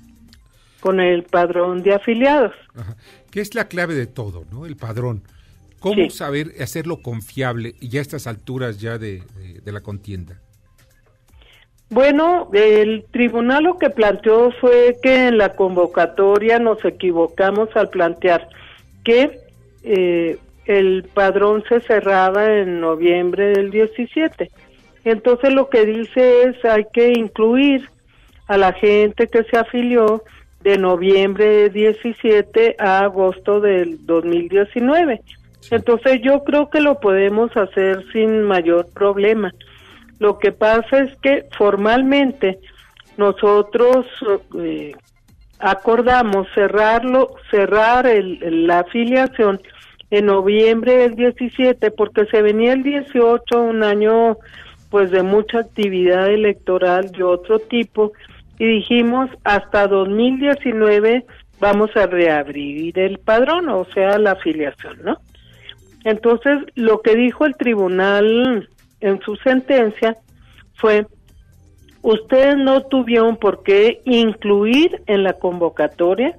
con 0.80 1.00
el 1.00 1.22
padrón 1.24 1.82
de 1.82 1.94
afiliados. 1.94 2.54
¿Qué 3.30 3.40
es 3.40 3.54
la 3.54 3.68
clave 3.68 3.94
de 3.94 4.06
todo, 4.06 4.44
no? 4.50 4.64
El 4.64 4.76
padrón. 4.76 5.22
¿Cómo 5.80 6.10
saber 6.10 6.54
hacerlo 6.60 7.02
confiable 7.02 7.74
y 7.80 7.88
ya 7.88 8.00
a 8.00 8.02
estas 8.02 8.26
alturas 8.26 8.80
ya 8.80 8.98
de, 8.98 9.22
de 9.62 9.72
la 9.72 9.80
contienda? 9.80 10.40
Bueno, 11.90 12.50
el 12.52 13.04
tribunal 13.12 13.64
lo 13.64 13.78
que 13.78 13.88
planteó 13.88 14.50
fue 14.60 14.98
que 15.02 15.28
en 15.28 15.38
la 15.38 15.54
convocatoria 15.54 16.58
nos 16.58 16.84
equivocamos 16.84 17.68
al 17.76 17.90
plantear 17.90 18.48
que 19.08 19.40
eh, 19.84 20.36
el 20.66 21.04
padrón 21.14 21.64
se 21.66 21.80
cerraba 21.80 22.58
en 22.58 22.78
noviembre 22.78 23.54
del 23.54 23.70
17. 23.70 24.50
Entonces 25.02 25.50
lo 25.54 25.70
que 25.70 25.86
dice 25.86 26.42
es 26.42 26.62
hay 26.62 26.84
que 26.92 27.14
incluir 27.16 27.88
a 28.48 28.58
la 28.58 28.74
gente 28.74 29.26
que 29.28 29.44
se 29.44 29.56
afilió 29.56 30.24
de 30.60 30.76
noviembre 30.76 31.70
17 31.70 32.76
a 32.78 32.98
agosto 32.98 33.60
del 33.60 34.04
2019. 34.04 35.22
Entonces 35.70 36.20
yo 36.22 36.44
creo 36.44 36.68
que 36.68 36.82
lo 36.82 37.00
podemos 37.00 37.56
hacer 37.56 38.04
sin 38.12 38.42
mayor 38.42 38.88
problema. 38.92 39.54
Lo 40.18 40.38
que 40.38 40.52
pasa 40.52 40.98
es 40.98 41.16
que 41.22 41.46
formalmente 41.56 42.58
nosotros 43.16 44.04
eh, 44.58 44.92
acordamos 45.58 46.46
cerrarlo, 46.54 47.34
cerrar 47.50 48.06
el, 48.06 48.66
la 48.66 48.80
afiliación 48.80 49.60
en 50.10 50.26
noviembre 50.26 50.96
del 50.96 51.14
17 51.14 51.90
porque 51.90 52.26
se 52.26 52.42
venía 52.42 52.72
el 52.72 52.82
18 52.82 53.60
un 53.60 53.82
año 53.82 54.38
pues 54.90 55.10
de 55.10 55.22
mucha 55.22 55.60
actividad 55.60 56.28
electoral 56.28 57.10
de 57.10 57.22
otro 57.22 57.58
tipo 57.58 58.12
y 58.58 58.66
dijimos 58.66 59.30
hasta 59.44 59.86
2019 59.86 61.26
vamos 61.60 61.90
a 61.96 62.06
reabrir 62.06 62.98
el 62.98 63.18
padrón, 63.18 63.68
o 63.68 63.84
sea, 63.92 64.18
la 64.18 64.32
afiliación, 64.32 64.98
¿no? 65.02 65.18
Entonces, 66.04 66.58
lo 66.74 67.02
que 67.02 67.16
dijo 67.16 67.44
el 67.44 67.56
tribunal 67.56 68.68
en 69.00 69.20
su 69.20 69.36
sentencia 69.36 70.16
fue 70.74 71.06
ustedes 72.02 72.56
no 72.56 72.82
tuvieron 72.82 73.36
por 73.36 73.62
qué 73.62 74.00
incluir 74.04 75.02
en 75.06 75.22
la 75.22 75.34
convocatoria 75.34 76.36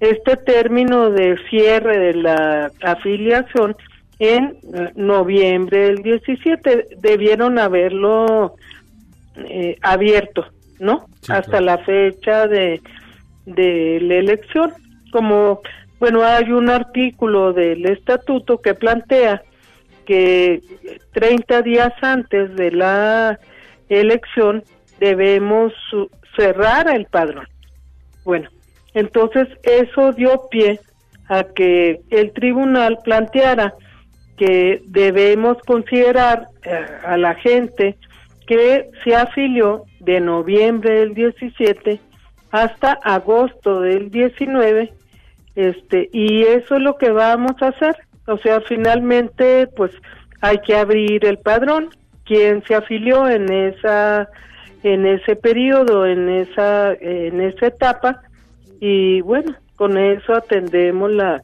este 0.00 0.36
término 0.36 1.10
de 1.10 1.36
cierre 1.48 1.98
de 1.98 2.14
la 2.14 2.72
afiliación 2.82 3.76
en 4.18 4.58
noviembre 4.96 5.78
del 5.86 6.02
17. 6.02 6.88
Debieron 6.98 7.58
haberlo 7.58 8.56
eh, 9.36 9.76
abierto, 9.80 10.46
¿no? 10.80 11.06
Hasta 11.28 11.60
la 11.60 11.78
fecha 11.78 12.48
de, 12.48 12.80
de 13.46 14.00
la 14.02 14.14
elección. 14.16 14.72
Como, 15.12 15.60
bueno, 16.00 16.24
hay 16.24 16.50
un 16.50 16.68
artículo 16.68 17.52
del 17.52 17.86
estatuto 17.86 18.60
que 18.60 18.74
plantea 18.74 19.42
que 20.04 20.62
30 21.12 21.62
días 21.62 21.92
antes 22.00 22.56
de 22.56 22.72
la 22.72 23.38
elección 24.00 24.64
debemos 24.98 25.72
cerrar 26.36 26.88
el 26.94 27.06
padrón. 27.06 27.46
Bueno, 28.24 28.48
entonces 28.94 29.48
eso 29.62 30.12
dio 30.12 30.48
pie 30.50 30.80
a 31.28 31.44
que 31.44 32.00
el 32.10 32.32
tribunal 32.32 32.98
planteara 33.04 33.74
que 34.36 34.82
debemos 34.86 35.58
considerar 35.66 36.48
eh, 36.64 36.84
a 37.04 37.16
la 37.16 37.34
gente 37.34 37.96
que 38.46 38.90
se 39.04 39.14
afilió 39.14 39.84
de 40.00 40.20
noviembre 40.20 41.00
del 41.00 41.14
17 41.14 42.00
hasta 42.50 42.92
agosto 42.92 43.80
del 43.80 44.10
19 44.10 44.92
este 45.54 46.08
y 46.12 46.42
eso 46.42 46.76
es 46.76 46.82
lo 46.82 46.96
que 46.96 47.10
vamos 47.10 47.52
a 47.60 47.68
hacer 47.68 47.96
o 48.26 48.36
sea 48.38 48.60
finalmente 48.62 49.68
pues 49.68 49.92
hay 50.40 50.58
que 50.58 50.76
abrir 50.76 51.24
el 51.24 51.38
padrón 51.38 51.90
quien 52.24 52.62
se 52.64 52.74
afilió 52.74 53.28
en 53.28 53.50
esa 53.52 54.28
en 54.82 55.06
ese 55.06 55.36
periodo, 55.36 56.06
en 56.06 56.28
esa 56.28 56.92
en 56.94 57.40
esa 57.40 57.66
etapa 57.66 58.22
y 58.80 59.20
bueno, 59.20 59.54
con 59.76 59.96
eso 59.96 60.34
atendemos 60.34 61.10
la 61.12 61.42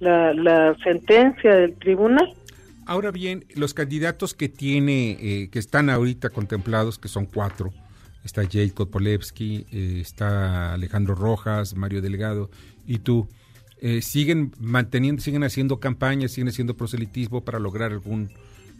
la, 0.00 0.34
la 0.34 0.76
sentencia 0.82 1.54
del 1.54 1.74
tribunal. 1.76 2.34
Ahora 2.86 3.10
bien, 3.10 3.46
los 3.54 3.72
candidatos 3.72 4.34
que 4.34 4.48
tiene, 4.48 5.12
eh, 5.12 5.48
que 5.50 5.58
están 5.58 5.88
ahorita 5.88 6.28
contemplados, 6.28 6.98
que 6.98 7.08
son 7.08 7.24
cuatro, 7.24 7.72
está 8.24 8.42
Jacob 8.50 8.90
Polevsky, 8.90 9.66
eh, 9.72 9.98
está 10.00 10.74
Alejandro 10.74 11.14
Rojas, 11.14 11.74
Mario 11.74 12.02
Delgado 12.02 12.50
y 12.86 12.98
tú, 12.98 13.28
eh, 13.80 14.02
siguen 14.02 14.52
manteniendo, 14.58 15.22
siguen 15.22 15.44
haciendo 15.44 15.80
campañas, 15.80 16.32
siguen 16.32 16.48
haciendo 16.48 16.76
proselitismo 16.76 17.42
para 17.42 17.58
lograr 17.58 17.92
algún 17.92 18.30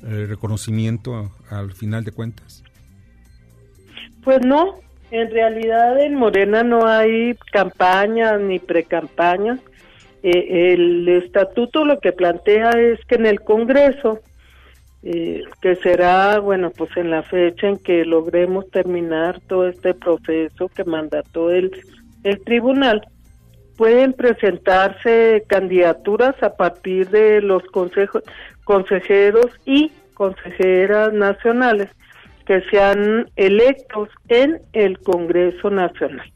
reconocimiento 0.02 1.32
al 1.50 1.72
final 1.72 2.04
de 2.04 2.12
cuentas. 2.12 2.62
Pues 4.22 4.40
no, 4.44 4.76
en 5.10 5.30
realidad 5.30 6.00
en 6.00 6.14
Morena 6.14 6.62
no 6.64 6.86
hay 6.86 7.36
campañas 7.52 8.40
ni 8.40 8.58
precampañas. 8.58 9.60
Eh, 10.22 10.72
el 10.72 11.08
estatuto 11.08 11.84
lo 11.84 12.00
que 12.00 12.12
plantea 12.12 12.70
es 12.70 12.98
que 13.06 13.16
en 13.16 13.26
el 13.26 13.42
Congreso, 13.42 14.20
eh, 15.02 15.42
que 15.60 15.76
será, 15.76 16.38
bueno, 16.40 16.70
pues 16.70 16.96
en 16.96 17.10
la 17.10 17.22
fecha 17.22 17.68
en 17.68 17.76
que 17.76 18.06
logremos 18.06 18.70
terminar 18.70 19.40
todo 19.46 19.68
este 19.68 19.92
proceso 19.92 20.68
que 20.68 20.84
mandató 20.84 21.50
el, 21.50 21.70
el 22.22 22.42
tribunal, 22.42 23.06
pueden 23.76 24.14
presentarse 24.14 25.44
candidaturas 25.46 26.42
a 26.42 26.56
partir 26.56 27.10
de 27.10 27.42
los 27.42 27.62
consejos, 27.64 28.22
consejeros 28.64 29.46
y 29.64 29.92
consejeras 30.14 31.12
nacionales 31.12 31.88
que 32.46 32.60
sean 32.70 33.30
electos 33.36 34.08
en 34.28 34.60
el 34.72 34.98
Congreso 35.00 35.70
Nacional. 35.70 36.30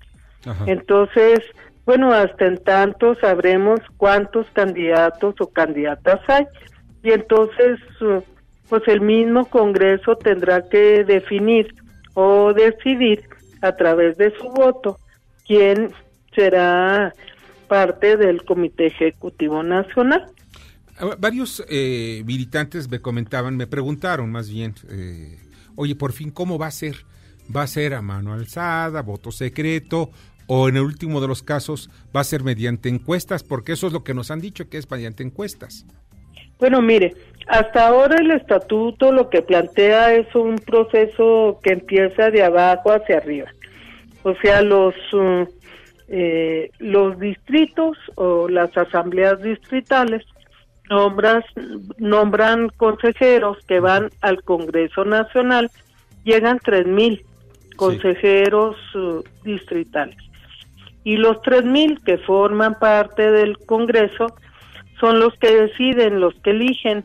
Entonces, 0.66 1.40
bueno, 1.84 2.12
hasta 2.12 2.46
en 2.46 2.56
tanto 2.58 3.14
sabremos 3.16 3.80
cuántos 3.96 4.46
candidatos 4.52 5.34
o 5.40 5.46
candidatas 5.48 6.20
hay 6.28 6.46
y 7.02 7.12
entonces 7.12 7.78
pues 8.68 8.82
el 8.86 9.00
mismo 9.00 9.46
Congreso 9.46 10.16
tendrá 10.16 10.68
que 10.68 11.04
definir 11.04 11.74
o 12.14 12.52
decidir 12.52 13.24
a 13.62 13.72
través 13.72 14.16
de 14.16 14.30
su 14.36 14.48
voto 14.50 14.98
quién 15.46 15.90
será 16.34 17.12
parte 17.68 18.16
del 18.16 18.44
Comité 18.44 18.86
Ejecutivo 18.86 19.62
Nacional. 19.62 20.26
Varios 21.18 21.64
eh, 21.68 22.22
militantes 22.26 22.90
me 22.90 23.00
comentaban, 23.00 23.56
me 23.56 23.66
preguntaron 23.66 24.30
más 24.32 24.50
bien, 24.50 24.74
eh, 24.90 25.38
oye, 25.76 25.94
por 25.94 26.12
fin, 26.12 26.30
¿cómo 26.30 26.58
va 26.58 26.66
a 26.66 26.72
ser? 26.72 27.04
¿Va 27.54 27.62
a 27.62 27.66
ser 27.66 27.94
a 27.94 28.02
mano 28.02 28.32
alzada, 28.32 29.02
voto 29.02 29.30
secreto? 29.30 30.10
¿O 30.46 30.68
en 30.68 30.76
el 30.76 30.82
último 30.82 31.20
de 31.20 31.28
los 31.28 31.42
casos 31.42 31.90
va 32.14 32.20
a 32.20 32.24
ser 32.24 32.42
mediante 32.42 32.88
encuestas? 32.88 33.44
Porque 33.44 33.72
eso 33.72 33.86
es 33.86 33.92
lo 33.92 34.02
que 34.02 34.14
nos 34.14 34.30
han 34.30 34.40
dicho, 34.40 34.68
que 34.68 34.78
es 34.78 34.90
mediante 34.90 35.22
encuestas. 35.22 35.86
Bueno, 36.58 36.82
mire, 36.82 37.14
hasta 37.46 37.86
ahora 37.86 38.16
el 38.20 38.30
estatuto 38.32 39.12
lo 39.12 39.30
que 39.30 39.42
plantea 39.42 40.14
es 40.14 40.34
un 40.34 40.56
proceso 40.56 41.60
que 41.62 41.74
empieza 41.74 42.30
de 42.30 42.42
abajo 42.42 42.92
hacia 42.92 43.18
arriba. 43.18 43.48
O 44.24 44.34
sea, 44.42 44.62
los, 44.62 44.94
uh, 45.12 45.46
eh, 46.08 46.70
los 46.78 47.18
distritos 47.20 47.96
o 48.16 48.48
las 48.48 48.76
asambleas 48.76 49.40
distritales 49.40 50.24
nombras, 50.88 51.44
nombran 51.98 52.68
consejeros 52.76 53.58
que 53.66 53.80
van 53.80 54.10
al 54.20 54.42
Congreso 54.42 55.04
Nacional, 55.04 55.70
llegan 56.24 56.58
3.000 56.58 57.22
consejeros 57.76 58.76
uh, 58.94 59.22
distritales. 59.44 60.16
Y 61.04 61.16
los 61.16 61.38
3.000 61.38 62.02
que 62.04 62.18
forman 62.18 62.78
parte 62.78 63.30
del 63.30 63.56
Congreso 63.58 64.26
son 65.00 65.20
los 65.20 65.32
que 65.38 65.54
deciden, 65.54 66.20
los 66.20 66.34
que 66.40 66.50
eligen 66.50 67.04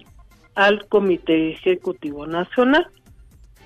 al 0.56 0.86
Comité 0.88 1.52
Ejecutivo 1.52 2.26
Nacional. 2.26 2.88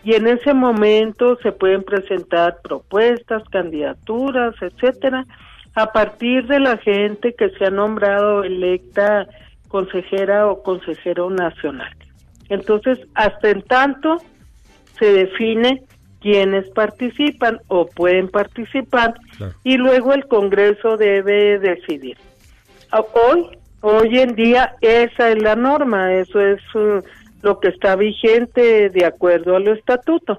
Y 0.03 0.13
en 0.13 0.27
ese 0.27 0.53
momento 0.53 1.37
se 1.41 1.51
pueden 1.51 1.83
presentar 1.83 2.59
propuestas, 2.61 3.43
candidaturas, 3.49 4.55
etcétera, 4.61 5.25
a 5.75 5.91
partir 5.91 6.47
de 6.47 6.59
la 6.59 6.77
gente 6.77 7.33
que 7.33 7.49
se 7.51 7.65
ha 7.65 7.69
nombrado 7.69 8.43
electa 8.43 9.27
consejera 9.67 10.47
o 10.47 10.63
consejero 10.63 11.29
nacional. 11.29 11.93
Entonces, 12.49 12.99
hasta 13.13 13.49
en 13.49 13.61
tanto 13.63 14.17
se 14.97 15.11
define 15.11 15.83
quiénes 16.21 16.69
participan 16.71 17.59
o 17.67 17.85
pueden 17.87 18.29
participar 18.29 19.13
y 19.63 19.77
luego 19.77 20.13
el 20.13 20.27
Congreso 20.27 20.97
debe 20.97 21.59
decidir. 21.59 22.17
Hoy, 22.91 23.47
hoy 23.81 24.19
en 24.19 24.35
día 24.35 24.75
esa 24.81 25.29
es 25.29 25.41
la 25.41 25.55
norma, 25.55 26.13
eso 26.13 26.39
es 26.39 26.59
uh, 26.73 27.01
lo 27.41 27.59
que 27.59 27.69
está 27.69 27.95
vigente 27.95 28.89
de 28.89 29.05
acuerdo 29.05 29.55
al 29.55 29.67
estatuto. 29.67 30.37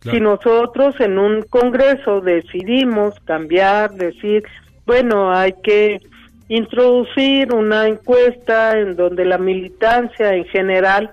Si 0.00 0.20
nosotros 0.20 0.94
en 1.00 1.18
un 1.18 1.42
Congreso 1.42 2.20
decidimos 2.20 3.18
cambiar, 3.24 3.90
decir, 3.94 4.44
bueno, 4.86 5.32
hay 5.32 5.52
que 5.62 6.00
introducir 6.48 7.52
una 7.54 7.86
encuesta 7.86 8.78
en 8.78 8.96
donde 8.96 9.24
la 9.24 9.38
militancia 9.38 10.34
en 10.34 10.44
general 10.46 11.10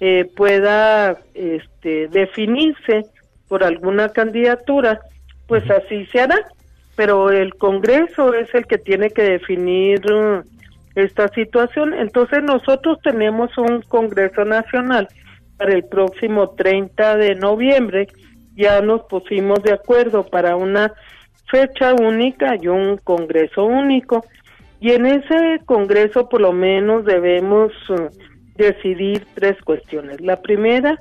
eh, 0.00 0.28
pueda 0.36 1.18
este, 1.34 2.08
definirse 2.08 3.06
por 3.48 3.64
alguna 3.64 4.08
candidatura, 4.10 5.00
pues 5.46 5.68
así 5.70 6.06
se 6.06 6.20
hará. 6.20 6.36
Pero 6.96 7.30
el 7.30 7.54
Congreso 7.54 8.34
es 8.34 8.52
el 8.54 8.66
que 8.66 8.78
tiene 8.78 9.10
que 9.10 9.22
definir 9.22 10.00
uh, 10.10 10.42
esta 10.94 11.28
situación. 11.28 11.92
Entonces 11.94 12.42
nosotros 12.42 12.98
tenemos 13.02 13.56
un 13.58 13.82
Congreso 13.82 14.44
Nacional 14.44 15.06
para 15.58 15.74
el 15.74 15.84
próximo 15.84 16.50
30 16.50 17.16
de 17.16 17.34
noviembre. 17.34 18.08
Ya 18.56 18.80
nos 18.80 19.02
pusimos 19.02 19.62
de 19.62 19.74
acuerdo 19.74 20.24
para 20.24 20.56
una 20.56 20.92
fecha 21.50 21.94
única 21.94 22.56
y 22.60 22.68
un 22.68 22.96
Congreso 22.96 23.64
único. 23.64 24.24
Y 24.80 24.92
en 24.92 25.06
ese 25.06 25.60
Congreso 25.64 26.28
por 26.28 26.40
lo 26.40 26.52
menos 26.52 27.04
debemos 27.04 27.72
uh, 27.88 28.08
decidir 28.56 29.26
tres 29.34 29.60
cuestiones. 29.62 30.20
La 30.20 30.40
primera 30.40 31.00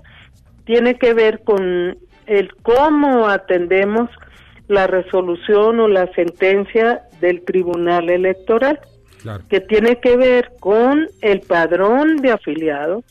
tiene 0.65 0.95
que 0.95 1.13
ver 1.13 1.43
con 1.43 1.97
el 2.25 2.55
cómo 2.63 3.27
atendemos 3.27 4.09
la 4.67 4.87
resolución 4.87 5.79
o 5.79 5.87
la 5.87 6.07
sentencia 6.13 7.01
del 7.21 7.43
Tribunal 7.43 8.09
Electoral, 8.09 8.79
que 9.49 9.59
tiene 9.59 9.99
que 9.99 10.17
ver 10.17 10.51
con 10.59 11.07
el 11.21 11.41
padrón 11.41 12.17
de 12.17 12.31
afiliados, 12.31 13.03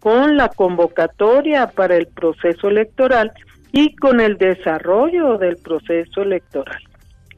con 0.00 0.36
la 0.36 0.48
convocatoria 0.48 1.68
para 1.68 1.96
el 1.96 2.06
proceso 2.06 2.68
electoral 2.68 3.32
y 3.72 3.94
con 3.96 4.20
el 4.20 4.36
desarrollo 4.38 5.38
del 5.38 5.56
proceso 5.56 6.22
electoral. 6.22 6.82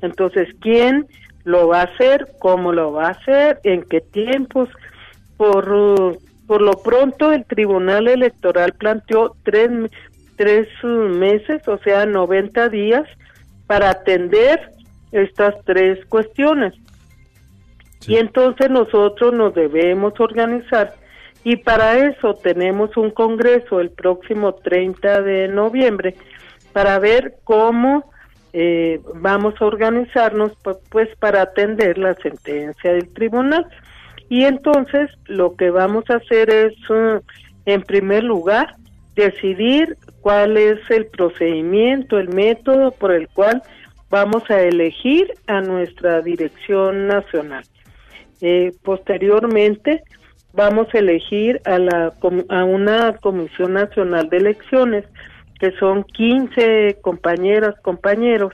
Entonces, 0.03 0.49
¿quién 0.61 1.07
lo 1.45 1.69
va 1.69 1.81
a 1.81 1.85
hacer? 1.85 2.29
¿Cómo 2.39 2.73
lo 2.73 2.93
va 2.93 3.09
a 3.09 3.11
hacer? 3.11 3.61
¿En 3.65 3.83
qué 3.83 4.01
tiempos? 4.01 4.69
Por, 5.37 6.19
por 6.47 6.63
lo 6.63 6.73
pronto, 6.83 7.33
el 7.33 7.45
Tribunal 7.45 8.09
Electoral 8.09 8.73
planteó 8.73 9.35
tres, 9.43 9.71
tres 10.37 10.69
meses, 10.83 11.67
o 11.69 11.79
sea, 11.79 12.07
90 12.07 12.69
días, 12.69 13.05
para 13.67 13.91
atender 13.91 14.71
estas 15.13 15.55
tres 15.65 16.05
cuestiones. 16.07 16.75
Y 18.07 18.17
entonces 18.17 18.71
nosotros 18.71 19.33
nos 19.33 19.55
debemos 19.55 20.19
organizar 20.19 20.95
y 21.45 21.57
para 21.57 21.99
eso 21.99 22.35
tenemos 22.35 22.97
un 22.97 23.11
congreso 23.11 23.81
el 23.81 23.91
próximo 23.91 24.55
30 24.55 25.23
de 25.23 25.49
noviembre 25.49 26.15
para 26.73 26.99
ver 26.99 27.37
cómo 27.45 28.11
eh, 28.53 29.01
vamos 29.15 29.55
a 29.61 29.67
organizarnos 29.67 30.53
pues 30.89 31.09
para 31.19 31.43
atender 31.43 31.99
la 31.99 32.15
sentencia 32.15 32.93
del 32.93 33.13
tribunal. 33.13 33.67
Y 34.29 34.45
entonces 34.45 35.11
lo 35.27 35.57
que 35.57 35.71
vamos 35.71 36.05
a 36.09 36.17
hacer 36.17 36.51
es, 36.51 36.73
uh, 36.91 37.21
en 37.67 37.83
primer 37.83 38.25
lugar, 38.25 38.77
decidir 39.17 39.97
cuál 40.21 40.57
es 40.57 40.79
el 40.91 41.07
procedimiento, 41.07 42.19
el 42.19 42.29
método 42.29 42.93
por 42.93 43.13
el 43.13 43.29
cual 43.29 43.63
vamos 44.09 44.49
a 44.51 44.61
elegir 44.61 45.33
a 45.47 45.61
nuestra 45.61 46.21
dirección 46.21 47.07
nacional. 47.07 47.65
Eh, 48.41 48.73
posteriormente 48.83 50.03
vamos 50.53 50.89
a 50.95 50.99
elegir 50.99 51.61
a, 51.65 51.79
la, 51.79 52.13
a 52.49 52.65
una 52.65 53.13
Comisión 53.19 53.75
Nacional 53.75 54.29
de 54.31 54.39
Elecciones 54.39 55.05
que 55.61 55.73
son 55.73 56.05
15 56.05 56.99
compañeras, 57.03 57.75
compañeros, 57.83 58.53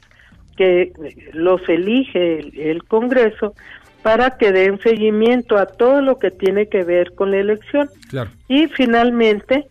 que 0.56 0.92
los 1.32 1.66
elige 1.68 2.70
el, 2.70 2.82
Congreso 2.84 3.54
para 4.02 4.36
que 4.38 4.52
den 4.52 4.80
seguimiento 4.80 5.56
a 5.56 5.66
todo 5.66 6.00
lo 6.00 6.18
que 6.18 6.30
tiene 6.30 6.68
que 6.68 6.82
ver 6.82 7.12
con 7.14 7.30
la 7.30 7.38
elección. 7.38 7.88
Y 8.48 8.66
finalmente, 8.68 9.66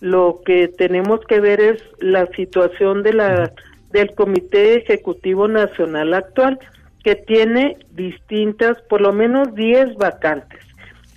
lo 0.00 0.40
que 0.44 0.68
tenemos 0.68 1.20
que 1.26 1.40
ver 1.40 1.60
es 1.60 1.82
la 2.00 2.26
situación 2.28 3.02
de 3.02 3.12
la 3.14 3.52
del 3.92 4.14
Comité 4.14 4.76
Ejecutivo 4.76 5.48
Nacional 5.48 6.12
actual, 6.14 6.58
que 7.02 7.14
tiene 7.14 7.78
distintas, 7.92 8.76
por 8.82 9.00
lo 9.00 9.12
menos 9.12 9.54
10 9.54 9.94
vacantes. 9.96 10.60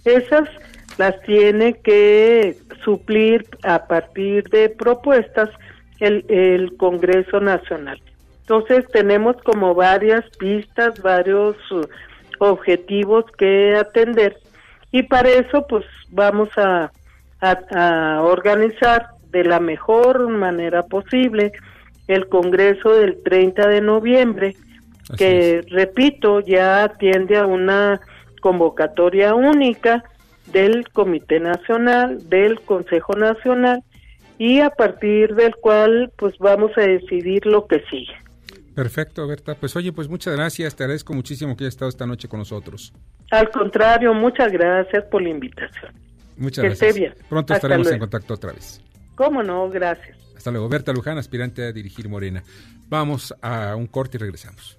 Esas 0.05 0.47
las 1.00 1.20
tiene 1.22 1.76
que 1.76 2.58
suplir 2.84 3.45
a 3.64 3.88
partir 3.88 4.43
de 4.50 4.68
propuestas 4.68 5.50
el, 6.02 6.26
el 6.28 6.76
Congreso 6.76 7.39
Nacional. 7.39 8.02
Entonces 8.41 8.86
tenemos 8.91 9.38
como 9.43 9.74
varias 9.74 10.26
pistas, 10.38 11.02
varios 11.02 11.56
uh, 11.72 11.88
objetivos 12.39 13.24
que 13.38 13.78
atender 13.78 14.36
y 14.91 15.04
para 15.04 15.30
eso 15.30 15.66
pues 15.70 15.86
vamos 16.10 16.50
a, 16.58 16.91
a, 17.39 18.22
organizar 18.22 19.06
de 19.32 19.45
la 19.45 19.62
mejor 19.62 20.28
manera 20.28 20.84
posible 20.84 21.54
el 22.10 22.28
Congreso 22.28 22.93
del 22.95 23.24
30 23.24 23.70
de 23.70 23.80
noviembre, 23.82 24.56
que 25.18 25.64
repito, 25.70 26.41
ya 26.41 26.84
atiende 26.84 27.38
a 27.38 27.45
una 27.45 28.02
convocatoria 28.41 29.34
única 29.34 30.04
del 30.52 30.89
Comité 30.89 31.39
Nacional, 31.39 32.30
del 32.30 32.60
Consejo 32.62 33.14
Nacional 33.16 33.84
y 34.38 34.60
a 34.62 34.70
partir 34.70 35.36
del 35.36 35.56
cual 35.56 36.12
pues 36.16 36.38
vamos 36.39 36.72
a 36.78 36.82
decidir 36.82 37.45
lo 37.45 37.68
que 37.68 37.82
sigue. 37.89 38.14
Perfecto, 38.76 39.28
Berta. 39.28 39.56
Pues 39.56 39.76
oye, 39.76 39.91
pues 39.91 40.08
muchas 40.08 40.36
gracias, 40.36 40.76
te 40.76 40.84
agradezco 40.84 41.14
muchísimo 41.14 41.58
que 41.58 41.66
hayas 41.66 41.74
estado 41.74 41.89
esta 41.89 42.06
noche 42.06 42.28
con 42.28 42.39
nosotros. 42.39 42.93
Al 43.32 43.50
contrario, 43.52 44.14
muchas 44.14 44.52
gracias 44.52 45.04
por 45.06 45.22
la 45.22 45.30
invitación. 45.30 45.91
Muchas 46.38 46.64
gracias. 46.64 46.89
Esté 46.89 47.00
bien. 47.00 47.14
Pronto 47.28 47.54
estaremos 47.54 47.91
en 47.91 48.00
contacto 48.00 48.34
otra 48.34 48.54
vez. 48.54 48.82
¿Cómo 49.16 49.43
no? 49.43 49.70
Gracias. 49.70 50.18
Hasta 50.38 50.52
luego. 50.52 50.70
Berta 50.70 50.93
Luján, 50.93 51.18
aspirante 51.18 51.64
a 51.64 51.74
dirigir 51.74 52.08
Morena. 52.08 52.41
Vamos 52.88 53.36
a 53.41 53.76
un 53.76 53.88
corte 53.88 54.16
y 54.16 54.22
regresamos. 54.22 54.79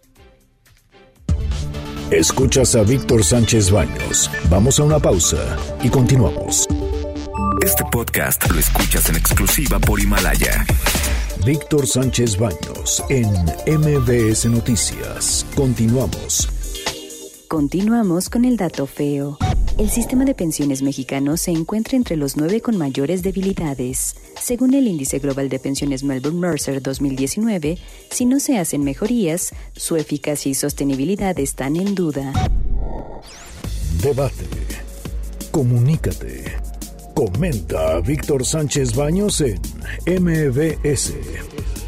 Escuchas 2.10 2.74
a 2.74 2.82
Víctor 2.82 3.22
Sánchez 3.22 3.70
Baños. 3.70 4.28
Vamos 4.50 4.80
a 4.80 4.82
una 4.82 4.98
pausa 4.98 5.56
y 5.80 5.88
continuamos. 5.88 6.66
Este 7.64 7.84
podcast 7.92 8.50
lo 8.50 8.58
escuchas 8.58 9.08
en 9.10 9.14
exclusiva 9.14 9.78
por 9.78 10.00
Himalaya. 10.00 10.66
Víctor 11.46 11.86
Sánchez 11.86 12.36
Baños 12.36 13.00
en 13.10 13.28
MBS 13.64 14.46
Noticias. 14.46 15.46
Continuamos. 15.54 16.48
Continuamos 17.46 18.28
con 18.28 18.44
el 18.44 18.56
dato 18.56 18.86
feo. 18.86 19.38
El 19.80 19.88
sistema 19.88 20.26
de 20.26 20.34
pensiones 20.34 20.82
mexicano 20.82 21.38
se 21.38 21.52
encuentra 21.52 21.96
entre 21.96 22.14
los 22.14 22.36
nueve 22.36 22.60
con 22.60 22.76
mayores 22.76 23.22
debilidades. 23.22 24.14
Según 24.38 24.74
el 24.74 24.86
índice 24.86 25.20
global 25.20 25.48
de 25.48 25.58
pensiones 25.58 26.04
Melbourne 26.04 26.38
Mercer 26.38 26.82
2019, 26.82 27.78
si 28.10 28.26
no 28.26 28.40
se 28.40 28.58
hacen 28.58 28.84
mejorías, 28.84 29.54
su 29.74 29.96
eficacia 29.96 30.50
y 30.50 30.54
sostenibilidad 30.54 31.38
están 31.38 31.76
en 31.76 31.94
duda. 31.94 32.30
Debate. 34.02 34.44
Comunícate. 35.50 36.44
Comenta 37.14 38.00
Víctor 38.00 38.44
Sánchez 38.44 38.94
Baños 38.94 39.40
en 39.40 39.62
MBS, 40.04 41.14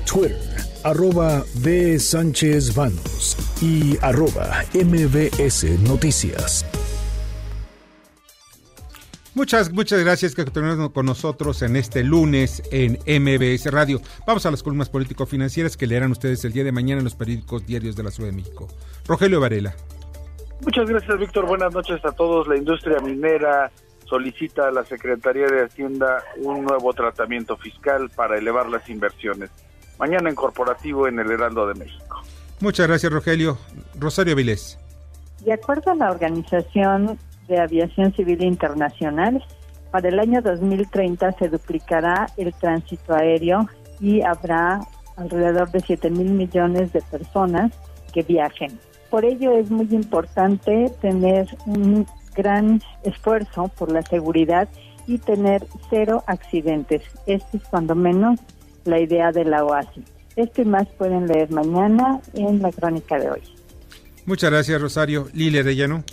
Twitter, 0.06 0.40
arroba 0.82 1.44
B. 1.56 1.98
Sánchez 1.98 2.74
Baños 2.74 3.36
y 3.60 3.98
arroba 4.00 4.64
MBS 4.72 5.64
Noticias. 5.80 6.64
Muchas, 9.34 9.72
muchas 9.72 10.04
gracias 10.04 10.34
que 10.34 10.44
continúen 10.44 10.90
con 10.90 11.06
nosotros 11.06 11.62
en 11.62 11.76
este 11.76 12.04
lunes 12.04 12.62
en 12.70 12.98
MBS 13.06 13.70
Radio. 13.72 13.98
Vamos 14.26 14.44
a 14.44 14.50
las 14.50 14.62
columnas 14.62 14.90
político-financieras 14.90 15.78
que 15.78 15.86
leerán 15.86 16.10
ustedes 16.10 16.44
el 16.44 16.52
día 16.52 16.64
de 16.64 16.72
mañana 16.72 16.98
en 16.98 17.04
los 17.04 17.14
periódicos 17.14 17.66
diarios 17.66 17.96
de 17.96 18.02
la 18.02 18.10
Ciudad 18.10 18.28
de 18.28 18.36
México. 18.36 18.68
Rogelio 19.06 19.40
Varela. 19.40 19.74
Muchas 20.60 20.86
gracias, 20.86 21.18
Víctor. 21.18 21.46
Buenas 21.46 21.72
noches 21.72 22.04
a 22.04 22.12
todos. 22.12 22.46
La 22.46 22.58
industria 22.58 22.98
minera 23.00 23.72
solicita 24.04 24.68
a 24.68 24.70
la 24.70 24.84
Secretaría 24.84 25.46
de 25.46 25.64
Hacienda 25.64 26.22
un 26.36 26.66
nuevo 26.66 26.92
tratamiento 26.92 27.56
fiscal 27.56 28.10
para 28.10 28.36
elevar 28.36 28.68
las 28.68 28.86
inversiones. 28.90 29.48
Mañana 29.98 30.28
en 30.28 30.34
corporativo 30.34 31.08
en 31.08 31.18
el 31.18 31.30
Heraldo 31.30 31.66
de 31.68 31.74
México. 31.74 32.22
Muchas 32.60 32.86
gracias, 32.86 33.10
Rogelio. 33.10 33.56
Rosario 33.98 34.36
Vilés. 34.36 34.78
De 35.40 35.54
acuerdo 35.54 35.90
a 35.90 35.94
la 35.94 36.10
Organización 36.10 37.18
de 37.52 37.60
Aviación 37.60 38.14
Civil 38.14 38.42
Internacional, 38.42 39.44
para 39.90 40.08
el 40.08 40.18
año 40.18 40.40
2030 40.40 41.32
se 41.32 41.48
duplicará 41.48 42.26
el 42.38 42.54
tránsito 42.54 43.14
aéreo 43.14 43.68
y 44.00 44.22
habrá 44.22 44.80
alrededor 45.16 45.70
de 45.70 45.80
7 45.80 46.08
mil 46.10 46.32
millones 46.32 46.92
de 46.94 47.02
personas 47.02 47.72
que 48.14 48.22
viajen. 48.22 48.78
Por 49.10 49.26
ello 49.26 49.52
es 49.52 49.70
muy 49.70 49.86
importante 49.90 50.90
tener 51.02 51.46
un 51.66 52.06
gran 52.34 52.80
esfuerzo 53.04 53.68
por 53.76 53.92
la 53.92 54.00
seguridad 54.00 54.66
y 55.06 55.18
tener 55.18 55.66
cero 55.90 56.24
accidentes. 56.26 57.02
Este 57.26 57.58
es 57.58 57.62
cuando 57.64 57.94
menos 57.94 58.40
la 58.86 58.98
idea 58.98 59.30
de 59.30 59.44
la 59.44 59.62
OASI. 59.62 60.02
Esto 60.36 60.62
y 60.62 60.64
más 60.64 60.88
pueden 60.96 61.26
leer 61.26 61.50
mañana 61.50 62.20
en 62.32 62.62
la 62.62 62.72
crónica 62.72 63.18
de 63.18 63.30
hoy. 63.30 63.42
Muchas 64.24 64.50
gracias, 64.50 64.80
Rosario. 64.80 65.28
Lilia 65.34 65.62
de 65.62 65.76
Llano. 65.76 66.04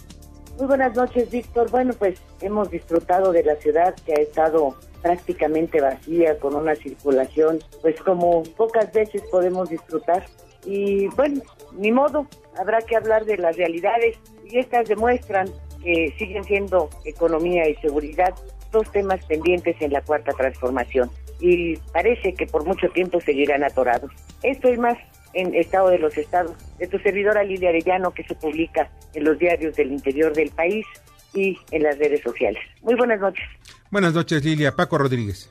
Muy 0.59 0.67
buenas 0.67 0.93
noches, 0.93 1.31
Víctor. 1.31 1.71
Bueno, 1.71 1.93
pues 1.97 2.21
hemos 2.41 2.69
disfrutado 2.69 3.31
de 3.31 3.43
la 3.45 3.55
ciudad 3.55 3.95
que 4.05 4.11
ha 4.11 4.21
estado 4.21 4.75
prácticamente 5.01 5.79
vacía, 5.79 6.37
con 6.37 6.53
una 6.53 6.75
circulación, 6.75 7.59
pues 7.81 7.97
como 8.01 8.43
pocas 8.57 8.91
veces 8.91 9.21
podemos 9.31 9.69
disfrutar. 9.69 10.25
Y 10.65 11.07
bueno, 11.15 11.41
ni 11.77 11.93
modo, 11.93 12.27
habrá 12.59 12.79
que 12.81 12.97
hablar 12.97 13.23
de 13.23 13.37
las 13.37 13.55
realidades 13.55 14.17
y 14.43 14.59
estas 14.59 14.89
demuestran 14.89 15.47
que 15.81 16.13
siguen 16.17 16.43
siendo 16.43 16.89
economía 17.05 17.69
y 17.69 17.75
seguridad 17.75 18.35
dos 18.73 18.91
temas 18.91 19.23
pendientes 19.27 19.77
en 19.79 19.93
la 19.93 20.01
cuarta 20.01 20.33
transformación 20.33 21.09
y 21.39 21.77
parece 21.93 22.33
que 22.33 22.45
por 22.47 22.65
mucho 22.65 22.89
tiempo 22.89 23.21
seguirán 23.21 23.63
atorados. 23.63 24.11
Esto 24.43 24.69
y 24.69 24.77
más 24.77 24.97
en 25.33 25.53
Estado 25.55 25.89
de 25.89 25.99
los 25.99 26.17
Estados, 26.17 26.55
de 26.77 26.87
tu 26.87 26.97
servidora 26.99 27.43
Lidia 27.43 27.69
Arellano, 27.69 28.11
que 28.11 28.23
se 28.23 28.35
publica 28.35 28.89
en 29.13 29.23
los 29.23 29.37
diarios 29.37 29.75
del 29.75 29.91
interior 29.91 30.33
del 30.33 30.49
país 30.51 30.85
y 31.33 31.57
en 31.71 31.83
las 31.83 31.97
redes 31.97 32.21
sociales. 32.21 32.61
Muy 32.81 32.95
buenas 32.95 33.19
noches. 33.19 33.45
Buenas 33.91 34.13
noches, 34.13 34.43
Lilia. 34.43 34.75
Paco 34.75 34.97
Rodríguez. 34.97 35.49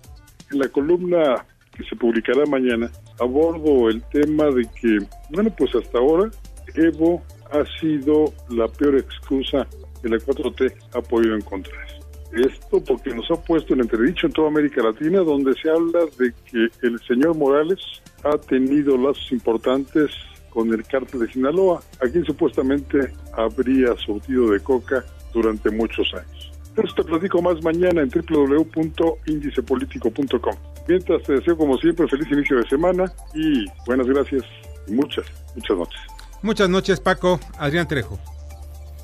En 0.51 0.59
la 0.61 0.69
columna 0.69 1.47
que 1.77 1.85
se 1.85 1.95
publicará 1.97 2.45
mañana, 2.47 2.91
abordo 3.21 3.89
el 3.89 4.03
tema 4.11 4.47
de 4.47 4.67
que, 4.81 4.99
bueno, 5.31 5.51
pues 5.57 5.75
hasta 5.75 5.99
ahora 5.99 6.31
Evo 6.75 7.23
ha 7.53 7.65
sido 7.81 8.33
la 8.51 8.67
peor 8.69 8.99
excusa 8.99 9.67
que 10.03 10.09
la 10.09 10.17
4T 10.17 10.73
ha 10.95 11.01
podido 11.01 11.37
encontrar. 11.37 11.87
Esto 12.33 12.83
porque 12.85 13.15
nos 13.15 13.31
ha 13.31 13.43
puesto 13.43 13.75
en 13.75 13.81
entredicho 13.81 14.27
en 14.27 14.33
toda 14.33 14.49
América 14.49 14.83
Latina, 14.83 15.21
donde 15.21 15.55
se 15.55 15.71
habla 15.71 16.01
de 16.19 16.33
que 16.51 16.87
el 16.87 17.01
señor 17.07 17.37
Morales 17.37 17.81
ha 18.25 18.39
tenido 18.39 18.97
lazos 18.97 19.31
importantes 19.33 20.11
con 20.51 20.73
el 20.73 20.85
cártel 20.85 21.21
de 21.21 21.31
Sinaloa, 21.33 21.83
a 22.03 22.09
quien 22.09 22.25
supuestamente 22.25 23.13
habría 23.33 23.95
surtido 23.97 24.51
de 24.51 24.61
coca 24.61 25.05
durante 25.33 25.71
muchos 25.71 26.13
años. 26.15 26.53
Esto 26.77 27.03
te 27.03 27.11
platico 27.11 27.41
más 27.43 27.63
mañana 27.63 28.03
en 28.03 28.09
www.indicepolitico.com. 28.09 30.55
Mientras 30.87 31.23
te 31.25 31.33
deseo 31.35 31.57
como 31.57 31.77
siempre 31.79 32.07
feliz 32.09 32.31
inicio 32.31 32.59
de 32.59 32.69
semana 32.69 33.13
y 33.35 33.65
buenas 33.87 34.07
gracias 34.07 34.45
y 34.87 34.93
muchas, 34.93 35.27
muchas 35.55 35.77
noches. 35.77 36.01
Muchas 36.43 36.71
noches 36.71 37.01
Paco, 37.01 37.41
Adrián 37.59 37.89
Trejo. 37.89 38.21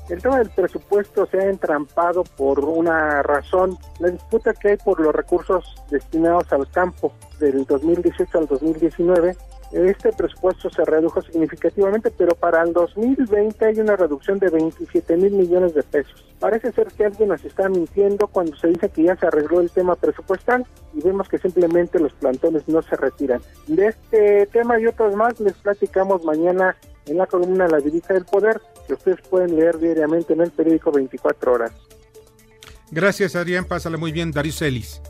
El 0.07 0.21
tema 0.21 0.37
del 0.37 0.51
presupuesto 0.51 1.25
se 1.25 1.39
ha 1.39 1.49
entrampado 1.49 2.23
por 2.23 2.59
una 2.59 3.23
razón, 3.23 3.75
la 3.99 4.09
disputa 4.09 4.53
que 4.53 4.69
hay 4.69 4.77
por 4.77 4.99
los 4.99 5.15
recursos 5.15 5.65
destinados 5.89 6.51
al 6.53 6.69
campo 6.69 7.11
del 7.39 7.65
2018 7.65 8.37
al 8.37 8.45
2019. 8.45 9.35
Este 9.71 10.13
presupuesto 10.13 10.69
se 10.69 10.85
redujo 10.85 11.23
significativamente, 11.23 12.11
pero 12.11 12.35
para 12.35 12.61
el 12.61 12.71
2020 12.71 13.65
hay 13.65 13.79
una 13.79 13.95
reducción 13.95 14.37
de 14.37 14.49
27 14.49 15.17
mil 15.17 15.31
millones 15.31 15.73
de 15.73 15.81
pesos. 15.81 16.23
Parece 16.39 16.71
ser 16.71 16.87
que 16.89 17.05
alguien 17.05 17.29
nos 17.29 17.43
está 17.43 17.67
mintiendo 17.67 18.27
cuando 18.27 18.55
se 18.57 18.67
dice 18.67 18.89
que 18.89 19.03
ya 19.03 19.15
se 19.15 19.25
arregló 19.25 19.59
el 19.59 19.71
tema 19.71 19.95
presupuestal 19.95 20.67
y 20.93 21.01
vemos 21.01 21.27
que 21.27 21.39
simplemente 21.39 21.99
los 21.99 22.13
plantones 22.13 22.67
no 22.67 22.83
se 22.83 22.95
retiran. 22.95 23.41
De 23.65 23.87
este 23.87 24.45
tema 24.47 24.79
y 24.79 24.85
otros 24.85 25.15
más 25.15 25.39
les 25.39 25.53
platicamos 25.53 26.23
mañana 26.23 26.75
en 27.07 27.17
la 27.17 27.27
columna 27.27 27.67
La 27.67 27.79
Divisa 27.79 28.13
del 28.13 28.25
Poder, 28.25 28.61
que 28.87 28.93
ustedes 28.93 29.21
pueden 29.29 29.55
leer 29.55 29.77
diariamente 29.77 30.33
en 30.33 30.41
el 30.41 30.51
periódico 30.51 30.91
24 30.91 31.53
horas. 31.53 31.71
Gracias, 32.91 33.35
Adrián. 33.35 33.65
Pásala 33.65 33.97
muy 33.97 34.11
bien, 34.11 34.31
Darius 34.31 34.61
Ellis. 34.61 35.01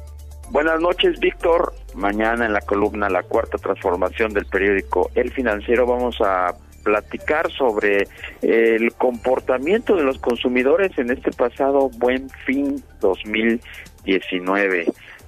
Buenas 0.51 0.79
noches, 0.79 1.19
Víctor. 1.19 1.73
Mañana 1.95 2.45
en 2.45 2.53
la 2.53 2.61
columna 2.61 3.09
La 3.09 3.23
Cuarta 3.23 3.57
Transformación 3.57 4.33
del 4.33 4.45
periódico 4.45 5.09
El 5.15 5.31
Financiero 5.31 5.85
vamos 5.85 6.17
a 6.21 6.55
platicar 6.83 7.51
sobre 7.51 8.07
el 8.41 8.93
comportamiento 8.93 9.95
de 9.95 10.03
los 10.03 10.19
consumidores 10.19 10.95
en 10.99 11.09
este 11.09 11.31
pasado 11.31 11.89
buen 11.97 12.29
fin 12.45 12.83
2019. 13.01 14.85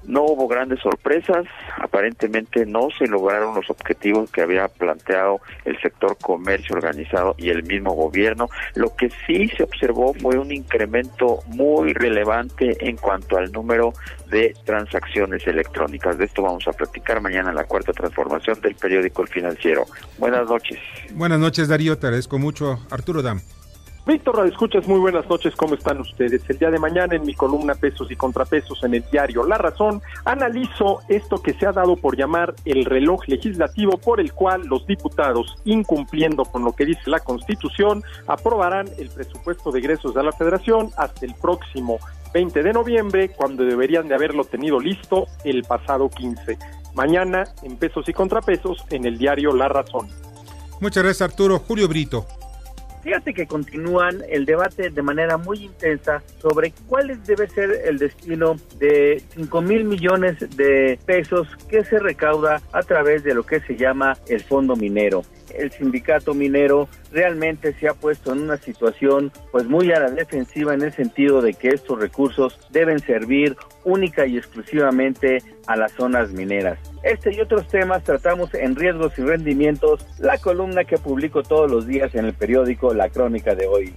No 0.08 0.24
hubo 0.24 0.48
grandes 0.48 0.80
sorpresas, 0.80 1.46
aparentemente 1.78 2.66
no 2.66 2.88
se 2.98 3.08
lograron 3.08 3.56
los 3.56 3.70
objetivos 3.70 4.32
que 4.32 4.42
había 4.42 4.68
planteado 4.70 5.42
el 5.66 5.80
sector 5.82 6.18
comercio 6.18 6.76
organizado 6.76 7.36
y 7.38 7.50
el 7.50 7.64
mismo 7.64 7.94
gobierno. 7.94 8.50
Lo 8.76 8.96
que 8.96 9.10
sí 9.26 9.50
se 9.50 9.64
observó 9.64 10.14
fue 10.14 10.38
un 10.38 10.52
incremento 10.52 11.40
muy 11.48 11.94
relevante 11.94 12.78
en 12.88 12.96
cuanto 12.96 13.38
al 13.38 13.52
número 13.52 13.94
de 14.30 14.56
transacciones 14.66 15.46
electrónicas. 15.46 16.18
De 16.18 16.26
esto 16.26 16.42
vamos 16.42 16.68
a 16.68 16.72
platicar 16.72 17.22
mañana 17.22 17.50
en 17.50 17.56
la 17.56 17.66
cuarta 17.66 17.92
transformación 17.92 18.60
del 18.62 18.76
periódico 18.76 19.22
El 19.22 19.28
Financiero. 19.28 19.86
Buenas 20.18 20.48
noches. 20.48 20.80
Buenas 21.12 21.40
noches, 21.40 21.68
Darío. 21.68 21.98
Te 21.98 22.08
agradezco 22.08 22.40
mucho. 22.40 22.80
Arturo 22.90 23.22
Dam. 23.22 23.42
Víctor 24.08 24.48
escuchas 24.48 24.88
muy 24.88 25.02
buenas 25.02 25.28
noches, 25.30 25.54
¿cómo 25.58 25.76
están 25.76 26.00
ustedes? 26.00 26.42
El 26.50 26.58
día 26.58 26.72
de 26.72 26.80
mañana 26.80 27.14
en 27.18 27.26
mi 27.26 27.34
columna 27.34 27.76
Pesos 27.76 28.10
y 28.10 28.16
Contrapesos 28.16 28.82
en 28.86 28.94
el 28.94 29.04
diario 29.12 29.44
La 29.44 29.58
Razón, 29.58 30.02
analizo 30.24 31.02
esto 31.10 31.42
que 31.44 31.54
se 31.54 31.66
ha 31.66 31.74
dado 31.74 31.98
por 31.98 32.16
llamar 32.16 32.56
el 32.64 32.86
reloj 32.86 33.28
legislativo 33.28 33.98
por 33.98 34.22
el 34.22 34.32
cual 34.32 34.62
los 34.66 34.88
diputados, 34.88 35.58
incumpliendo 35.66 36.46
con 36.46 36.64
lo 36.64 36.72
que 36.72 36.86
dice 36.86 37.02
la 37.08 37.20
Constitución, 37.20 38.02
aprobarán 38.28 38.88
el 38.98 39.10
presupuesto 39.10 39.74
de 39.74 39.80
egresos 39.80 40.14
de 40.14 40.24
la 40.24 40.32
Federación 40.32 40.90
hasta 40.96 41.26
el 41.26 41.36
próximo 41.36 42.00
20 42.34 42.64
de 42.64 42.72
noviembre, 42.72 43.30
cuando 43.36 43.66
deberían 43.66 44.08
de 44.08 44.16
haberlo 44.16 44.46
tenido 44.46 44.80
listo 44.80 45.28
el 45.44 45.64
pasado 45.64 46.10
15. 46.10 46.58
Mañana 46.96 47.44
en 47.62 47.76
Pesos 47.76 48.08
y 48.08 48.14
Contrapesos 48.14 48.86
en 48.90 49.06
el 49.06 49.18
diario 49.18 49.54
La 49.54 49.68
Razón. 49.68 50.08
Muchas 50.80 51.04
gracias 51.04 51.30
Arturo. 51.30 51.60
Julio 51.60 51.90
Brito. 51.90 52.26
Fíjate 53.04 53.34
que 53.34 53.48
continúan 53.48 54.22
el 54.30 54.46
debate 54.46 54.90
de 54.90 55.02
manera 55.02 55.38
muy 55.38 55.64
intensa 55.64 56.22
sobre 56.42 56.74
cuál 56.88 57.24
debe 57.24 57.48
ser 57.48 57.82
el 57.86 57.98
destino 58.00 58.58
de 58.80 59.22
5 59.36 59.62
mil 59.62 59.86
millones 59.86 60.38
de 60.58 61.00
pesos 61.06 61.48
que 61.70 61.84
se 61.86 62.00
recauda 62.00 62.62
a 62.72 62.84
través 62.84 63.24
de 63.24 63.34
lo 63.34 63.44
que 63.44 63.60
se 63.62 63.78
llama 63.78 64.18
el 64.28 64.42
fondo 64.42 64.76
minero 64.76 65.24
el 65.56 65.72
sindicato 65.72 66.34
minero 66.34 66.88
realmente 67.12 67.74
se 67.74 67.88
ha 67.88 67.94
puesto 67.94 68.34
en 68.34 68.42
una 68.42 68.58
situación 68.58 69.32
pues 69.52 69.66
muy 69.66 69.92
a 69.92 70.00
la 70.00 70.10
defensiva 70.10 70.74
en 70.74 70.82
el 70.82 70.94
sentido 70.94 71.42
de 71.42 71.54
que 71.54 71.70
estos 71.70 72.00
recursos 72.00 72.60
deben 72.70 73.00
servir 73.00 73.56
única 73.84 74.26
y 74.26 74.38
exclusivamente 74.38 75.38
a 75.68 75.76
las 75.76 75.92
zonas 75.94 76.32
mineras. 76.32 76.80
Este 77.04 77.34
y 77.34 77.40
otros 77.40 77.68
temas 77.68 78.04
tratamos 78.04 78.54
en 78.54 78.76
riesgos 78.76 79.18
y 79.18 79.22
rendimientos, 79.22 80.06
la 80.20 80.38
columna 80.38 80.84
que 80.84 80.98
publico 80.98 81.44
todos 81.44 81.70
los 81.70 81.88
días 81.88 82.14
en 82.16 82.26
el 82.26 82.34
periódico 82.34 82.94
La 82.94 83.10
Crónica 83.10 83.56
de 83.56 83.68
hoy. 83.68 83.94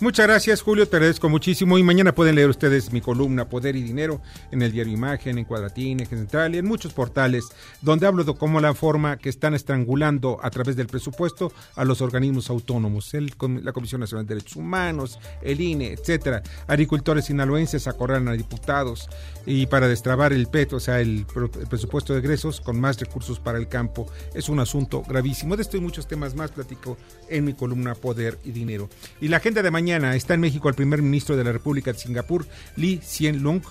Muchas 0.00 0.28
gracias, 0.28 0.62
Julio. 0.62 0.86
Te 0.86 0.94
agradezco 0.94 1.28
muchísimo. 1.28 1.76
Y 1.76 1.82
mañana 1.82 2.14
pueden 2.14 2.36
leer 2.36 2.48
ustedes 2.48 2.92
mi 2.92 3.00
columna 3.00 3.48
Poder 3.48 3.74
y 3.74 3.82
Dinero 3.82 4.20
en 4.52 4.62
el 4.62 4.70
diario 4.70 4.92
Imagen, 4.92 5.38
en 5.38 5.44
Cuadratín, 5.44 5.98
en 5.98 6.06
Central 6.06 6.54
y 6.54 6.58
en 6.58 6.66
muchos 6.66 6.92
portales 6.92 7.48
donde 7.82 8.06
hablo 8.06 8.22
de 8.22 8.32
cómo 8.36 8.60
la 8.60 8.74
forma 8.74 9.16
que 9.16 9.28
están 9.28 9.54
estrangulando 9.54 10.38
a 10.40 10.50
través 10.50 10.76
del 10.76 10.86
presupuesto 10.86 11.52
a 11.74 11.84
los 11.84 12.00
organismos 12.00 12.48
autónomos, 12.48 13.12
el, 13.14 13.34
la 13.62 13.72
Comisión 13.72 14.00
Nacional 14.00 14.24
de 14.24 14.36
Derechos 14.36 14.54
Humanos, 14.54 15.18
el 15.42 15.60
INE, 15.60 15.92
etcétera. 15.94 16.44
Agricultores 16.68 17.24
sinaloenses 17.24 17.88
acorralan 17.88 18.28
a 18.28 18.32
diputados 18.34 19.08
y 19.46 19.66
para 19.66 19.88
destrabar 19.88 20.32
el 20.32 20.46
PET, 20.46 20.74
o 20.74 20.80
sea, 20.80 21.00
el, 21.00 21.26
presupuesto 21.68 22.12
de 22.12 22.20
egresos 22.20 22.60
con 22.60 22.78
más 22.78 23.00
recursos 23.00 23.40
para 23.40 23.58
el 23.58 23.66
campo. 23.66 24.06
Es 24.32 24.48
un 24.48 24.60
asunto 24.60 25.02
gravísimo. 25.02 25.56
De 25.56 25.62
esto 25.62 25.76
y 25.76 25.80
muchos 25.80 26.06
temas 26.06 26.36
más 26.36 26.52
platico 26.52 26.96
en 27.28 27.44
mi 27.44 27.54
columna 27.54 27.96
Poder 27.96 28.38
y 28.44 28.52
Dinero. 28.52 28.88
Y 29.20 29.26
la 29.26 29.38
agenda 29.38 29.62
de 29.62 29.70
mañana 29.88 30.14
está 30.14 30.34
en 30.34 30.40
México 30.40 30.68
el 30.68 30.74
primer 30.74 31.00
ministro 31.00 31.34
de 31.34 31.44
la 31.44 31.50
República 31.50 31.94
de 31.94 31.98
Singapur, 31.98 32.44
Lee 32.76 33.00
Hsien 33.02 33.42
Loong, 33.42 33.62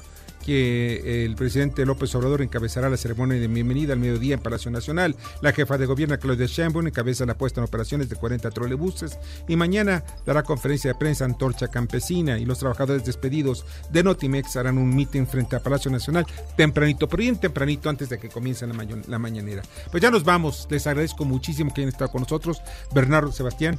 que 0.43 1.25
el 1.25 1.35
presidente 1.35 1.85
López 1.85 2.15
Obrador 2.15 2.41
encabezará 2.41 2.89
la 2.89 2.97
ceremonia 2.97 3.39
de 3.39 3.47
bienvenida 3.47 3.93
al 3.93 3.99
mediodía 3.99 4.33
en 4.33 4.39
Palacio 4.39 4.71
Nacional. 4.71 5.15
La 5.41 5.51
jefa 5.51 5.77
de 5.77 5.85
gobierno, 5.85 6.17
Claudia 6.17 6.47
Sheinbaum, 6.47 6.87
encabeza 6.87 7.27
la 7.27 7.37
puesta 7.37 7.61
en 7.61 7.65
operaciones 7.65 8.09
de 8.09 8.15
40 8.15 8.49
trolebuses 8.49 9.19
y 9.47 9.55
mañana 9.55 10.03
dará 10.25 10.41
conferencia 10.41 10.91
de 10.91 10.97
prensa 10.97 11.23
Antorcha 11.23 11.67
Campesina 11.67 12.39
y 12.39 12.45
los 12.45 12.57
trabajadores 12.57 13.05
despedidos 13.05 13.63
de 13.91 14.01
Notimex 14.01 14.55
harán 14.55 14.79
un 14.79 14.95
mitin 14.95 15.27
frente 15.27 15.55
a 15.55 15.61
Palacio 15.61 15.91
Nacional 15.91 16.25
tempranito, 16.55 17.07
pero 17.07 17.21
bien 17.21 17.39
tempranito 17.39 17.91
antes 17.91 18.09
de 18.09 18.17
que 18.17 18.29
comience 18.29 18.65
la, 18.65 18.87
la 19.07 19.19
mañanera. 19.19 19.61
Pues 19.91 20.01
ya 20.01 20.09
nos 20.09 20.23
vamos. 20.23 20.67
Les 20.71 20.87
agradezco 20.87 21.25
muchísimo 21.25 21.71
que 21.71 21.81
hayan 21.81 21.89
estado 21.89 22.09
con 22.09 22.23
nosotros. 22.23 22.59
Bernardo 22.91 23.31
Sebastián. 23.31 23.77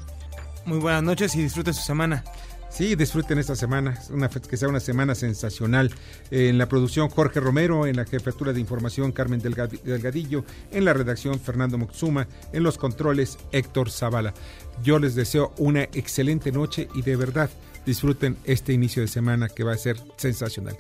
Muy 0.65 0.79
buenas 0.79 1.03
noches 1.03 1.35
y 1.35 1.43
disfruten 1.43 1.75
su 1.75 1.83
semana. 1.83 2.25
Sí, 2.71 2.95
disfruten 2.95 3.39
esta 3.39 3.57
semana, 3.57 3.99
una, 4.11 4.29
que 4.29 4.57
sea 4.57 4.69
una 4.69 4.81
semana 4.81 5.15
sensacional. 5.15 5.91
En 6.31 6.59
la 6.59 6.69
producción 6.69 7.09
Jorge 7.09 7.41
Romero, 7.41 7.87
en 7.87 7.97
la 7.97 8.05
jefatura 8.05 8.53
de 8.53 8.61
información 8.61 9.11
Carmen 9.11 9.41
Delgadillo, 9.41 10.45
en 10.71 10.85
la 10.85 10.93
redacción 10.93 11.41
Fernando 11.41 11.79
Moxuma, 11.79 12.29
en 12.53 12.63
los 12.63 12.77
controles 12.77 13.39
Héctor 13.53 13.91
Zavala. 13.91 14.35
Yo 14.83 14.99
les 14.99 15.15
deseo 15.15 15.53
una 15.57 15.85
excelente 15.85 16.53
noche 16.53 16.89
y 16.95 17.03
de 17.03 17.17
verdad 17.17 17.51
disfruten 17.87 18.37
este 18.45 18.75
inicio 18.75 19.03
de 19.03 19.09
semana 19.09 19.49
que 19.49 19.65
va 19.65 19.73
a 19.73 19.79
ser 19.79 19.97
sensacional. 20.17 20.77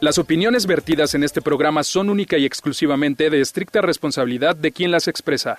Las 0.00 0.18
opiniones 0.18 0.66
vertidas 0.66 1.14
en 1.14 1.24
este 1.24 1.42
programa 1.42 1.82
son 1.84 2.10
única 2.10 2.38
y 2.38 2.46
exclusivamente 2.46 3.28
de 3.28 3.40
estricta 3.40 3.80
responsabilidad 3.80 4.56
de 4.56 4.72
quien 4.72 4.90
las 4.90 5.08
expresa. 5.08 5.58